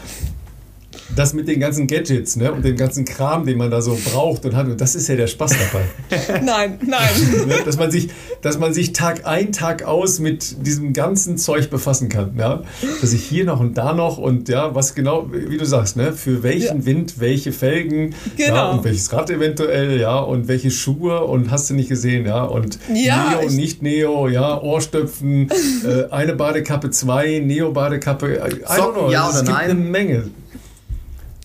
[1.17, 4.45] Das mit den ganzen Gadgets ne, und dem ganzen Kram, den man da so braucht
[4.45, 6.41] und hat, und das ist ja der Spaß dabei.
[6.45, 7.03] nein, nein.
[7.47, 8.09] Ne, dass, man sich,
[8.41, 12.35] dass man sich Tag ein, Tag aus mit diesem ganzen Zeug befassen kann.
[12.39, 12.63] Ja?
[13.01, 16.13] Dass ich hier noch und da noch und ja, was genau, wie du sagst, ne,
[16.13, 16.87] für welchen ja.
[16.87, 18.55] Wind, welche Felgen genau.
[18.55, 22.45] ja, und welches Rad eventuell, ja, und welche Schuhe und hast du nicht gesehen, ja,
[22.45, 25.49] und ja, Neo, nicht Neo, ja, Ohrstöpfen,
[25.85, 28.41] äh, eine Badekappe, zwei, Neo-Badekappe,
[28.77, 29.69] Socken, ja oder es nein?
[29.69, 30.25] Gibt eine Menge.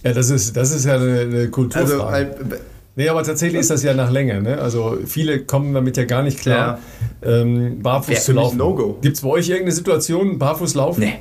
[0.04, 2.04] Ja, das ist, das ist ja eine, eine Kulturfrage.
[2.04, 2.60] Also, weil,
[2.98, 4.42] Nee, aber tatsächlich ist das ja nach Länge.
[4.42, 4.60] Ne?
[4.60, 6.80] Also viele kommen damit ja gar nicht klar,
[7.24, 8.58] ähm, barfuß Wär zu laufen.
[8.58, 8.98] No-Go.
[9.04, 11.02] Gibt es bei euch irgendeine Situation, barfuß laufen?
[11.02, 11.20] Nee.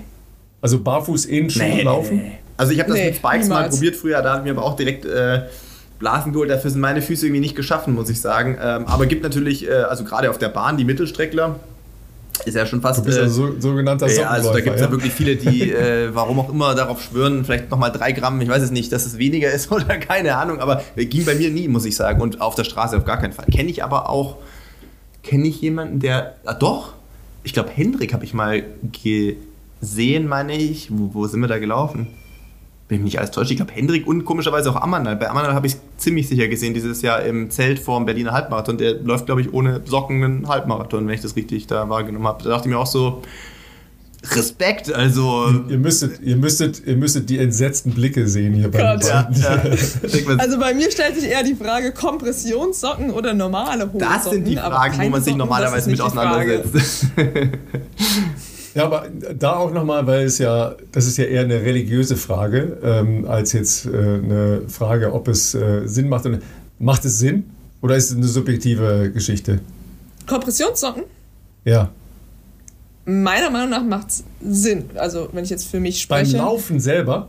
[0.62, 2.23] Also barfuß in Schuhen laufen?
[2.57, 3.74] Also ich habe das Nee, mit Spikes mal niemals.
[3.74, 5.43] probiert früher, da hat mir aber auch direkt äh,
[5.98, 6.48] Blasen geholt.
[6.48, 8.57] Dafür sind meine Füße irgendwie nicht geschaffen, muss ich sagen.
[8.59, 11.61] Ähm, aber gibt natürlich, äh, also gerade auf der Bahn, die Mittelstreckler,
[12.45, 13.01] ist ja schon fast...
[13.01, 14.91] Du bist äh, also so, sogenannter ja, also da gibt es ja.
[14.91, 18.63] wirklich viele, die äh, warum auch immer darauf schwören, vielleicht nochmal drei Gramm, ich weiß
[18.63, 21.85] es nicht, dass es weniger ist oder keine Ahnung, aber ging bei mir nie, muss
[21.85, 22.21] ich sagen.
[22.21, 23.47] Und auf der Straße auf gar keinen Fall.
[23.47, 24.37] Kenne ich aber auch,
[25.23, 26.95] kenne ich jemanden, der, ah, doch,
[27.43, 28.65] ich glaube Hendrik habe ich mal
[29.03, 30.89] gesehen, meine ich.
[30.91, 32.09] Wo, wo sind wir da gelaufen?
[32.89, 33.51] Bin ich nicht alles täuscht.
[33.51, 35.17] Ich glaube Hendrik und komischerweise auch Ammanal.
[35.17, 38.33] Bei Ammanal habe ich es ziemlich sicher gesehen, dieses Jahr im Zelt vor dem Berliner
[38.33, 38.79] Halbmarathon.
[38.79, 42.45] Der läuft, glaube ich, ohne Socken einen Halbmarathon, wenn ich das richtig da wahrgenommen habe.
[42.45, 43.23] Da dachte ich mir auch so,
[44.35, 45.53] Respekt, also.
[45.69, 49.03] Ihr müsstet, ihr, müsstet, ihr müsstet die entsetzten Blicke sehen hier bei Gott.
[49.03, 50.39] den Ja, ja.
[50.39, 53.99] Also bei mir stellt sich eher die Frage, Kompressionssocken oder normale Hosen.
[53.99, 57.07] das sind die Fragen, wo man sich normalerweise mit auseinandersetzt.
[58.77, 62.77] Ja, aber da auch nochmal, weil es ja, das ist ja eher eine religiöse Frage,
[62.82, 66.27] ähm, als jetzt äh, eine Frage, ob es äh, Sinn macht.
[66.27, 66.43] Und,
[66.78, 67.44] macht es Sinn
[67.81, 69.61] oder ist es eine subjektive Geschichte?
[70.27, 71.05] Kompressionssocken?
[71.65, 71.89] Ja.
[73.07, 74.90] Meiner Meinung nach macht es Sinn.
[74.97, 76.36] Also wenn ich jetzt für mich Beim spreche.
[76.36, 77.28] Laufen selber,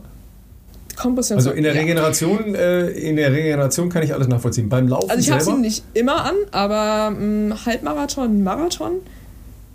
[0.90, 1.56] also Kompressionssocken.
[1.56, 1.80] in der ja.
[1.80, 4.68] Regeneration, äh, in der Regeneration kann ich alles nachvollziehen.
[4.68, 8.96] Beim Laufen Also ich habe sie nicht immer an, aber mh, Halbmarathon, Marathon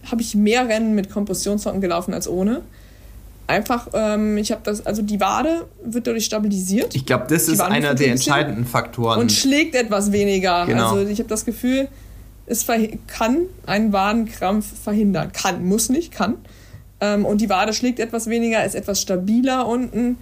[0.09, 2.61] habe ich mehr Rennen mit Kompressionssocken gelaufen als ohne.
[3.45, 7.51] Einfach, ähm, ich habe das, also die Wade wird dadurch stabilisiert Ich glaube, das Die
[7.53, 9.19] ist einer der entscheidenden Faktoren.
[9.19, 10.65] und schlägt etwas weniger.
[10.65, 10.93] Genau.
[10.95, 11.87] Also ich habe das Gefühl,
[12.45, 12.65] es
[13.07, 15.31] kann einen Wadenkrampf verhindern.
[15.33, 16.35] Kann, muss nicht, kann.
[17.01, 20.17] Ähm, und die Wade schlägt etwas weniger, ist etwas stabiler unten.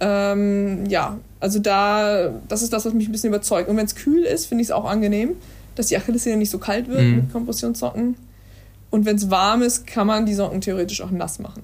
[0.00, 3.68] Ähm, ja, also da, das ist das, was mich ein bisschen überzeugt.
[3.68, 5.30] Und wenn es kühl ist, finde ich es auch angenehm,
[5.74, 7.16] dass die Achillessehne nicht so kalt wird Mhm.
[7.16, 8.14] mit Kompressionssocken.
[8.92, 11.62] Und wenn es warm ist, kann man die Socken theoretisch auch nass machen.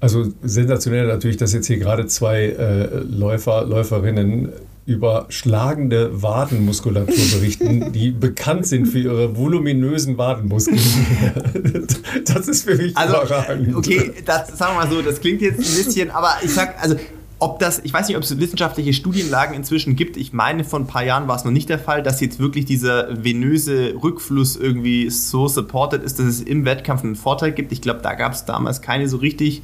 [0.00, 4.48] also sensationell natürlich, dass jetzt hier gerade zwei äh, Läufer, Läuferinnen
[4.86, 10.78] über schlagende Wadenmuskulatur berichten, die bekannt sind für ihre voluminösen Wadenmuskeln.
[12.24, 13.74] das ist für mich Also, überragend.
[13.76, 16.96] okay, das sagen wir mal so, das klingt jetzt ein bisschen, aber ich sag, also,
[17.40, 20.16] ob das, ich weiß nicht, ob es wissenschaftliche Studienlagen inzwischen gibt.
[20.16, 22.64] Ich meine, vor ein paar Jahren war es noch nicht der Fall, dass jetzt wirklich
[22.64, 27.70] dieser venöse Rückfluss irgendwie so supported ist, dass es im Wettkampf einen Vorteil gibt.
[27.70, 29.62] Ich glaube, da gab es damals keine so richtig,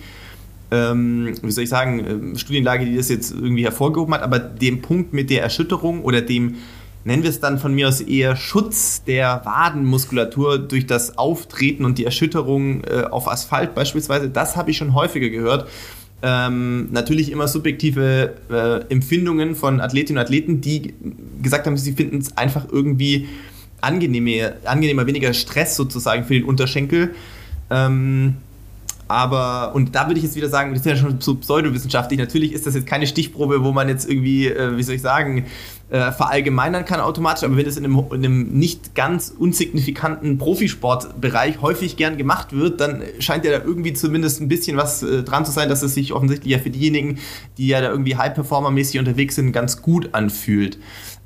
[0.71, 4.23] ähm, wie soll ich sagen, ähm, Studienlage, die das jetzt irgendwie hervorgehoben hat.
[4.23, 6.57] Aber dem Punkt mit der Erschütterung oder dem,
[7.03, 11.99] nennen wir es dann von mir aus eher Schutz der Wadenmuskulatur durch das Auftreten und
[11.99, 15.69] die Erschütterung äh, auf Asphalt beispielsweise, das habe ich schon häufiger gehört.
[16.27, 20.95] Ähm, natürlich immer subjektive äh, Empfindungen von Athletinnen und Athleten, die
[21.43, 23.29] gesagt haben, sie finden es einfach irgendwie
[23.83, 27.15] angenehmer, angenehmer, weniger Stress sozusagen für den Unterschenkel.
[27.69, 28.37] Ähm,
[29.07, 32.19] aber, und da würde ich jetzt wieder sagen, das ist ja schon so pseudowissenschaftlich.
[32.19, 35.45] Natürlich ist das jetzt keine Stichprobe, wo man jetzt irgendwie, äh, wie soll ich sagen,
[35.95, 37.45] äh, verallgemeinern kann automatisch.
[37.45, 42.81] Aber wenn das in einem, in einem nicht ganz unsignifikanten Profisportbereich häufig gern gemacht wird,
[42.81, 45.95] dann scheint ja da irgendwie zumindest ein bisschen was äh, dran zu sein, dass es
[45.95, 47.21] sich offensichtlich ja für diejenigen,
[47.59, 50.79] die ja da irgendwie High-Performer-mäßig unterwegs sind, ganz gut anfühlt.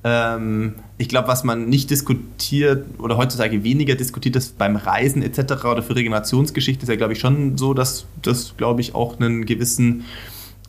[0.05, 5.65] Ähm, ich glaube, was man nicht diskutiert oder heutzutage weniger diskutiert ist beim Reisen etc.
[5.65, 9.47] oder für Regenerationsgeschichte, ist ja, glaube ich, schon so, dass das, glaube ich, auch einen
[9.47, 10.05] gewissen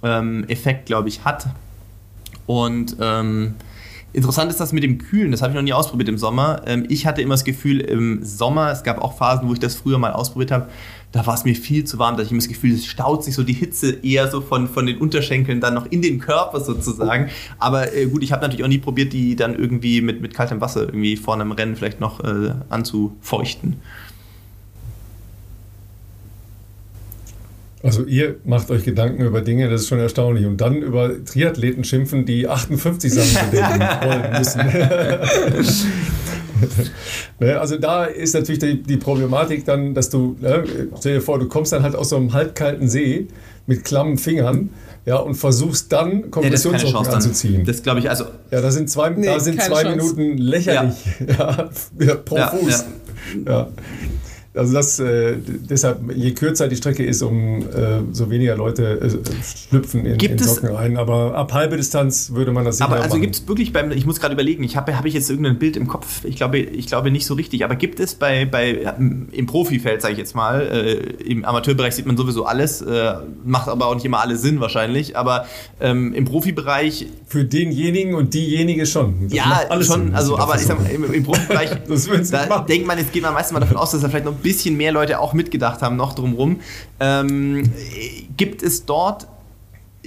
[0.04, 1.48] ähm, Effekt, glaube ich, hat.
[2.46, 3.56] Und ähm,
[4.14, 6.62] interessant ist das mit dem Kühlen, das habe ich noch nie ausprobiert im Sommer.
[6.66, 9.76] Ähm, ich hatte immer das Gefühl, im Sommer, es gab auch Phasen, wo ich das
[9.76, 10.68] früher mal ausprobiert habe,
[11.12, 13.24] da war es mir viel zu warm, da hatte ich immer das Gefühl, es staut
[13.24, 16.60] sich so die Hitze eher so von, von den Unterschenkeln dann noch in den Körper
[16.60, 17.30] sozusagen.
[17.58, 20.62] Aber äh, gut, ich habe natürlich auch nie probiert, die dann irgendwie mit, mit kaltem
[20.62, 23.78] Wasser irgendwie vor einem Rennen vielleicht noch äh, anzufeuchten.
[27.82, 30.46] Also ihr macht euch Gedanken über Dinge, das ist schon erstaunlich.
[30.46, 34.60] Und dann über Triathleten schimpfen, die 58 Sachen bedenken wollen müssen.
[37.40, 40.64] ne, also da ist natürlich die, die, Problematik dann, dass du, ne,
[40.98, 43.28] stell dir vor, du kommst dann halt aus so einem halbkalten See
[43.66, 44.72] mit klammen Fingern
[45.06, 47.64] ja, und versuchst dann Kompressionssocken ja, anzuziehen.
[47.66, 48.26] Das glaube ich, also.
[48.52, 50.96] Ja, da sind zwei, nee, da sind zwei Minuten lächerlich
[51.38, 51.70] ja.
[52.00, 52.86] ja pro Fuß.
[53.48, 53.70] Ja.
[54.56, 59.10] Also das, äh, deshalb, je kürzer die Strecke ist, um äh, so weniger Leute äh,
[59.44, 60.98] schlüpfen in, in Socken rein.
[60.98, 64.20] Aber ab halbe Distanz würde man das Aber also gibt es wirklich beim, ich muss
[64.20, 67.12] gerade überlegen, ich habe hab ich jetzt irgendein Bild im Kopf, ich glaube, ich glaube
[67.12, 68.72] nicht so richtig, aber gibt es bei, bei
[69.32, 70.94] im Profifeld, sage ich jetzt mal, äh,
[71.24, 73.14] im Amateurbereich sieht man sowieso alles, äh,
[73.46, 75.46] macht aber auch nicht immer alles Sinn wahrscheinlich, aber
[75.80, 77.06] ähm, im Profibereich...
[77.28, 79.28] Für denjenigen und diejenige schon.
[79.30, 81.70] Das ja, schon, Sinn, also aber ich sag mal, im, im Profibereich,
[82.32, 84.44] da denkt man, jetzt geht man meistens mal davon aus, dass da vielleicht noch ein
[84.44, 86.62] bisschen mehr Leute auch mitgedacht haben, noch drumherum.
[87.00, 87.72] Ähm,
[88.38, 89.28] gibt es dort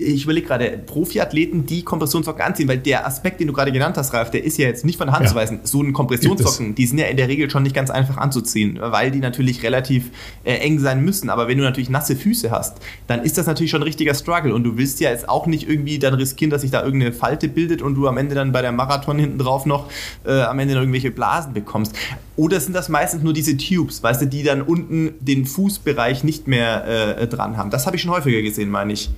[0.03, 4.13] ich überlege gerade, Profiathleten, die Kompressionssocken anziehen, weil der Aspekt, den du gerade genannt hast,
[4.13, 5.31] Ralf, der ist ja jetzt nicht von der Hand ja.
[5.31, 5.61] zu weisen.
[5.65, 9.11] So ein Kompressionssocken, die sind ja in der Regel schon nicht ganz einfach anzuziehen, weil
[9.11, 10.11] die natürlich relativ
[10.45, 11.31] äh, eng sein müssen.
[11.31, 14.55] Aber wenn du natürlich nasse Füße hast, dann ist das natürlich schon ein richtiger Struggle
[14.55, 17.49] und du willst ja jetzt auch nicht irgendwie dann riskieren, dass sich da irgendeine Falte
[17.49, 19.91] bildet und du am Ende dann bei der Marathon hinten drauf noch
[20.25, 21.95] äh, am Ende irgendwelche Blasen bekommst.
[22.37, 26.49] Oder sind das meistens nur diese Tubes, weißt du, die dann unten den Fußbereich nicht
[26.49, 27.71] mehr äh, dran haben?
[27.71, 29.11] Das habe ich schon häufiger gesehen, meine ich.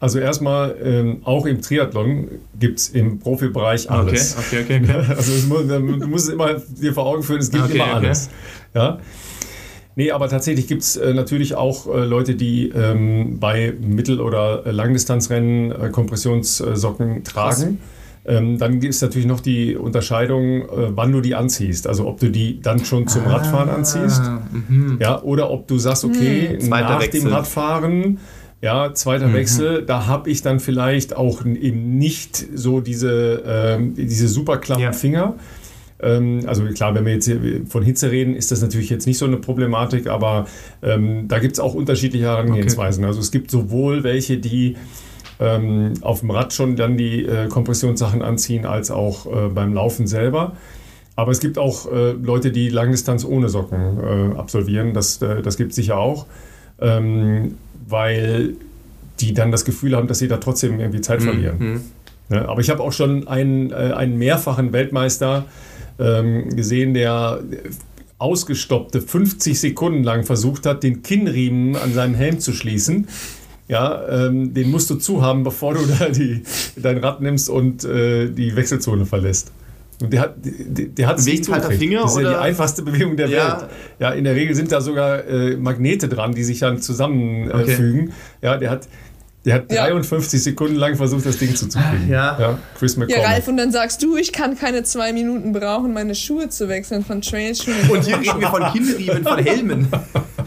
[0.00, 4.36] Also erstmal, ähm, auch im Triathlon gibt es im Profibereich alles.
[4.38, 5.00] Okay, okay, okay.
[5.00, 5.12] okay.
[5.16, 8.30] Also muss, du musst es immer dir vor Augen führen, es gibt okay, immer alles.
[8.74, 9.00] Ja?
[9.96, 14.62] Nee, aber tatsächlich gibt es äh, natürlich auch äh, Leute, die ähm, bei Mittel- oder
[14.70, 17.80] Langdistanzrennen äh, Kompressionssocken tragen.
[18.24, 21.88] Ähm, dann gibt es natürlich noch die Unterscheidung, wann du die anziehst.
[21.88, 24.22] Also ob du die dann schon zum ah, Radfahren anziehst,
[24.68, 24.98] mhm.
[25.00, 27.22] ja, oder ob du sagst, okay, hm, nach Wechsel.
[27.22, 28.18] dem Radfahren
[28.60, 29.34] ja, zweiter mhm.
[29.34, 34.82] Wechsel, da habe ich dann vielleicht auch eben nicht so diese, ähm, diese super klammen
[34.82, 34.92] ja.
[34.92, 35.34] Finger.
[36.00, 37.30] Ähm, also klar, wenn wir jetzt
[37.68, 40.46] von Hitze reden, ist das natürlich jetzt nicht so eine Problematik, aber
[40.82, 43.04] ähm, da gibt es auch unterschiedliche Herangehensweisen.
[43.04, 43.08] Okay.
[43.08, 44.76] Also es gibt sowohl welche, die
[45.40, 50.06] ähm, auf dem Rad schon dann die äh, Kompressionssachen anziehen, als auch äh, beim Laufen
[50.06, 50.56] selber.
[51.16, 54.94] Aber es gibt auch äh, Leute, die Langdistanz ohne Socken äh, absolvieren.
[54.94, 56.26] Das, äh, das gibt es sicher auch.
[56.80, 57.56] Ähm,
[57.88, 58.54] weil
[59.20, 61.24] die dann das Gefühl haben, dass sie da trotzdem irgendwie Zeit mhm.
[61.24, 61.56] verlieren.
[61.58, 61.80] Mhm.
[62.30, 65.46] Ja, aber ich habe auch schon einen, äh, einen mehrfachen Weltmeister
[65.98, 67.40] ähm, gesehen, der
[68.18, 73.08] ausgestoppte 50 Sekunden lang versucht hat, den Kinnriemen an seinem Helm zu schließen.
[73.68, 76.42] Ja, ähm, den musst du zuhaben, bevor du da die,
[76.76, 79.52] dein Rad nimmst und äh, die Wechselzone verlässt.
[80.00, 82.02] Und der hat, der, der hat Wegen kalter Finger?
[82.02, 83.60] Das ist ja die einfachste Bewegung der ja.
[83.60, 83.70] Welt.
[83.98, 88.00] Ja, in der Regel sind da sogar äh, Magnete dran, die sich dann zusammenfügen.
[88.00, 88.12] Äh, okay.
[88.42, 88.88] Ja, der hat,
[89.44, 89.86] der hat ja.
[89.86, 92.08] 53 Sekunden lang versucht, das Ding zuzukriegen.
[92.08, 92.38] Ja.
[92.38, 92.58] ja.
[92.78, 93.24] Chris McCormick.
[93.24, 96.68] Ja, Ralf, und dann sagst du, ich kann keine zwei Minuten brauchen, meine Schuhe zu
[96.68, 97.90] wechseln von Trailschuhen.
[97.90, 99.88] Und hier reden wir von Kinderriemen, von Helmen.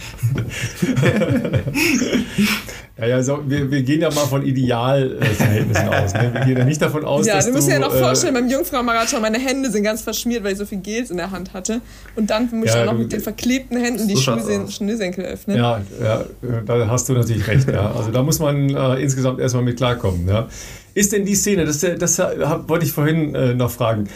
[2.97, 6.13] Ja, ja, so, wir, wir gehen ja mal von Idealverhältnissen aus.
[6.13, 6.29] Ne?
[6.33, 7.49] Wir gehen ja nicht davon aus, ja, dass du...
[7.49, 10.43] Ja, du musst dir ja noch äh, vorstellen, beim Jungfrau-Marathon, meine Hände sind ganz verschmiert,
[10.43, 11.81] weil ich so viel Gels in der Hand hatte.
[12.15, 15.57] Und dann muss ich ja, auch noch mit den verklebten Händen die so Schnürsenkel öffnen.
[15.57, 16.25] Ja, ja,
[16.65, 17.67] da hast du natürlich recht.
[17.67, 17.91] Ja.
[17.91, 20.27] Also da muss man äh, insgesamt erstmal mit klarkommen.
[20.27, 20.47] Ja.
[20.93, 22.19] Ist denn die Szene, das, das, das
[22.67, 24.09] wollte ich vorhin äh, noch fragen.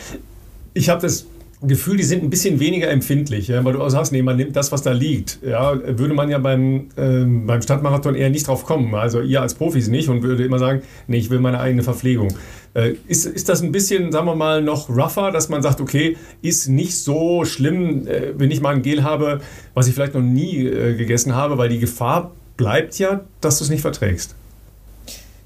[0.74, 1.26] Ich habe das
[1.62, 4.56] Gefühl, die sind ein bisschen weniger empfindlich, ja, weil du auch sagst, nee, man nimmt
[4.56, 5.40] das, was da liegt.
[5.42, 8.94] Ja, würde man ja beim, ähm, beim Stadtmarathon eher nicht drauf kommen.
[8.94, 12.28] Also ihr als Profis nicht und würde immer sagen, nee, ich will meine eigene Verpflegung.
[12.74, 16.18] Äh, ist, ist das ein bisschen, sagen wir mal, noch rougher, dass man sagt, okay,
[16.42, 19.40] ist nicht so schlimm, äh, wenn ich mal ein Gel habe,
[19.74, 23.64] was ich vielleicht noch nie äh, gegessen habe, weil die Gefahr bleibt ja, dass du
[23.64, 24.36] es nicht verträgst.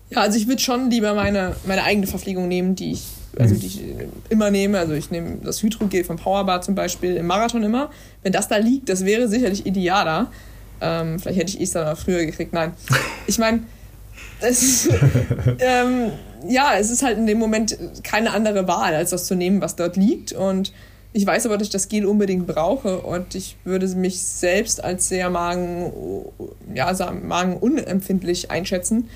[0.09, 3.03] Ja, also ich würde schon lieber meine, meine eigene Verpflegung nehmen, die ich
[3.37, 3.81] also die ich
[4.29, 4.79] immer nehme.
[4.79, 7.89] Also ich nehme das Hydrogel vom Powerbar zum Beispiel im Marathon immer.
[8.23, 10.27] Wenn das da liegt, das wäre sicherlich idealer.
[10.81, 12.53] Ähm, vielleicht hätte ich es dann auch früher gekriegt.
[12.53, 12.73] Nein.
[13.27, 13.61] Ich meine,
[15.59, 16.11] ähm,
[16.47, 19.75] ja, es ist halt in dem Moment keine andere Wahl, als das zu nehmen, was
[19.75, 20.31] dort liegt.
[20.31, 20.71] Und
[21.11, 25.09] ich weiß aber, dass ich das Gel unbedingt brauche und ich würde mich selbst als
[25.09, 25.91] sehr magen,
[26.73, 29.09] ja, magenunempfindlich einschätzen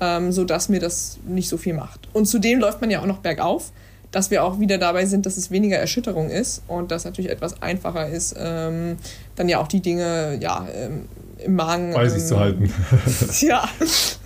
[0.00, 2.08] ähm, sodass mir das nicht so viel macht.
[2.12, 3.72] Und zudem läuft man ja auch noch bergauf,
[4.10, 7.62] dass wir auch wieder dabei sind, dass es weniger Erschütterung ist und dass natürlich etwas
[7.62, 8.96] einfacher ist, ähm,
[9.36, 11.04] dann ja auch die Dinge ja, ähm,
[11.38, 11.92] im Magen.
[11.92, 12.72] Bei sich ähm, zu halten.
[13.40, 13.68] ja,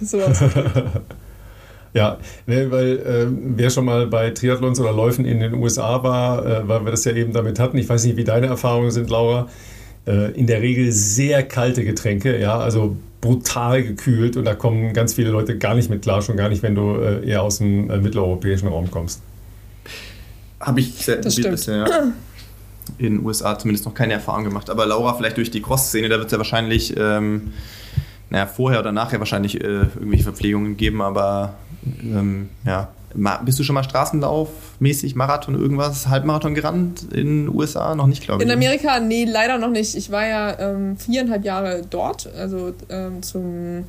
[0.00, 0.42] sowas.
[1.94, 3.26] Ja, ne, weil äh,
[3.56, 7.04] wer schon mal bei Triathlons oder Läufen in den USA war, äh, weil wir das
[7.04, 9.48] ja eben damit hatten, ich weiß nicht, wie deine Erfahrungen sind, Laura,
[10.04, 15.14] äh, in der Regel sehr kalte Getränke, ja, also brutal gekühlt und da kommen ganz
[15.14, 17.88] viele Leute gar nicht mit klar, schon gar nicht, wenn du äh, eher aus dem
[17.88, 19.22] äh, mitteleuropäischen Raum kommst.
[20.60, 21.86] habe ich sehr bisher.
[21.88, 22.12] Ja.
[22.98, 24.68] In den USA zumindest noch keine Erfahrung gemacht.
[24.68, 27.54] Aber Laura, vielleicht durch die Cross-Szene, da wird es ja wahrscheinlich, ähm,
[28.28, 31.54] naja, vorher oder nachher wahrscheinlich äh, irgendwelche Verpflegungen geben, aber
[32.02, 32.88] ähm, ja.
[33.44, 37.94] Bist du schon mal Straßenlaufmäßig, Marathon, irgendwas, Halbmarathon gerannt in den USA?
[37.94, 38.48] Noch nicht, glaube ich.
[38.48, 39.94] In Amerika, nee, leider noch nicht.
[39.94, 43.84] Ich war ja ähm, viereinhalb Jahre dort, also ähm, zum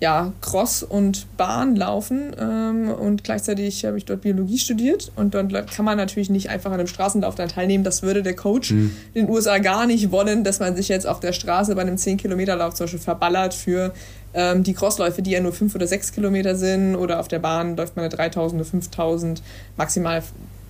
[0.00, 5.84] ja, Cross- und Bahnlaufen ähm, und gleichzeitig habe ich dort Biologie studiert und dort kann
[5.84, 7.84] man natürlich nicht einfach an einem Straßenlauf dann teilnehmen.
[7.84, 8.96] Das würde der Coach mhm.
[9.12, 11.96] in den USA gar nicht wollen, dass man sich jetzt auf der Straße bei einem
[11.96, 13.92] 10-Kilometer-Lauf zum Beispiel verballert für
[14.34, 17.76] ähm, die Crossläufe, die ja nur 5 oder 6 Kilometer sind oder auf der Bahn
[17.76, 19.42] läuft man eine 3000 oder 5000,
[19.76, 20.22] maximal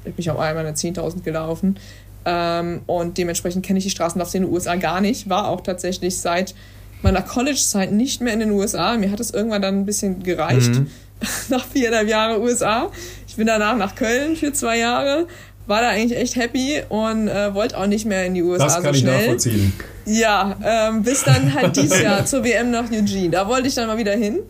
[0.05, 1.79] bin ich auch einmal eine 10.000 gelaufen.
[2.25, 6.19] Ähm, und dementsprechend kenne ich die Straßenlaufs in den USA gar nicht, war auch tatsächlich
[6.19, 6.55] seit
[7.03, 8.97] meiner College-Zeit nicht mehr in den USA.
[8.97, 10.75] Mir hat es irgendwann dann ein bisschen gereicht.
[10.75, 10.91] Mhm.
[11.49, 12.91] nach viereinhalb Jahren USA.
[13.29, 15.27] Ich bin danach nach Köln für zwei Jahre.
[15.71, 18.83] War da eigentlich echt happy und äh, wollte auch nicht mehr in die USA das
[18.83, 19.15] kann so schnell.
[19.15, 19.73] Ich nachvollziehen.
[20.05, 23.31] Ja, ähm, bis dann halt dieses Jahr zur WM nach Eugene.
[23.31, 24.41] Da wollte ich dann mal wieder hin.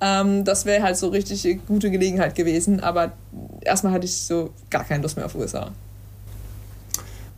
[0.00, 2.80] Ähm, das wäre halt so richtig gute Gelegenheit gewesen.
[2.80, 3.12] Aber
[3.60, 5.72] erstmal hatte ich so gar keine Lust mehr auf USA.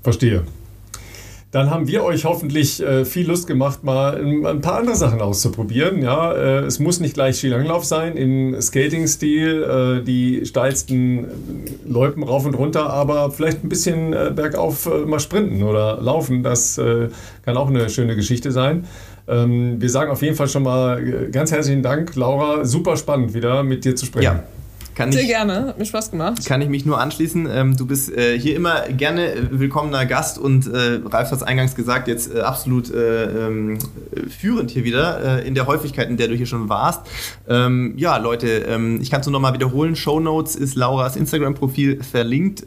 [0.05, 0.45] Verstehe
[1.55, 6.03] dann haben wir euch hoffentlich äh, viel Lust gemacht, mal ein, paar andere Sachen auszuprobieren.
[6.03, 9.63] Ja, äh, es muss nicht gleich Skilanglauf sein, im Skating-Stil,
[10.01, 11.29] äh, die steilsten
[11.87, 16.43] Loipen rauf und runter, aber vielleicht ein bisschen äh, bergauf äh, mal sprinten oder laufen.
[16.43, 17.11] Das äh,
[17.45, 18.87] kann auch eine schöne Geschichte sein.
[19.29, 22.65] Ähm, wir sagen auf jeden Fall schon mal ganz herzlichen Dank, Laura.
[22.65, 24.25] Super spannend wieder mit dir zu sprechen.
[24.25, 24.43] Ja.
[24.95, 26.45] Kann Sehr ich, gerne, hat mir Spaß gemacht.
[26.47, 27.49] Kann ich mich nur anschließen.
[27.51, 31.43] Ähm, du bist äh, hier immer gerne äh, willkommener Gast und äh, Ralf hat es
[31.43, 33.79] eingangs gesagt, jetzt äh, absolut äh, ähm,
[34.29, 37.01] führend hier wieder äh, in der Häufigkeit, in der du hier schon warst.
[37.49, 39.97] Ähm, ja, Leute, ähm, ich kann es nur nochmal wiederholen.
[39.97, 42.65] Show Notes ist Lauras Instagram-Profil verlinkt.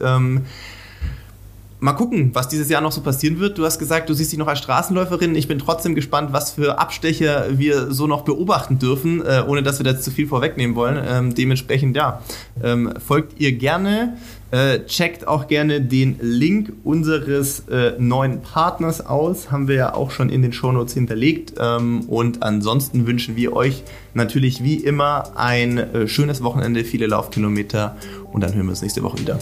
[1.80, 3.56] Mal gucken, was dieses Jahr noch so passieren wird.
[3.56, 5.36] Du hast gesagt, du siehst dich noch als Straßenläuferin.
[5.36, 9.78] Ich bin trotzdem gespannt, was für Abstecher wir so noch beobachten dürfen, äh, ohne dass
[9.78, 11.00] wir da zu viel vorwegnehmen wollen.
[11.08, 12.20] Ähm, dementsprechend, ja,
[12.64, 14.16] ähm, folgt ihr gerne.
[14.50, 19.52] Äh, checkt auch gerne den Link unseres äh, neuen Partners aus.
[19.52, 21.52] Haben wir ja auch schon in den Shownotes hinterlegt.
[21.60, 23.84] Ähm, und ansonsten wünschen wir euch
[24.14, 27.96] natürlich wie immer ein äh, schönes Wochenende, viele Laufkilometer
[28.32, 29.38] und dann hören wir uns nächste Woche wieder.